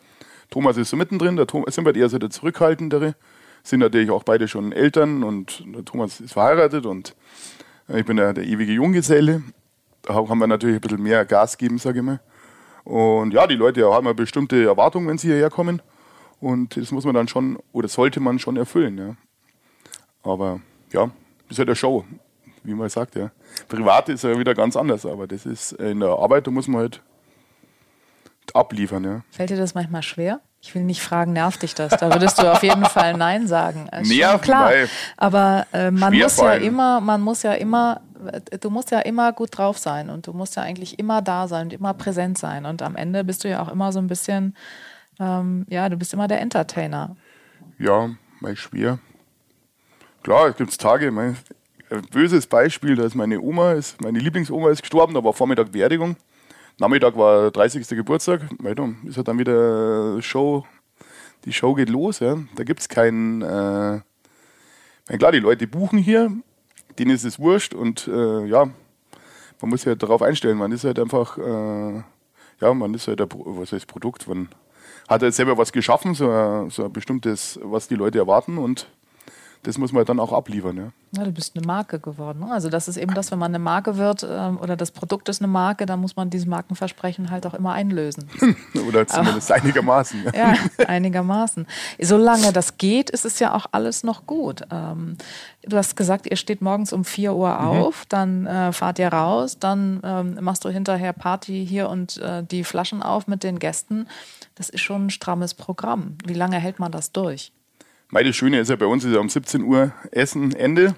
Thomas 0.51 0.77
ist 0.77 0.91
so 0.91 0.97
mittendrin, 0.97 1.37
der 1.37 1.47
Thomas 1.47 1.75
sind 1.75 1.85
wir 1.85 1.95
eher 1.95 2.09
so 2.09 2.19
der 2.19 2.31
Zurückhaltendere. 2.31 3.15
Sind 3.65 3.81
natürlich 3.81 4.11
auch 4.11 4.23
beide 4.23 4.49
schon 4.49 4.73
Eltern 4.73 5.23
und 5.23 5.65
der 5.67 5.85
Thomas 5.85 6.21
ist 6.21 6.33
verheiratet 6.33 6.85
und 6.87 7.15
ich 7.89 8.05
bin 8.05 8.17
der, 8.17 8.33
der 8.33 8.45
ewige 8.45 8.73
Junggeselle. 8.73 9.43
Da 10.03 10.15
haben 10.15 10.39
wir 10.39 10.47
natürlich 10.47 10.77
ein 10.77 10.81
bisschen 10.81 11.03
mehr 11.03 11.25
Gas 11.25 11.59
geben, 11.59 11.79
sage 11.79 12.01
ich 12.01 12.05
mal. 12.05 12.21
Und 12.85 13.33
ja, 13.33 13.47
die 13.47 13.55
Leute 13.55 13.85
haben 13.93 14.07
eine 14.07 14.15
bestimmte 14.15 14.65
Erwartung, 14.65 15.07
wenn 15.07 15.19
sie 15.19 15.29
hierher 15.29 15.51
kommen. 15.51 15.81
Und 16.43 16.77
das 16.77 16.91
muss 16.91 17.05
man 17.05 17.15
dann 17.15 17.29
schon, 17.29 17.57
oder 17.73 17.87
sollte 17.87 18.19
man 18.19 18.41
schon 18.41 18.57
erfüllen. 18.57 18.99
Ja. 18.99 19.15
Aber 20.25 20.61
ja, 20.93 21.05
das 21.05 21.51
ist 21.51 21.59
ja 21.59 21.65
der 21.65 21.77
Show, 21.77 22.05
wie 22.65 22.75
man 22.75 22.89
sagt. 22.89 23.15
Ja. 23.15 23.31
Privat 23.69 24.09
ist 24.09 24.25
ja 24.25 24.37
wieder 24.37 24.53
ganz 24.53 24.77
anders, 24.77 25.07
aber 25.07 25.29
das 25.29 25.47
ist 25.47 25.71
in 25.75 26.01
der 26.01 26.09
Arbeit, 26.09 26.49
da 26.49 26.51
muss 26.51 26.67
man 26.67 26.81
halt 26.81 27.01
abliefern. 28.55 29.05
Ja. 29.05 29.21
Fällt 29.31 29.51
dir 29.51 29.57
das 29.57 29.77
manchmal 29.77 30.03
schwer? 30.03 30.41
Ich 30.61 30.75
will 30.75 30.83
nicht 30.83 31.01
fragen, 31.01 31.33
nervt 31.33 31.63
dich 31.63 31.77
das? 31.77 31.97
Da 31.97 32.13
würdest 32.13 32.41
du 32.41 32.51
auf 32.51 32.65
jeden 32.65 32.87
Fall 32.87 33.17
Nein 33.17 33.47
sagen. 33.47 33.89
Ja, 34.03 34.37
klar. 34.39 34.73
Aber 35.17 35.67
äh, 35.73 35.93
man 35.93 36.13
muss 36.13 36.39
ja 36.39 36.55
immer, 36.55 37.01
man 37.01 37.21
muss 37.21 37.45
ja 37.45 37.53
immer, 37.53 38.01
du 38.61 38.71
musst 38.71 38.91
ja 38.91 38.99
immer 38.99 39.33
gut 39.33 39.57
drauf 39.57 39.79
sein 39.79 40.11
und 40.11 40.27
du 40.27 40.33
musst 40.33 40.57
ja 40.57 40.63
eigentlich 40.63 40.99
immer 40.99 41.23
da 41.23 41.47
sein 41.47 41.67
und 41.67 41.73
immer 41.73 41.95
präsent 41.95 42.37
sein. 42.37 42.67
Und 42.67 42.83
am 42.83 42.97
Ende 42.97 43.23
bist 43.23 43.45
du 43.45 43.49
ja 43.49 43.63
auch 43.63 43.69
immer 43.69 43.93
so 43.93 44.01
ein 44.01 44.09
bisschen, 44.09 44.57
ähm, 45.23 45.67
ja, 45.69 45.89
du 45.89 45.97
bist 45.97 46.13
immer 46.13 46.29
der 46.29 46.41
Entertainer. 46.41 47.17
Ja, 47.79 48.11
mein 48.41 48.57
schwer. 48.57 48.99
Klar, 50.23 50.49
es 50.49 50.57
gibt 50.57 50.79
Tage, 50.79 51.11
mein 51.11 51.37
böses 52.11 52.47
Beispiel, 52.47 52.97
da 52.97 53.05
ist 53.05 53.15
meine 53.15 53.41
Oma, 53.41 53.73
ist, 53.73 54.01
meine 54.01 54.19
Lieblingsoma 54.19 54.71
ist 54.71 54.83
gestorben, 54.83 55.15
da 55.15 55.23
war 55.23 55.33
Vormittag 55.33 55.73
Beerdigung. 55.73 56.17
Nachmittag 56.79 57.17
war 57.17 57.51
30. 57.51 57.87
Geburtstag, 57.89 58.43
ist 59.05 59.17
halt 59.17 59.29
dann 59.29 59.39
wieder 59.39 60.21
Show, 60.23 60.67
die 61.45 61.53
Show 61.53 61.75
geht 61.75 61.91
los, 61.91 62.21
ja. 62.21 62.39
Da 62.57 62.65
gibt 62.65 62.81
es 62.81 62.89
keinen, 62.89 63.43
äh, 63.43 64.01
klar, 65.19 65.33
die 65.33 65.41
Leute 65.41 65.67
buchen 65.67 65.99
hier, 65.99 66.33
denen 66.99 67.11
ist 67.11 67.25
es 67.25 67.39
wurscht 67.39 67.75
und 67.75 68.09
äh, 68.09 68.47
ja, 68.47 68.71
man 69.61 69.71
muss 69.71 69.83
sich 69.83 69.89
halt 69.89 70.03
darauf 70.03 70.23
einstellen, 70.23 70.57
man 70.57 70.73
ist 70.73 70.85
halt 70.85 70.99
einfach, 70.99 71.37
äh, 71.39 72.03
ja, 72.61 72.75
man 72.75 72.95
ist 72.95 73.07
halt 73.07 73.21
ein, 73.21 73.29
was 73.31 73.73
heißt 73.73 73.87
Produkt, 73.87 74.27
man 74.27 74.49
hat 75.09 75.23
halt 75.23 75.35
selber 75.35 75.59
was 75.59 75.73
geschaffen, 75.73 76.15
so 76.15 76.69
so 76.71 76.85
ein 76.85 76.93
bestimmtes, 76.93 77.59
was 77.63 77.89
die 77.89 77.97
Leute 77.97 78.19
erwarten 78.19 78.59
und 78.59 78.87
das 79.63 79.79
muss 79.79 79.93
man 79.93 80.05
dann 80.05 80.19
auch 80.19 80.33
abliefern. 80.33 80.77
Ja. 80.77 80.93
ja. 81.17 81.25
du 81.25 81.31
bist 81.31 81.57
eine 81.57 81.65
Marke 81.65 82.01
geworden. 82.01 82.41
Ne? 82.41 82.51
Also 82.51 82.69
das 82.69 82.89
ist 82.89 82.97
eben 82.97 83.15
das, 83.15 83.31
wenn 83.31 83.39
man 83.39 83.53
eine 83.53 83.61
Marke 83.61 83.97
wird 83.97 84.27
ähm, 84.29 84.59
oder 84.59 84.77
das 84.77 84.91
Produkt 84.91 85.29
ist 85.29 85.41
eine 85.41 85.47
Marke, 85.47 85.87
dann 85.87 86.01
muss 86.01 86.17
man 86.17 86.31
dieses 86.31 86.47
Markenversprechen 86.47 87.31
halt 87.31 87.47
auch 87.47 87.55
immer 87.55 87.73
einlösen. 87.73 88.29
oder 88.89 89.07
zumindest 89.07 89.53
Aber, 89.53 89.63
einigermaßen. 89.63 90.25
Ja. 90.25 90.33
ja, 90.55 90.87
einigermaßen. 90.87 91.67
Solange 92.01 92.53
das 92.53 92.77
geht, 92.77 93.09
ist 93.11 93.25
es 93.25 93.39
ja 93.39 93.55
auch 93.55 93.67
alles 93.71 94.03
noch 94.03 94.27
gut. 94.27 94.63
Ähm, 94.73 95.17
du 95.63 95.77
hast 95.77 95.97
gesagt, 95.97 96.27
ihr 96.29 96.37
steht 96.37 96.61
morgens 96.61 96.93
um 96.93 97.05
4 97.05 97.35
Uhr 97.35 97.51
mhm. 97.51 97.67
auf, 97.67 98.01
mhm. 98.01 98.09
dann 98.09 98.47
äh, 98.47 98.73
fahrt 98.73 98.99
ihr 98.99 99.09
raus, 99.09 99.59
dann 99.61 100.01
ähm, 100.03 100.39
machst 100.41 100.65
du 100.65 100.71
hinterher 100.71 101.13
Party 101.13 101.65
hier 101.65 101.89
und 101.89 102.17
äh, 102.19 102.43
die 102.43 102.65
Flaschen 102.65 103.03
auf 103.03 103.29
mit 103.29 103.45
den 103.45 103.61
Gästen. 103.61 104.09
Das 104.57 104.71
ist 104.71 104.81
schon 104.81 105.07
ein 105.07 105.11
strammes 105.11 105.55
Programm. 105.55 106.19
Wie 106.27 106.35
lange 106.35 106.59
hält 106.59 106.81
man 106.81 106.91
das 106.91 107.13
durch? 107.13 107.53
Weil 108.13 108.25
das 108.25 108.37
Schöne 108.37 108.61
ist 108.61 108.69
ja 108.69 108.77
bei 108.77 108.85
uns 108.87 109.05
ist 109.05 109.15
ja 109.15 109.21
um 109.21 109.31
17 109.31 109.63
Uhr 109.63 109.91
Essen 110.11 110.55
Ende. 110.55 110.95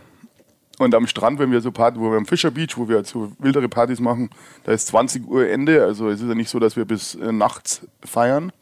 Und 0.78 0.96
am 0.96 1.06
Strand, 1.06 1.38
wenn 1.38 1.52
wir 1.52 1.60
so 1.60 1.70
Party, 1.70 2.00
wo 2.00 2.10
wir 2.10 2.18
am 2.18 2.26
Fischer 2.26 2.50
Beach, 2.50 2.76
wo 2.76 2.88
wir 2.88 3.04
so 3.04 3.30
wildere 3.38 3.68
Partys 3.68 4.00
machen, 4.00 4.30
da 4.64 4.72
ist 4.72 4.88
20 4.88 5.24
Uhr 5.28 5.48
Ende. 5.48 5.84
Also 5.84 6.08
es 6.08 6.20
ist 6.20 6.28
ja 6.28 6.34
nicht 6.34 6.50
so, 6.50 6.58
dass 6.58 6.76
wir 6.76 6.84
bis 6.84 7.14
äh, 7.14 7.30
nachts 7.30 7.86
feiern. 8.04 8.52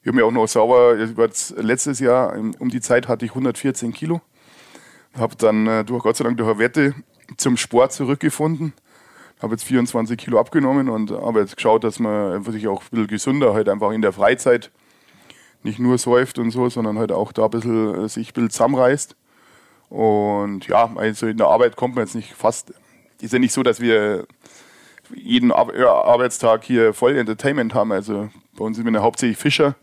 Ich 0.00 0.06
habe 0.06 0.16
mir 0.16 0.24
auch 0.24 0.30
noch 0.30 0.46
sauber, 0.46 0.94
letztes 0.94 1.98
Jahr 1.98 2.36
um 2.36 2.68
die 2.68 2.80
Zeit 2.80 3.08
hatte 3.08 3.24
ich 3.24 3.32
114 3.32 3.92
Kilo. 3.92 4.20
Habe 5.18 5.34
dann 5.36 5.66
äh, 5.66 5.84
durch 5.84 6.04
Gott 6.04 6.16
sei 6.16 6.22
Dank 6.22 6.36
durch 6.36 6.48
eine 6.48 6.60
Wette 6.60 6.94
zum 7.36 7.56
Sport 7.56 7.92
zurückgefunden. 7.92 8.74
Habe 9.42 9.54
jetzt 9.54 9.64
24 9.64 10.16
Kilo 10.16 10.38
abgenommen 10.38 10.88
und 10.88 11.10
habe 11.10 11.40
jetzt 11.40 11.56
geschaut, 11.56 11.82
dass 11.82 11.98
man 11.98 12.44
sich 12.44 12.68
auch 12.68 12.80
ein 12.80 12.88
bisschen 12.90 13.06
gesünder 13.08 13.54
halt 13.54 13.68
einfach 13.68 13.90
in 13.90 14.02
der 14.02 14.12
Freizeit 14.12 14.70
nicht 15.66 15.78
nur 15.78 15.98
säuft 15.98 16.38
und 16.38 16.50
so, 16.50 16.68
sondern 16.70 16.98
halt 16.98 17.12
auch 17.12 17.32
da 17.32 17.44
ein 17.44 17.50
bisschen 17.50 18.04
äh, 18.04 18.08
sich 18.08 18.30
ein 18.30 18.34
bisschen 18.34 18.50
zusammenreißt. 18.50 19.16
Und 19.90 20.66
ja, 20.66 20.90
also 20.96 21.26
in 21.26 21.36
der 21.36 21.48
Arbeit 21.48 21.76
kommt 21.76 21.94
man 21.94 22.04
jetzt 22.04 22.14
nicht 22.14 22.32
fast, 22.32 22.72
ist 23.20 23.32
ja 23.32 23.38
nicht 23.38 23.52
so, 23.52 23.62
dass 23.62 23.80
wir 23.80 24.26
jeden 25.14 25.52
Arbeitstag 25.52 26.64
hier 26.64 26.92
voll 26.92 27.16
Entertainment 27.16 27.74
haben. 27.74 27.92
Also 27.92 28.28
bei 28.56 28.64
uns 28.64 28.76
sind 28.76 28.90
wir 28.90 29.02
hauptsächlich 29.02 29.38
Fischer. 29.38 29.76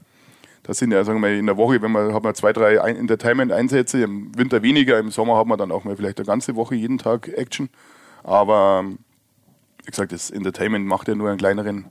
Das 0.63 0.77
sind 0.77 0.91
ja, 0.91 1.03
sagen 1.03 1.17
wir 1.17 1.29
mal, 1.29 1.37
in 1.37 1.45
der 1.45 1.57
Woche, 1.57 1.81
wenn 1.81 1.91
man, 1.91 2.13
hat 2.13 2.23
man 2.23 2.35
zwei, 2.35 2.53
drei 2.53 2.75
Entertainment-Einsätze, 2.75 4.01
im 4.01 4.37
Winter 4.37 4.61
weniger, 4.63 4.97
im 4.97 5.11
Sommer 5.11 5.37
hat 5.37 5.47
man 5.47 5.57
dann 5.57 5.71
auch 5.71 5.83
mal 5.83 5.95
vielleicht 5.97 6.19
eine 6.19 6.25
ganze 6.25 6.55
Woche 6.55 6.75
jeden 6.75 6.97
Tag 6.97 7.27
Action. 7.27 7.69
Aber 8.23 8.85
wie 9.83 9.89
gesagt, 9.89 10.13
das 10.13 10.31
Entertainment 10.31 10.85
macht 10.85 11.09
ja 11.09 11.15
nur 11.15 11.29
einen 11.29 11.37
kleineren 11.37 11.85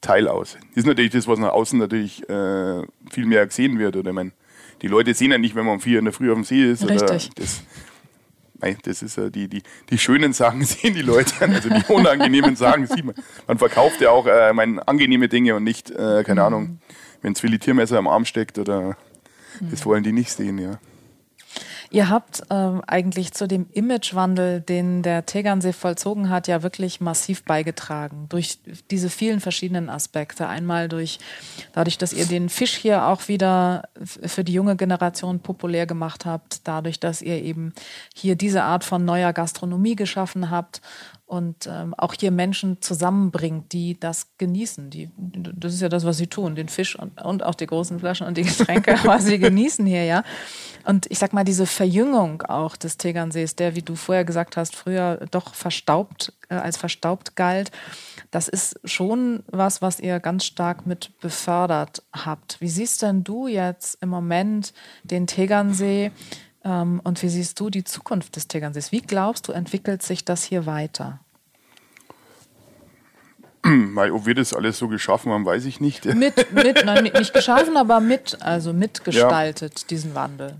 Teil 0.00 0.28
aus. 0.28 0.56
Das 0.70 0.78
ist 0.78 0.86
natürlich 0.86 1.12
das, 1.12 1.26
was 1.26 1.38
nach 1.38 1.52
außen 1.52 1.78
natürlich 1.78 2.28
äh, 2.28 2.82
viel 3.10 3.26
mehr 3.26 3.46
gesehen 3.46 3.78
wird. 3.78 3.96
Oder 3.96 4.12
mein, 4.12 4.32
die 4.82 4.88
Leute 4.88 5.14
sehen 5.14 5.30
ja 5.30 5.38
nicht, 5.38 5.54
wenn 5.54 5.64
man 5.64 5.74
um 5.74 5.80
vier 5.80 5.98
in 5.98 6.04
der 6.04 6.12
Früh 6.14 6.30
auf 6.30 6.36
dem 6.36 6.44
See 6.44 6.64
ist. 6.64 6.88
Richtig. 6.88 7.30
das, 7.34 7.62
nein, 8.60 8.78
das 8.82 9.02
ist 9.02 9.16
ja 9.16 9.30
die, 9.30 9.48
die, 9.48 9.62
die 9.90 9.98
schönen 9.98 10.32
Sachen 10.32 10.62
sehen 10.64 10.94
die 10.94 11.02
Leute, 11.02 11.34
also 11.40 11.68
die 11.68 11.92
unangenehmen 11.92 12.56
Sachen 12.56 12.86
sieht 12.86 13.04
man. 13.04 13.14
Man 13.46 13.58
verkauft 13.58 14.00
ja 14.00 14.10
auch 14.10 14.26
äh, 14.26 14.52
mein, 14.52 14.78
angenehme 14.78 15.28
Dinge 15.28 15.54
und 15.54 15.64
nicht, 15.64 15.90
äh, 15.90 16.22
keine 16.24 16.40
mhm. 16.40 16.46
Ahnung, 16.46 16.78
wenn 17.22 17.32
es 17.32 17.40
Filetiermesser 17.40 17.98
am 17.98 18.08
Arm 18.08 18.24
steckt 18.24 18.58
oder 18.58 18.96
mhm. 19.60 19.70
das 19.70 19.84
wollen 19.86 20.02
die 20.02 20.12
nicht 20.12 20.30
sehen, 20.30 20.58
ja. 20.58 20.78
Ihr 21.94 22.08
habt 22.08 22.42
ähm, 22.50 22.82
eigentlich 22.88 23.34
zu 23.34 23.46
dem 23.46 23.66
Imagewandel, 23.70 24.60
den 24.60 25.02
der 25.02 25.26
Tegernsee 25.26 25.72
vollzogen 25.72 26.28
hat, 26.28 26.48
ja 26.48 26.64
wirklich 26.64 27.00
massiv 27.00 27.44
beigetragen. 27.44 28.26
Durch 28.30 28.58
diese 28.90 29.08
vielen 29.08 29.38
verschiedenen 29.38 29.88
Aspekte. 29.88 30.48
Einmal 30.48 30.88
durch, 30.88 31.20
dadurch, 31.72 31.96
dass 31.96 32.12
ihr 32.12 32.26
den 32.26 32.48
Fisch 32.48 32.74
hier 32.74 33.06
auch 33.06 33.28
wieder 33.28 33.84
für 34.04 34.42
die 34.42 34.52
junge 34.52 34.74
Generation 34.74 35.38
populär 35.38 35.86
gemacht 35.86 36.26
habt. 36.26 36.66
Dadurch, 36.66 36.98
dass 36.98 37.22
ihr 37.22 37.40
eben 37.40 37.72
hier 38.12 38.34
diese 38.34 38.64
Art 38.64 38.82
von 38.82 39.04
neuer 39.04 39.32
Gastronomie 39.32 39.94
geschaffen 39.94 40.50
habt 40.50 40.80
und 41.34 41.66
ähm, 41.66 41.94
auch 41.98 42.14
hier 42.14 42.30
Menschen 42.30 42.80
zusammenbringt, 42.80 43.72
die 43.72 43.98
das 43.98 44.28
genießen. 44.38 44.88
Die, 44.90 45.10
das 45.16 45.74
ist 45.74 45.82
ja 45.82 45.88
das, 45.88 46.04
was 46.04 46.16
sie 46.16 46.28
tun, 46.28 46.54
den 46.54 46.68
Fisch 46.68 46.96
und, 46.96 47.20
und 47.20 47.42
auch 47.42 47.56
die 47.56 47.66
großen 47.66 47.98
Flaschen 47.98 48.28
und 48.28 48.36
die 48.36 48.44
Getränke, 48.44 48.96
aber 49.02 49.18
sie 49.18 49.40
genießen 49.40 49.84
hier, 49.84 50.04
ja. 50.04 50.22
Und 50.84 51.10
ich 51.10 51.18
sag 51.18 51.32
mal, 51.32 51.42
diese 51.42 51.66
Verjüngung 51.66 52.42
auch 52.42 52.76
des 52.76 52.98
Tegernsees, 52.98 53.56
der, 53.56 53.74
wie 53.74 53.82
du 53.82 53.96
vorher 53.96 54.24
gesagt 54.24 54.56
hast, 54.56 54.76
früher 54.76 55.26
doch 55.32 55.54
verstaubt, 55.54 56.32
äh, 56.50 56.54
als 56.54 56.76
verstaubt 56.76 57.34
galt, 57.34 57.72
das 58.30 58.46
ist 58.46 58.78
schon 58.84 59.42
was, 59.48 59.82
was 59.82 59.98
ihr 59.98 60.20
ganz 60.20 60.44
stark 60.44 60.86
mit 60.86 61.18
befördert 61.20 62.04
habt. 62.12 62.60
Wie 62.60 62.68
siehst 62.68 63.02
denn 63.02 63.24
du 63.24 63.48
jetzt 63.48 63.98
im 64.00 64.08
Moment 64.08 64.72
den 65.02 65.26
Tegernsee 65.26 66.12
ähm, 66.64 67.00
und 67.02 67.20
wie 67.24 67.28
siehst 67.28 67.58
du 67.58 67.70
die 67.70 67.82
Zukunft 67.82 68.36
des 68.36 68.46
Tegernsees? 68.46 68.92
Wie 68.92 69.02
glaubst 69.02 69.48
du, 69.48 69.52
entwickelt 69.52 70.04
sich 70.04 70.24
das 70.24 70.44
hier 70.44 70.64
weiter? 70.64 71.23
ob 74.12 74.26
wir 74.26 74.34
das 74.34 74.52
alles 74.52 74.78
so 74.78 74.88
geschaffen 74.88 75.32
haben, 75.32 75.46
weiß 75.46 75.64
ich 75.64 75.80
nicht. 75.80 76.04
Mit, 76.04 76.52
mit 76.52 76.84
nein, 76.84 77.04
nicht 77.04 77.32
geschaffen, 77.32 77.76
aber 77.76 78.00
mit, 78.00 78.38
also 78.40 78.72
mitgestaltet, 78.72 79.80
ja. 79.80 79.86
diesen 79.88 80.14
Wandel. 80.14 80.56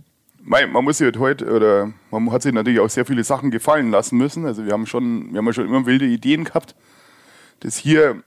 Man 0.47 0.85
muss 0.85 0.99
sich 0.99 1.07
halt 1.07 1.19
heute, 1.19 1.51
oder 1.51 1.93
man 2.11 2.31
hat 2.31 2.43
sich 2.43 2.53
natürlich 2.53 2.81
auch 2.81 2.91
sehr 2.91 3.07
viele 3.07 3.25
Sachen 3.25 3.51
gefallen 3.51 3.91
lassen 3.91 4.19
müssen. 4.19 4.45
Also 4.45 4.67
wir 4.67 4.73
haben 4.73 4.87
schon, 4.87 5.33
wir 5.33 5.39
haben 5.39 5.47
ja 5.47 5.53
schon 5.55 5.67
immer 5.67 5.87
wilde 5.87 6.05
Ideen 6.05 6.45
gehabt. 6.45 6.75
Das 7.61 7.77
hier, 7.77 8.23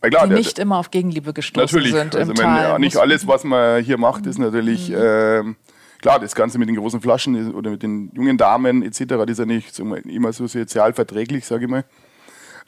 klar, 0.00 0.26
die 0.26 0.34
nicht 0.34 0.58
der, 0.58 0.64
immer 0.64 0.78
auf 0.78 0.90
Gegenliebe 0.90 1.32
gestoßen 1.32 1.62
natürlich, 1.62 1.92
sind. 1.92 2.16
Also 2.16 2.36
wenn, 2.36 2.44
ja, 2.44 2.78
nicht 2.78 2.96
alles, 2.96 3.28
was 3.28 3.44
man 3.44 3.84
hier 3.84 3.98
macht, 3.98 4.26
ist 4.26 4.38
natürlich 4.38 4.88
mhm. 4.88 4.96
äh, 4.96 5.54
klar, 6.00 6.18
das 6.18 6.34
Ganze 6.34 6.58
mit 6.58 6.68
den 6.68 6.76
großen 6.76 7.00
Flaschen 7.00 7.54
oder 7.54 7.70
mit 7.70 7.84
den 7.84 8.10
jungen 8.14 8.36
Damen 8.36 8.82
etc., 8.82 9.04
das 9.06 9.30
ist 9.30 9.38
ja 9.38 9.46
nicht 9.46 9.78
immer 9.78 10.32
so 10.32 10.48
sozial 10.48 10.92
verträglich, 10.92 11.46
sage 11.46 11.66
ich 11.66 11.70
mal. 11.70 11.84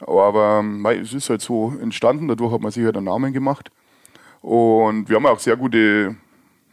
Aber 0.07 0.61
mei, 0.61 0.97
es 0.97 1.13
ist 1.13 1.29
halt 1.29 1.41
so 1.41 1.73
entstanden, 1.81 2.27
dadurch 2.27 2.53
hat 2.53 2.61
man 2.61 2.71
sich 2.71 2.83
halt 2.83 2.97
einen 2.97 3.05
Namen 3.05 3.33
gemacht. 3.33 3.71
Und 4.41 5.09
wir 5.09 5.15
haben 5.15 5.25
auch 5.25 5.39
sehr 5.39 5.55
gute, 5.55 6.15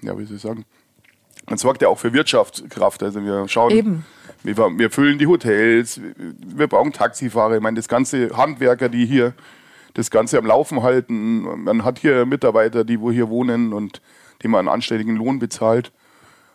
ja, 0.02 0.18
wie 0.18 0.24
soll 0.24 0.36
ich 0.36 0.42
sagen, 0.42 0.64
man 1.48 1.58
sorgt 1.58 1.82
ja 1.82 1.88
auch 1.88 1.98
für 1.98 2.12
Wirtschaftskraft. 2.12 3.02
Also 3.02 3.22
wir 3.24 3.48
schauen, 3.48 3.70
Eben. 3.70 4.06
Wir, 4.42 4.56
wir 4.56 4.90
füllen 4.90 5.18
die 5.18 5.26
Hotels, 5.26 6.00
wir 6.16 6.66
brauchen 6.66 6.92
Taxifahrer, 6.92 7.56
ich 7.56 7.60
meine, 7.60 7.76
das 7.76 7.88
ganze 7.88 8.34
Handwerker, 8.36 8.88
die 8.88 9.04
hier 9.04 9.34
das 9.94 10.10
Ganze 10.10 10.38
am 10.38 10.46
Laufen 10.46 10.82
halten. 10.82 11.42
Man 11.64 11.84
hat 11.84 11.98
hier 11.98 12.24
Mitarbeiter, 12.24 12.84
die 12.84 13.00
wo 13.00 13.10
hier 13.10 13.28
wohnen 13.28 13.72
und 13.74 14.00
die 14.42 14.48
man 14.48 14.60
einen 14.60 14.68
anständigen 14.68 15.16
Lohn 15.16 15.38
bezahlt 15.38 15.92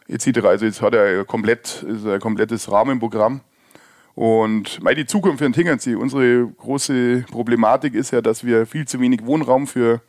etc. 0.07 0.39
Also 0.45 0.65
jetzt 0.65 0.82
hat 0.82 0.93
er 0.93 1.26
komplett, 1.26 1.84
ist 1.84 2.05
ein 2.05 2.19
komplettes 2.19 2.71
Rahmenprogramm. 2.71 3.41
Und 4.16 4.80
die 4.95 5.05
Zukunft 5.05 5.39
für 5.39 5.43
den 5.43 5.53
Tingernsee, 5.53 5.95
unsere 5.95 6.47
große 6.47 7.26
Problematik 7.30 7.93
ist 7.93 8.11
ja, 8.11 8.22
dass 8.22 8.45
wir 8.45 8.66
viel 8.66 8.88
zu 8.88 8.99
wenig 9.01 9.26
Wohnraum 9.26 9.68
für 9.68 10.01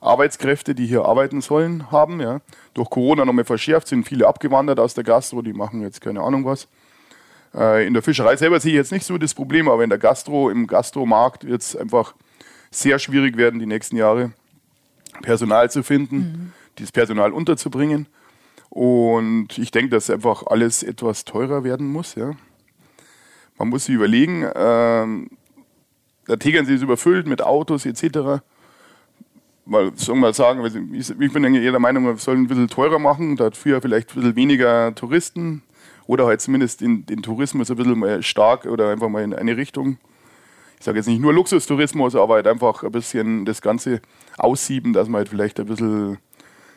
Arbeitskräfte, 0.00 0.74
die 0.74 0.86
hier 0.86 1.04
arbeiten 1.04 1.40
sollen, 1.40 1.90
haben. 1.90 2.20
Ja. 2.20 2.40
Durch 2.74 2.90
Corona 2.90 3.24
nochmal 3.24 3.44
verschärft, 3.44 3.88
sind 3.88 4.06
viele 4.06 4.26
abgewandert 4.26 4.80
aus 4.80 4.94
der 4.94 5.04
Gastro, 5.04 5.40
die 5.40 5.52
machen 5.52 5.80
jetzt 5.82 6.00
keine 6.00 6.20
Ahnung 6.20 6.44
was. 6.44 6.68
Äh, 7.54 7.86
in 7.86 7.94
der 7.94 8.02
Fischerei 8.02 8.36
selber 8.36 8.58
sehe 8.60 8.72
ich 8.72 8.76
jetzt 8.76 8.92
nicht 8.92 9.06
so 9.06 9.16
das 9.18 9.34
Problem, 9.34 9.68
aber 9.68 9.84
in 9.84 9.90
der 9.90 9.98
Gastro, 9.98 10.50
im 10.50 10.66
Gastromarkt 10.66 11.46
wird 11.46 11.62
es 11.62 11.76
einfach 11.76 12.14
sehr 12.70 12.98
schwierig 12.98 13.36
werden 13.36 13.60
die 13.60 13.66
nächsten 13.66 13.96
Jahre, 13.96 14.32
Personal 15.22 15.70
zu 15.70 15.84
finden, 15.84 16.16
mhm. 16.16 16.52
dieses 16.78 16.90
Personal 16.90 17.32
unterzubringen. 17.32 18.06
Und 18.68 19.56
ich 19.58 19.70
denke, 19.70 19.90
dass 19.90 20.10
einfach 20.10 20.44
alles 20.48 20.82
etwas 20.82 21.24
teurer 21.24 21.62
werden 21.62 21.86
muss. 21.86 22.16
Ja. 22.16 22.32
Man 23.58 23.68
muss 23.68 23.84
sich 23.84 23.94
überlegen, 23.94 24.46
ähm, 24.54 25.30
der 26.28 26.38
Tegernsee 26.38 26.74
ist 26.74 26.82
überfüllt 26.82 27.26
mit 27.26 27.42
Autos 27.42 27.86
etc. 27.86 28.42
Mal, 29.66 29.92
soll 29.94 30.16
mal 30.16 30.34
sagen, 30.34 30.64
ich 30.92 31.32
bin 31.32 31.54
jeder 31.54 31.78
Meinung, 31.78 32.04
wir 32.04 32.16
sollen 32.16 32.42
ein 32.42 32.48
bisschen 32.48 32.68
teurer 32.68 32.98
machen, 32.98 33.36
dafür 33.36 33.80
vielleicht 33.80 34.10
ein 34.10 34.14
bisschen 34.16 34.36
weniger 34.36 34.94
Touristen 34.94 35.62
oder 36.06 36.26
halt 36.26 36.40
zumindest 36.40 36.80
den, 36.80 37.06
den 37.06 37.22
Tourismus 37.22 37.70
ein 37.70 37.76
bisschen 37.76 37.98
mal 37.98 38.22
stark 38.22 38.66
oder 38.66 38.90
einfach 38.90 39.08
mal 39.08 39.22
in 39.22 39.34
eine 39.34 39.56
Richtung. 39.56 39.98
Ich 40.78 40.84
sage 40.84 40.98
jetzt 40.98 41.06
nicht 41.06 41.20
nur 41.20 41.32
Luxustourismus, 41.32 42.14
aber 42.14 42.34
halt 42.34 42.46
einfach 42.46 42.82
ein 42.82 42.92
bisschen 42.92 43.46
das 43.46 43.62
Ganze 43.62 44.02
aussieben, 44.36 44.92
dass 44.92 45.08
man 45.08 45.20
halt 45.20 45.30
vielleicht 45.30 45.58
ein 45.60 45.66
bisschen 45.66 46.18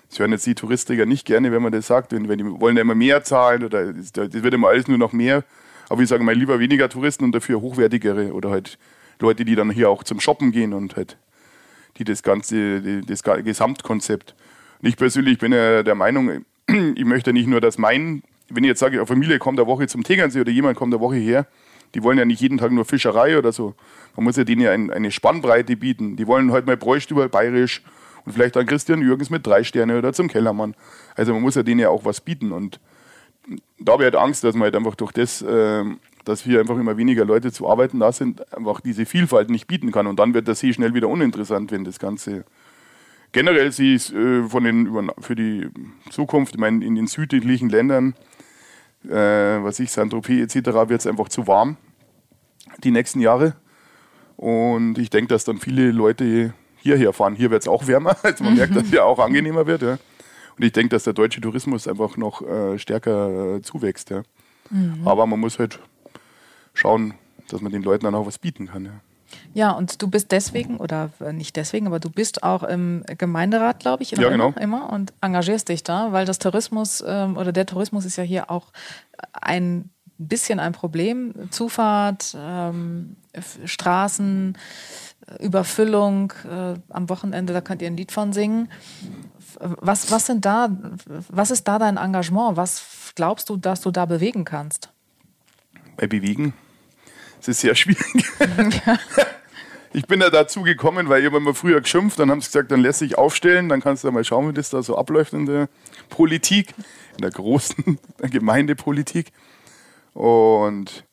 das 0.10 0.20
hören 0.20 0.32
jetzt 0.32 0.46
die 0.46 0.56
Touristiker 0.56 1.06
nicht 1.06 1.26
gerne, 1.26 1.52
wenn 1.52 1.62
man 1.62 1.72
das 1.72 1.88
sagt, 1.88 2.14
wenn, 2.14 2.30
wenn 2.30 2.38
die 2.38 2.46
wollen 2.46 2.78
ja 2.78 2.82
immer 2.82 2.96
mehr 2.96 3.24
zahlen 3.24 3.64
oder 3.64 3.92
das 3.94 4.14
wird 4.16 4.54
immer 4.54 4.70
alles 4.70 4.88
nur 4.88 4.98
noch 4.98 5.12
mehr. 5.12 5.44
Aber 5.90 6.02
ich 6.02 6.10
sage 6.10 6.24
mal 6.24 6.36
lieber 6.36 6.60
weniger 6.60 6.90
Touristen 6.90 7.24
und 7.24 7.34
dafür 7.34 7.62
hochwertigere 7.62 8.34
oder 8.34 8.50
halt 8.50 8.78
Leute, 9.20 9.46
die 9.46 9.56
dann 9.56 9.70
hier 9.70 9.90
auch 9.90 10.04
zum 10.04 10.20
Shoppen 10.20 10.52
gehen 10.52 10.74
und 10.74 10.96
halt 10.96 11.18
die 11.98 12.04
das 12.04 12.24
ganze, 12.24 13.02
das 13.02 13.24
Gesamtkonzept. 13.24 14.36
Und 14.82 14.90
ich 14.90 14.98
persönlich 14.98 15.40
bin 15.40 15.52
ja 15.52 15.84
der 15.84 15.96
Meinung, 15.96 16.46
ich 16.68 17.06
möchte 17.06 17.34
nicht 17.34 17.48
nur, 17.48 17.62
dass 17.62 17.78
mein, 17.78 18.22
wenn 18.50 18.64
ich 18.64 18.70
jetzt 18.70 18.80
sage, 18.80 18.98
eine 18.98 19.06
Familie 19.06 19.40
kommt 19.40 19.60
eine 19.60 19.68
Woche 19.68 19.88
zum 19.88 20.04
Tegernsee 20.04 20.42
oder 20.42 20.52
jemand 20.52 20.78
kommt 20.78 20.94
eine 20.94 21.02
Woche 21.02 21.16
her, 21.16 21.48
die 21.96 22.04
wollen 22.04 22.18
ja 22.18 22.26
nicht 22.26 22.42
jeden 22.42 22.58
Tag 22.58 22.72
nur 22.72 22.86
Fischerei 22.86 23.38
oder 23.38 23.52
so. 23.52 23.74
Man 24.16 24.26
muss 24.26 24.36
ja 24.36 24.44
denen 24.44 24.62
ja 24.62 24.72
ein, 24.72 24.92
eine 24.92 25.12
Spannbreite 25.12 25.78
bieten. 25.78 26.16
Die 26.18 26.28
wollen 26.28 26.52
halt 26.52 26.66
mal 26.66 26.78
Bräustüber, 26.78 27.30
bayerisch 27.30 27.82
und 28.26 28.34
vielleicht 28.34 28.56
dann 28.56 28.66
Christian 28.66 29.02
Jürgens 29.02 29.30
mit 29.30 29.48
drei 29.48 29.64
Sterne 29.64 29.98
oder 29.98 30.14
zum 30.14 30.28
Kellermann. 30.28 30.76
Also 31.16 31.34
man 31.34 31.42
muss 31.42 31.56
ja 31.56 31.64
denen 31.64 31.80
ja 31.80 31.90
auch 31.90 32.04
was 32.04 32.22
bieten. 32.22 32.52
Und 32.52 32.80
da 33.80 33.94
habe 33.94 34.04
ich 34.04 34.06
halt 34.06 34.16
Angst, 34.16 34.44
dass 34.44 34.56
man 34.56 34.64
halt 34.64 34.76
einfach 34.76 34.96
durch 34.96 35.12
das, 35.12 35.42
äh, 35.42 35.84
dass 36.26 36.44
hier 36.44 36.60
einfach 36.60 36.78
immer 36.78 36.98
weniger 36.98 37.26
Leute 37.26 37.52
zu 37.52 37.70
arbeiten 37.70 38.00
da 38.00 38.12
sind, 38.12 38.54
einfach 38.54 38.82
diese 38.82 39.06
Vielfalt 39.06 39.50
nicht 39.50 39.68
bieten 39.68 39.92
kann. 39.92 40.08
Und 40.08 40.20
dann 40.20 40.34
wird 40.34 40.48
der 40.48 40.56
See 40.56 40.74
schnell 40.74 40.94
wieder 40.94 41.08
uninteressant, 41.08 41.72
wenn 41.72 41.84
das 41.84 42.00
Ganze 42.00 42.46
generell 43.32 43.72
sie 43.72 43.96
ist 43.96 44.12
äh, 44.14 44.44
von 44.44 44.64
den 44.64 45.12
für 45.20 45.36
die 45.36 45.70
Zukunft, 46.10 46.56
ich 46.56 46.60
meine, 46.60 46.84
in 46.84 46.96
den 46.96 47.08
südlichen 47.08 47.70
Ländern, 47.70 48.16
äh, 49.06 49.12
was 49.12 49.80
ich, 49.80 49.92
Saint-Tropez 49.92 50.56
etc., 50.56 50.90
wird 50.90 51.02
es 51.02 51.08
einfach 51.08 51.30
zu 51.30 51.48
warm 51.48 51.78
die 52.84 52.92
nächsten 52.92 53.20
Jahre. 53.20 53.56
Und 54.36 54.98
ich 54.98 55.10
denke, 55.10 55.30
dass 55.30 55.46
dann 55.46 55.58
viele 55.58 55.92
Leute 55.92 56.54
hierher 56.78 57.14
fahren. 57.14 57.36
Hier 57.36 57.52
wird 57.52 57.64
es 57.64 57.68
auch 57.68 57.88
wärmer. 57.88 58.16
Also 58.24 58.44
man 58.44 58.56
merkt, 58.56 58.76
dass 58.76 58.84
es 58.84 58.90
hier 58.90 59.06
auch 59.06 59.20
angenehmer 59.20 59.66
wird. 59.66 59.82
Ja. 59.82 59.98
Und 60.58 60.64
ich 60.64 60.72
denke, 60.72 60.90
dass 60.90 61.04
der 61.04 61.14
deutsche 61.14 61.42
Tourismus 61.42 61.88
einfach 61.88 62.18
noch 62.18 62.42
äh, 62.42 62.80
stärker 62.80 63.58
äh, 63.58 63.62
zuwächst. 63.62 64.10
Ja. 64.10 64.24
Mhm. 64.70 65.08
Aber 65.08 65.26
man 65.26 65.40
muss 65.40 65.60
halt 65.60 65.80
schauen, 66.74 67.14
dass 67.50 67.62
man 67.62 67.72
den 67.72 67.84
Leuten 67.84 68.06
dann 68.06 68.16
auch 68.16 68.26
was 68.26 68.40
bieten 68.40 68.68
kann. 68.68 68.86
Ja. 68.86 68.92
Ja, 69.54 69.72
und 69.72 70.02
du 70.02 70.08
bist 70.08 70.32
deswegen, 70.32 70.78
oder 70.78 71.10
äh, 71.20 71.34
nicht 71.34 71.56
deswegen, 71.56 71.88
aber 71.88 72.00
du 72.00 72.10
bist 72.10 72.44
auch 72.44 72.64
im 72.64 73.04
Gemeinderat, 73.18 73.80
glaube 73.80 74.04
ich, 74.04 74.12
ja, 74.12 74.30
genau. 74.30 74.54
immer 74.60 74.92
und 74.92 75.14
engagierst 75.22 75.70
dich 75.70 75.84
da, 75.84 76.12
weil 76.12 76.26
das 76.26 76.40
Tourismus 76.40 77.04
ähm, 77.06 77.38
oder 77.38 77.52
der 77.52 77.66
Tourismus 77.66 78.06
ist 78.06 78.18
ja 78.18 78.24
hier 78.24 78.50
auch 78.52 78.72
ein 79.34 79.90
bisschen 80.18 80.60
ein 80.60 80.74
Problem. 80.74 81.34
Zufahrt, 81.52 82.36
ähm, 82.40 83.18
Straßen, 83.66 84.58
Überfüllung 85.40 86.34
äh, 86.50 86.76
am 86.90 87.10
Wochenende, 87.10 87.54
da 87.54 87.62
könnt 87.62 87.82
ihr 87.82 87.88
ein 87.88 87.98
Lied 87.98 88.12
von 88.12 88.34
singen. 88.34 88.70
Was, 89.60 90.12
was 90.12 90.26
sind 90.26 90.46
da, 90.46 90.70
was 91.30 91.52
ist 91.52 91.68
da 91.68 91.80
dein 91.80 91.98
Engagement? 91.98 92.58
Was 92.58 93.14
glaubst 93.16 93.50
du, 93.50 93.58
dass 93.58 93.82
du 93.82 93.92
da 93.92 94.06
bewegen 94.06 94.46
kannst? 94.46 94.90
Bei 95.98 96.08
bewegen? 96.08 96.54
Es 97.40 97.48
ist 97.48 97.62
sehr 97.62 97.76
schwierig. 97.76 98.26
Ja. 98.86 98.98
Ich 99.94 100.06
bin 100.06 100.22
ja 100.22 100.30
dazu 100.30 100.62
gekommen, 100.62 101.10
weil 101.10 101.22
ich 101.22 101.26
habe 101.26 101.38
immer 101.38 101.56
früher 101.56 101.82
geschimpft, 101.82 102.20
dann 102.20 102.30
haben 102.30 102.40
sie 102.40 102.48
gesagt, 102.48 102.72
dann 102.72 102.82
lässt 102.82 103.00
sich 103.00 103.18
aufstellen, 103.18 103.68
dann 103.68 103.82
kannst 103.82 104.04
du 104.04 104.12
mal 104.12 104.24
schauen, 104.24 104.50
wie 104.50 104.54
das 104.54 104.70
da 104.70 104.84
so 104.84 104.96
abläuft 104.96 105.34
in 105.34 105.48
der 105.48 105.70
Politik, 106.10 106.76
in 107.16 107.22
der 107.22 107.32
großen 107.32 107.98
Gemeindepolitik. 108.22 109.32
Und 110.14 111.07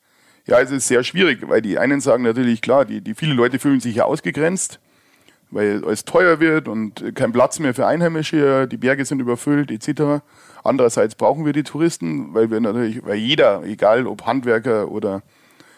ja, 0.47 0.61
es 0.61 0.71
ist 0.71 0.89
sehr 0.89 1.05
schwierig, 1.05 1.49
weil 1.49 1.63
die 1.63 1.79
einen 1.79 2.01
sagen 2.01 2.23
natürlich, 2.23 2.61
klar, 2.61 2.85
die, 2.85 3.01
die 3.01 3.15
viele 3.15 3.35
Leute 3.35 3.59
fühlen 3.59 3.81
sich 3.81 3.97
ja 3.97 4.05
ausgegrenzt, 4.05 4.79
weil 5.51 5.83
es 5.85 6.05
teuer 6.05 6.41
wird 6.41 6.69
und 6.69 7.15
kein 7.15 7.33
Platz 7.33 7.59
mehr 7.59 7.75
für 7.75 7.87
Einheimische, 7.87 8.69
die 8.69 8.77
Berge 8.77 9.05
sind 9.05 9.21
überfüllt 9.21 9.71
etc. 9.71 10.23
Andererseits 10.63 11.15
brauchen 11.15 11.47
wir 11.47 11.53
die 11.53 11.63
Touristen, 11.63 12.35
weil 12.35 12.51
wir 12.51 12.61
natürlich, 12.61 13.05
weil 13.05 13.17
jeder, 13.17 13.63
egal 13.65 14.07
ob 14.07 14.27
Handwerker 14.27 14.91
oder 14.91 15.23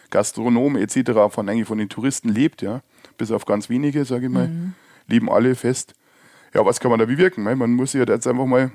Gastronom 0.09 0.75
etc., 0.75 1.11
von 1.29 1.47
eigentlich 1.47 1.67
von 1.67 1.77
den 1.77 1.89
Touristen 1.89 2.29
lebt, 2.29 2.61
ja, 2.61 2.81
bis 3.17 3.31
auf 3.31 3.45
ganz 3.45 3.69
wenige, 3.69 4.03
sage 4.03 4.25
ich 4.25 4.31
mal, 4.31 4.47
mhm. 4.47 4.73
leben 5.07 5.29
alle 5.29 5.55
fest. 5.55 5.93
Ja, 6.53 6.65
was 6.65 6.79
kann 6.79 6.91
man 6.91 6.99
da 6.99 7.05
bewirken? 7.05 7.43
Man 7.43 7.71
muss 7.73 7.91
sich 7.91 8.05
jetzt 8.05 8.27
einfach 8.27 8.45
mal 8.45 8.71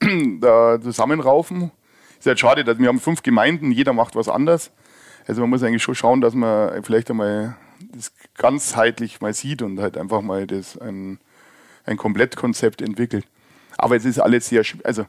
da 0.40 0.80
zusammenraufen 0.80 1.70
ist 2.20 2.26
halt 2.26 2.38
schade, 2.38 2.64
dass 2.64 2.78
wir 2.78 2.88
haben 2.88 3.00
fünf 3.00 3.22
Gemeinden, 3.22 3.72
jeder 3.72 3.92
macht 3.92 4.14
was 4.14 4.28
anders. 4.28 4.70
Also 5.26 5.40
man 5.40 5.50
muss 5.50 5.62
eigentlich 5.62 5.82
schon 5.82 5.94
schauen, 5.94 6.20
dass 6.20 6.34
man 6.34 6.82
vielleicht 6.84 7.10
einmal 7.10 7.56
das 7.92 8.12
ganzheitlich 8.36 9.20
mal 9.20 9.32
sieht 9.34 9.62
und 9.62 9.80
halt 9.80 9.96
einfach 9.96 10.20
mal 10.20 10.46
das 10.46 10.78
ein, 10.78 11.18
ein 11.84 11.96
Komplettkonzept 11.96 12.82
entwickelt. 12.82 13.26
Aber 13.78 13.96
es 13.96 14.04
ist 14.04 14.18
alles 14.18 14.48
sehr, 14.48 14.62
also 14.84 15.06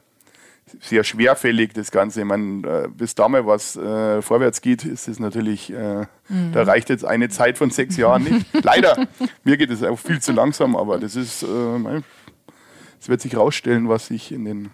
sehr 0.80 1.04
schwerfällig, 1.04 1.72
das 1.74 1.90
Ganze. 1.90 2.20
Ich 2.20 2.26
meine, 2.26 2.66
äh, 2.66 2.88
bis 2.88 3.14
da 3.14 3.28
mal 3.28 3.46
was 3.46 3.76
äh, 3.76 4.22
vorwärts 4.22 4.60
geht, 4.60 4.84
ist 4.84 5.08
es 5.08 5.18
natürlich, 5.18 5.72
äh, 5.72 6.06
mhm. 6.28 6.52
da 6.52 6.62
reicht 6.62 6.88
jetzt 6.88 7.04
eine 7.04 7.28
Zeit 7.28 7.58
von 7.58 7.70
sechs 7.70 7.96
Jahren 7.96 8.24
nicht. 8.24 8.46
Leider, 8.62 9.06
mir 9.44 9.56
geht 9.56 9.70
es 9.70 9.82
auch 9.82 9.98
viel 9.98 10.20
zu 10.20 10.32
langsam, 10.32 10.76
aber 10.76 10.98
das 10.98 11.16
ist, 11.16 11.42
äh, 11.42 12.00
es 13.00 13.08
wird 13.08 13.20
sich 13.20 13.36
rausstellen, 13.36 13.88
was 13.88 14.06
sich 14.06 14.32
in 14.32 14.44
den, 14.44 14.70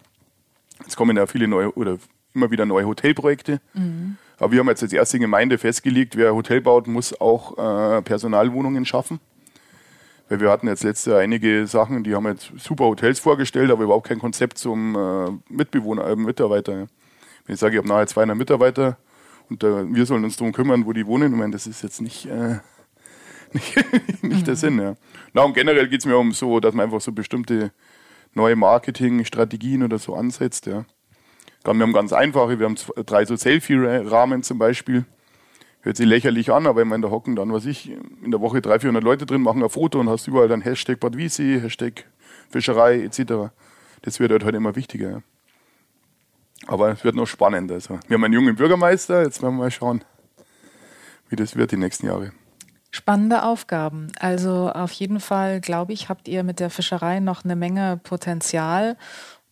jetzt 0.81 0.97
kommen 0.97 1.17
ja 1.17 1.27
viele 1.27 1.49
neue, 1.49 1.75
oder 1.75 1.99
immer 2.39 2.51
wieder 2.51 2.67
neue 2.67 2.87
Hotelprojekte. 2.87 3.61
Mhm. 3.75 4.17
Aber 4.39 4.53
wir 4.53 4.61
haben 4.61 4.69
jetzt 4.69 4.83
als 4.83 4.93
erste 4.93 5.19
Gemeinde 5.19 5.59
festgelegt, 5.59 6.17
wer 6.17 6.35
Hotel 6.35 6.61
baut, 6.61 6.87
muss 6.87 7.21
auch 7.21 7.59
äh, 7.59 8.03
Personalwohnungen 8.03 8.85
schaffen. 8.85 9.21
Weil 10.29 10.41
wir 10.41 10.51
hatten 10.51 10.69
jetzt 10.69 10.85
letzte 10.85 11.17
einige 11.17 11.67
Sachen, 11.67 12.05
die 12.05 12.15
haben 12.15 12.27
jetzt 12.27 12.53
super 12.57 12.85
Hotels 12.85 13.19
vorgestellt, 13.19 13.71
aber 13.71 13.85
überhaupt 13.85 14.07
kein 14.07 14.19
Konzept 14.19 14.59
zum 14.59 14.95
äh, 14.95 15.53
Mitbewohner, 15.53 16.07
äh, 16.07 16.17
Mitarbeiter. 16.17 16.87
Wenn 17.47 17.55
ich 17.55 17.59
sage, 17.59 17.75
ich 17.75 17.79
habe 17.79 17.89
nahe 17.89 18.07
200 18.07 18.37
Mitarbeiter 18.37 18.99
und 19.49 19.65
äh, 19.65 19.93
wir 19.93 20.07
sollen 20.07 20.25
uns 20.25 20.37
darum 20.37 20.53
kümmern, 20.53 20.85
wo 20.87 20.93
die 20.93 21.07
wohnen, 21.07 21.33
ich 21.33 21.39
meine, 21.39 21.53
das 21.53 21.67
ist 21.67 21.83
jetzt 21.83 22.03
nicht, 22.03 22.27
äh, 22.27 22.59
nicht, 23.53 23.77
nicht 24.23 24.41
mhm. 24.41 24.45
der 24.45 24.57
Sinn. 24.57 24.79
Ja. 24.79 24.97
Na, 25.33 25.43
und 25.43 25.55
generell 25.55 25.89
geht 25.89 26.01
es 26.01 26.07
mir 26.07 26.19
um 26.19 26.33
so, 26.33 26.61
dass 26.61 26.75
man 26.75 26.85
einfach 26.85 27.01
so 27.01 27.13
bestimmte 27.13 27.73
neue 28.35 28.55
Marketingstrategien 28.55 29.83
oder 29.83 29.99
so 29.99 30.15
ansetzt. 30.15 30.67
Ja. 30.67 30.85
Wir 31.65 31.73
haben 31.73 31.93
ganz 31.93 32.13
einfache, 32.13 32.59
wir 32.59 32.67
haben 32.67 32.77
drei 33.05 33.25
so 33.25 33.37
Selfie-Rahmen 33.37 34.43
zum 34.43 34.59
Beispiel. 34.59 35.05
Hört 35.83 35.97
sich 35.97 36.07
lächerlich 36.07 36.51
an, 36.51 36.67
aber 36.67 36.83
ich 36.83 36.87
meine, 36.87 37.05
da 37.05 37.11
hocken 37.11 37.37
dann, 37.37 37.53
was 37.53 37.65
ich, 37.65 37.91
in 38.23 38.31
der 38.31 38.41
Woche 38.41 38.61
300, 38.61 38.83
400 38.83 39.05
Leute 39.05 39.27
drin, 39.27 39.43
machen 39.43 39.63
ein 39.63 39.71
Foto 39.71 40.01
und 40.01 40.09
hast 40.09 40.27
überall 40.27 40.49
dann 40.49 40.61
Hashtag 40.61 40.99
Bad 40.99 41.17
Wiesi, 41.17 41.61
Hashtag 41.61 42.05
Fischerei 42.51 43.03
etc. 43.03 43.53
Das 44.03 44.19
wird 44.19 44.33
halt, 44.33 44.45
halt 44.45 44.55
immer 44.55 44.75
wichtiger. 44.77 45.23
Aber 46.67 46.91
es 46.91 47.05
wird 47.05 47.15
noch 47.15 47.27
spannend. 47.27 47.71
Also, 47.71 47.99
wir 48.09 48.15
haben 48.15 48.25
einen 48.25 48.35
jungen 48.35 48.57
Bürgermeister, 48.57 49.23
jetzt 49.23 49.43
werden 49.43 49.57
wir 49.57 49.65
mal 49.65 49.71
schauen, 49.71 50.05
wie 51.29 51.37
das 51.37 51.57
wird 51.57 51.73
die 51.73 51.77
nächsten 51.77 52.07
Jahre. 52.07 52.33
Spannende 52.91 53.43
Aufgaben. 53.43 54.11
Also 54.19 54.71
auf 54.71 54.93
jeden 54.93 55.21
Fall, 55.21 55.61
glaube 55.61 55.93
ich, 55.93 56.09
habt 56.09 56.27
ihr 56.27 56.43
mit 56.43 56.59
der 56.59 56.71
Fischerei 56.71 57.21
noch 57.21 57.45
eine 57.45 57.55
Menge 57.55 58.01
Potenzial 58.03 58.97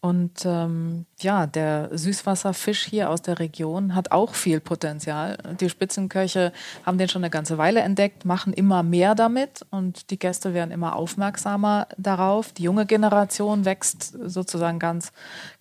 und 0.00 0.44
ähm, 0.44 1.06
ja, 1.18 1.46
der 1.46 1.88
Süßwasserfisch 1.92 2.84
hier 2.84 3.10
aus 3.10 3.22
der 3.22 3.38
Region 3.38 3.94
hat 3.94 4.12
auch 4.12 4.34
viel 4.34 4.60
Potenzial. 4.60 5.38
Die 5.58 5.68
Spitzenköche 5.68 6.52
haben 6.84 6.98
den 6.98 7.08
schon 7.08 7.24
eine 7.24 7.30
ganze 7.30 7.58
Weile 7.58 7.80
entdeckt, 7.80 8.24
machen 8.24 8.52
immer 8.52 8.82
mehr 8.82 9.14
damit 9.14 9.64
und 9.70 10.10
die 10.10 10.18
Gäste 10.18 10.54
werden 10.54 10.70
immer 10.70 10.94
aufmerksamer 10.96 11.88
darauf. 11.96 12.52
Die 12.52 12.62
junge 12.62 12.86
Generation 12.86 13.64
wächst 13.64 14.16
sozusagen 14.24 14.78
ganz, 14.78 15.12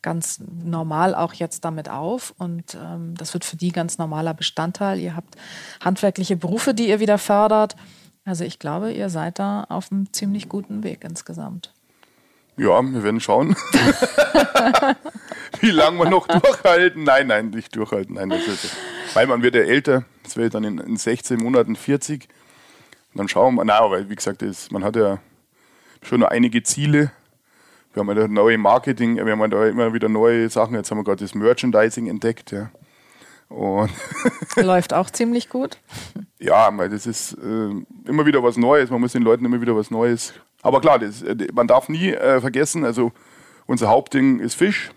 ganz 0.02 0.42
normal 0.64 1.16
auch 1.16 1.34
jetzt 1.34 1.66
damit 1.66 1.90
auf 1.90 2.34
und 2.38 2.76
ähm, 2.76 3.16
das 3.16 3.34
wird 3.34 3.46
für 3.46 3.58
die 3.58 3.72
ganz 3.72 3.98
normaler 3.98 4.34
Bestandteil. 4.34 5.00
Ihr 5.00 5.16
habt 5.16 5.36
handwerkliche 5.80 6.36
Berufe, 6.36 6.74
die 6.74 6.90
ihr 6.90 7.00
wieder 7.00 7.18
fördert. 7.18 7.76
Also 8.26 8.44
ich 8.44 8.60
glaube, 8.60 8.92
ihr 8.92 9.10
seid 9.10 9.40
da 9.40 9.64
auf 9.66 9.92
einem 9.92 10.12
ziemlich 10.12 10.50
guten 10.50 10.84
Weg 10.84 11.04
insgesamt. 11.04 11.75
Ja, 12.58 12.82
wir 12.82 13.04
werden 13.04 13.20
schauen, 13.20 13.50
wie 15.60 15.72
lange 15.72 16.00
wir 16.00 16.10
noch 16.10 16.26
durchhalten. 16.26 17.04
Nein, 17.04 17.28
nein, 17.28 17.50
nicht 17.50 17.76
durchhalten. 17.76 18.16
Nein, 18.16 18.30
das 18.30 18.48
ist, 18.48 18.78
weil 19.14 19.28
man 19.28 19.42
wird 19.42 19.56
ja 19.56 19.62
älter. 19.62 20.06
Das 20.24 20.38
wird 20.38 20.54
dann 20.54 20.64
in, 20.64 20.78
in 20.78 20.96
16 20.96 21.38
Monaten 21.38 21.76
40. 21.76 22.30
dann 23.14 23.28
schauen 23.28 23.56
wir 23.56 23.66
na, 23.66 23.92
weil 23.92 24.10
wie 24.10 24.16
gesagt, 24.16 24.42
das, 24.42 24.72
man 24.72 24.86
hat 24.86 24.96
ja 24.96 25.20
schon 26.02 26.22
noch 26.22 26.30
einige 26.30 26.64
Ziele. 26.64 27.12
Wir 27.94 28.02
haben 28.02 28.18
ja 28.18 28.28
neue 28.28 28.58
Marketing, 28.58 29.18
wir 29.18 29.32
haben 29.32 29.52
da 29.52 29.68
immer 29.68 29.94
wieder 29.94 30.08
neue 30.08 30.50
Sachen. 30.50 30.76
Jetzt 30.76 30.92
haben 30.92 31.00
wir 31.00 31.04
gerade 31.04 31.24
das 31.24 31.36
Merchandising 31.36 32.08
entdeckt, 32.08 32.52
ja. 32.52 32.70
Und 33.50 33.92
Läuft 34.56 34.94
auch 34.94 35.10
ziemlich 35.10 35.50
gut. 35.50 35.78
Ja, 36.40 36.70
weil 36.78 36.90
das 36.90 37.06
ist 37.06 37.34
äh, 37.34 37.70
immer 38.06 38.26
wieder 38.26 38.42
was 38.44 38.58
Neues. 38.58 38.90
Man 38.90 39.02
muss 39.02 39.12
den 39.12 39.24
Leuten 39.24 39.46
immer 39.46 39.62
wieder 39.62 39.76
was 39.76 39.92
Neues. 39.92 40.34
Aber 40.66 40.82
klar, 40.82 40.98
das, 40.98 41.22
äh, 41.22 41.36
man 41.54 41.68
darf 41.68 41.90
nie 41.90 42.10
äh, 42.10 42.42
vergessen, 42.42 42.86
also 42.86 43.12
unser 43.68 43.88
Hauptding 43.88 44.40
ist 44.40 44.56
Fisch. 44.56 44.90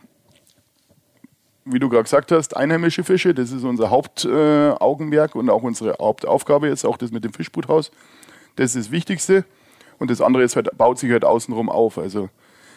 Wie 1.66 1.78
du 1.78 1.90
gerade 1.90 2.04
gesagt 2.04 2.32
hast, 2.32 2.56
einheimische 2.56 3.04
Fische, 3.04 3.34
das 3.34 3.52
ist 3.52 3.64
unser 3.64 3.90
Hauptaugenmerk 3.90 5.34
äh, 5.34 5.38
und 5.38 5.50
auch 5.50 5.62
unsere 5.62 5.96
Hauptaufgabe 6.00 6.68
jetzt, 6.68 6.86
auch 6.86 6.96
das 6.96 7.10
mit 7.10 7.22
dem 7.22 7.34
Fischbruthaus. 7.34 7.90
Das 8.56 8.74
ist 8.74 8.86
das 8.86 8.90
Wichtigste. 8.90 9.44
Und 9.98 10.10
das 10.10 10.22
andere 10.22 10.42
ist 10.42 10.56
halt, 10.56 10.70
baut 10.78 10.98
sich 10.98 11.12
halt 11.12 11.26
außenrum 11.26 11.68
auf. 11.68 11.98
Also 11.98 12.30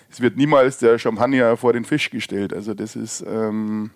es 0.10 0.20
wird 0.20 0.36
niemals 0.36 0.80
der 0.80 1.00
Champagner 1.00 1.56
vor 1.56 1.72
den 1.72 1.86
Fisch 1.86 2.10
gestellt. 2.10 2.54
Also 2.54 2.74
das 2.74 2.98
ist, 2.98 3.24
ähm, 3.26 3.92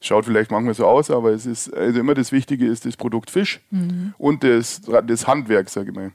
schaut 0.00 0.24
vielleicht 0.24 0.50
manchmal 0.50 0.74
so 0.74 0.86
aus, 0.86 1.08
aber 1.12 1.30
es 1.30 1.46
ist 1.46 1.72
also 1.72 2.00
immer 2.00 2.14
das 2.14 2.32
Wichtige 2.32 2.66
ist 2.66 2.84
das 2.84 2.96
Produkt 2.96 3.30
Fisch 3.30 3.60
mhm. 3.70 4.12
und 4.18 4.42
das, 4.42 4.82
das 5.06 5.28
Handwerk, 5.28 5.68
sage 5.68 5.90
ich 5.90 5.96
mal. 5.96 6.10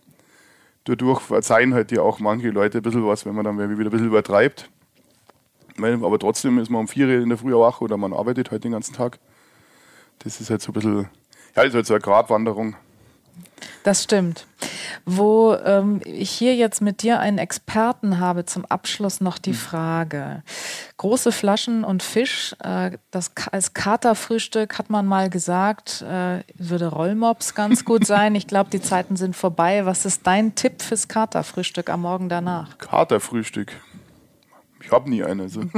Dadurch 0.86 1.22
verzeihen 1.22 1.74
halt 1.74 1.92
ja 1.92 2.02
auch 2.02 2.20
manche 2.20 2.50
Leute 2.50 2.80
ein 2.80 2.82
bisschen 2.82 3.08
was, 3.08 3.26
wenn 3.26 3.36
man 3.36 3.46
dann 3.46 3.58
wieder 3.58 3.90
ein 3.90 3.92
bisschen 3.92 4.08
übertreibt. 4.08 4.70
Aber 5.82 6.20
trotzdem 6.20 6.60
ist 6.60 6.70
man 6.70 6.82
um 6.82 6.88
vier 6.88 7.10
in 7.22 7.30
der 7.30 7.38
Früh 7.38 7.54
wach 7.54 7.82
oder 7.82 7.98
man 7.98 8.14
arbeitet 8.14 8.52
halt 8.52 8.64
den 8.64 8.74
ganzen 8.74 8.94
Tag. 8.94 9.20
Das 10.20 10.40
ist 10.40 10.50
halt 10.50 10.62
so 10.62 10.72
ein 10.72 10.74
bisschen, 10.74 11.10
ja, 11.56 11.64
das 11.64 11.68
ist 11.68 11.74
halt 11.76 11.86
so 11.88 11.94
eine 11.94 12.02
Gratwanderung. 12.02 12.76
Das 13.84 14.04
stimmt. 14.04 14.48
Wo 15.06 15.56
ähm, 15.56 16.00
ich 16.06 16.30
hier 16.30 16.56
jetzt 16.56 16.82
mit 16.82 17.04
dir 17.04 17.20
einen 17.20 17.38
Experten 17.38 18.20
habe, 18.20 18.46
zum 18.46 18.64
Abschluss 18.66 19.20
noch 19.20 19.38
die 19.38 19.52
hm. 19.52 19.58
Frage. 19.58 20.44
Große 20.98 21.34
Flaschen 21.34 21.84
und 21.84 22.02
Fisch, 22.02 22.56
äh, 22.64 22.92
das 23.12 23.32
als 23.52 23.74
Katerfrühstück 23.74 24.80
hat 24.80 24.90
man 24.90 25.06
mal 25.06 25.30
gesagt, 25.30 26.02
äh, 26.02 26.44
würde 26.56 26.88
Rollmops 26.88 27.56
ganz 27.56 27.84
gut 27.86 28.08
sein. 28.08 28.36
Ich 28.36 28.48
glaube, 28.48 28.70
die 28.70 28.82
Zeiten 28.82 29.18
sind 29.18 29.36
vorbei. 29.36 29.86
Was 29.86 30.06
ist 30.06 30.26
dein 30.26 30.56
Tipp 30.56 30.82
fürs 30.82 31.10
Katerfrühstück 31.10 31.90
am 31.90 32.02
Morgen 32.02 32.30
danach? 32.30 32.78
Katerfrühstück. 32.78 33.74
Ich 34.82 34.92
habe 34.92 35.10
nie 35.10 35.24
eine. 35.24 35.50
So. 35.50 35.62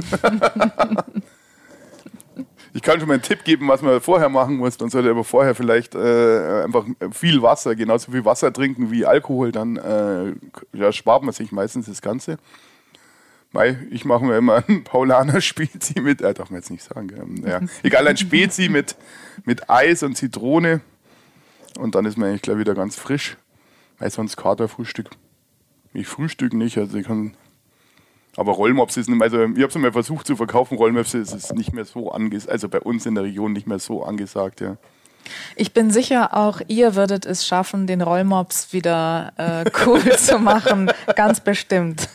Kann 2.85 2.99
schon 2.99 3.07
mal 3.07 3.15
einen 3.15 3.23
Tipp 3.23 3.43
geben, 3.43 3.67
was 3.67 3.81
man 3.81 3.99
vorher 3.99 4.29
machen 4.29 4.57
muss. 4.57 4.79
Man 4.79 4.91
sollte 4.91 5.09
aber 5.09 5.23
vorher 5.23 5.55
vielleicht 5.55 5.95
äh, 5.95 6.63
einfach 6.63 6.85
viel 7.11 7.41
Wasser, 7.41 7.75
genauso 7.75 8.11
viel 8.11 8.25
Wasser 8.25 8.53
trinken 8.53 8.91
wie 8.91 9.07
Alkohol, 9.07 9.51
dann 9.51 9.77
äh, 9.77 10.35
ja, 10.71 10.91
spart 10.91 11.23
man 11.23 11.33
sich 11.33 11.51
meistens 11.51 11.87
das 11.87 12.03
Ganze. 12.03 12.37
Mei, 13.51 13.79
ich 13.89 14.05
mache 14.05 14.23
mir 14.23 14.37
immer 14.37 14.63
ein 14.67 14.83
Paulaner 14.83 15.41
Spezi 15.41 15.99
mit, 15.99 16.21
äh, 16.21 16.35
darf 16.35 16.51
man 16.51 16.59
jetzt 16.59 16.69
nicht 16.69 16.83
sagen, 16.83 17.09
ähm, 17.17 17.43
ja. 17.47 17.59
egal, 17.81 18.07
ein 18.07 18.17
Spezi 18.17 18.69
mit, 18.69 18.95
mit 19.45 19.67
Eis 19.67 20.03
und 20.03 20.15
Zitrone 20.15 20.81
und 21.79 21.95
dann 21.95 22.05
ist 22.05 22.17
man 22.17 22.29
eigentlich 22.29 22.43
gleich 22.43 22.59
wieder 22.59 22.75
ganz 22.75 22.97
frisch. 22.97 23.35
Weil 23.97 24.11
sonst 24.11 24.37
Katerfrühstück. 24.37 25.09
Ich 25.93 26.05
frühstücke 26.05 26.55
nicht, 26.55 26.77
also 26.77 26.97
ich 26.97 27.07
kann 27.07 27.35
aber 28.37 28.53
Rollmops 28.53 28.97
ist 28.97 29.09
also 29.09 29.43
ich 29.43 29.61
habe 29.61 29.67
es 29.67 29.75
mal 29.75 29.91
versucht 29.91 30.27
zu 30.27 30.35
verkaufen, 30.35 30.77
Rollmops 30.77 31.13
ist 31.13 31.33
es 31.33 31.53
nicht 31.53 31.73
mehr 31.73 31.85
so 31.85 32.11
angesagt, 32.11 32.51
also 32.51 32.69
bei 32.69 32.79
uns 32.79 33.05
in 33.05 33.15
der 33.15 33.23
Region 33.23 33.53
nicht 33.53 33.67
mehr 33.67 33.79
so 33.79 34.03
angesagt, 34.03 34.61
ja. 34.61 34.77
Ich 35.55 35.73
bin 35.73 35.91
sicher, 35.91 36.35
auch 36.37 36.61
ihr 36.67 36.95
würdet 36.95 37.25
es 37.25 37.47
schaffen, 37.47 37.87
den 37.87 38.01
Rollmops 38.01 38.73
wieder 38.73 39.33
äh, 39.37 39.69
cool 39.85 40.01
zu 40.17 40.39
machen. 40.39 40.91
Ganz 41.15 41.39
bestimmt. 41.39 42.07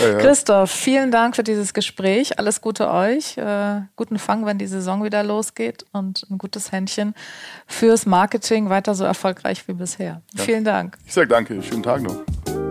Ja, 0.00 0.08
ja. 0.08 0.18
Christoph, 0.18 0.70
vielen 0.70 1.10
Dank 1.10 1.36
für 1.36 1.42
dieses 1.42 1.74
Gespräch. 1.74 2.38
Alles 2.38 2.60
Gute 2.60 2.90
euch. 2.90 3.36
Äh, 3.36 3.82
guten 3.96 4.18
Fang, 4.18 4.46
wenn 4.46 4.58
die 4.58 4.66
Saison 4.66 5.02
wieder 5.04 5.22
losgeht 5.22 5.84
und 5.92 6.26
ein 6.30 6.38
gutes 6.38 6.72
Händchen 6.72 7.14
fürs 7.66 8.06
Marketing 8.06 8.68
weiter 8.70 8.94
so 8.94 9.04
erfolgreich 9.04 9.66
wie 9.66 9.72
bisher. 9.72 10.22
Ja. 10.34 10.42
Vielen 10.44 10.64
Dank. 10.64 10.96
Ich 11.06 11.12
sage 11.12 11.28
danke. 11.28 11.62
Schönen 11.62 11.82
Tag 11.82 12.02
noch. 12.02 12.63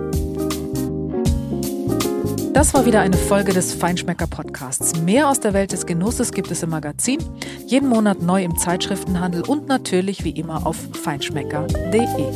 Das 2.54 2.74
war 2.76 2.86
wieder 2.86 3.02
eine 3.02 3.18
Folge 3.18 3.52
des 3.52 3.74
Feinschmecker 3.74 4.28
Podcasts. 4.28 5.02
Mehr 5.02 5.28
aus 5.28 5.40
der 5.40 5.54
Welt 5.54 5.72
des 5.72 5.88
Genusses 5.88 6.32
gibt 6.32 6.52
es 6.52 6.62
im 6.62 6.70
Magazin, 6.70 7.18
jeden 7.66 7.90
Monat 7.90 8.22
neu 8.22 8.44
im 8.44 8.56
Zeitschriftenhandel 8.58 9.42
und 9.42 9.68
natürlich 9.68 10.24
wie 10.24 10.30
immer 10.30 10.68
auf 10.68 10.78
feinschmecker.de. 11.04 12.32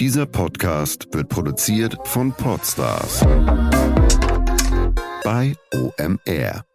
Dieser 0.00 0.26
Podcast 0.26 1.08
wird 1.12 1.28
produziert 1.28 1.98
von 2.04 2.32
Podstars 2.32 3.26
bei 5.24 5.54
OMR. 5.74 6.67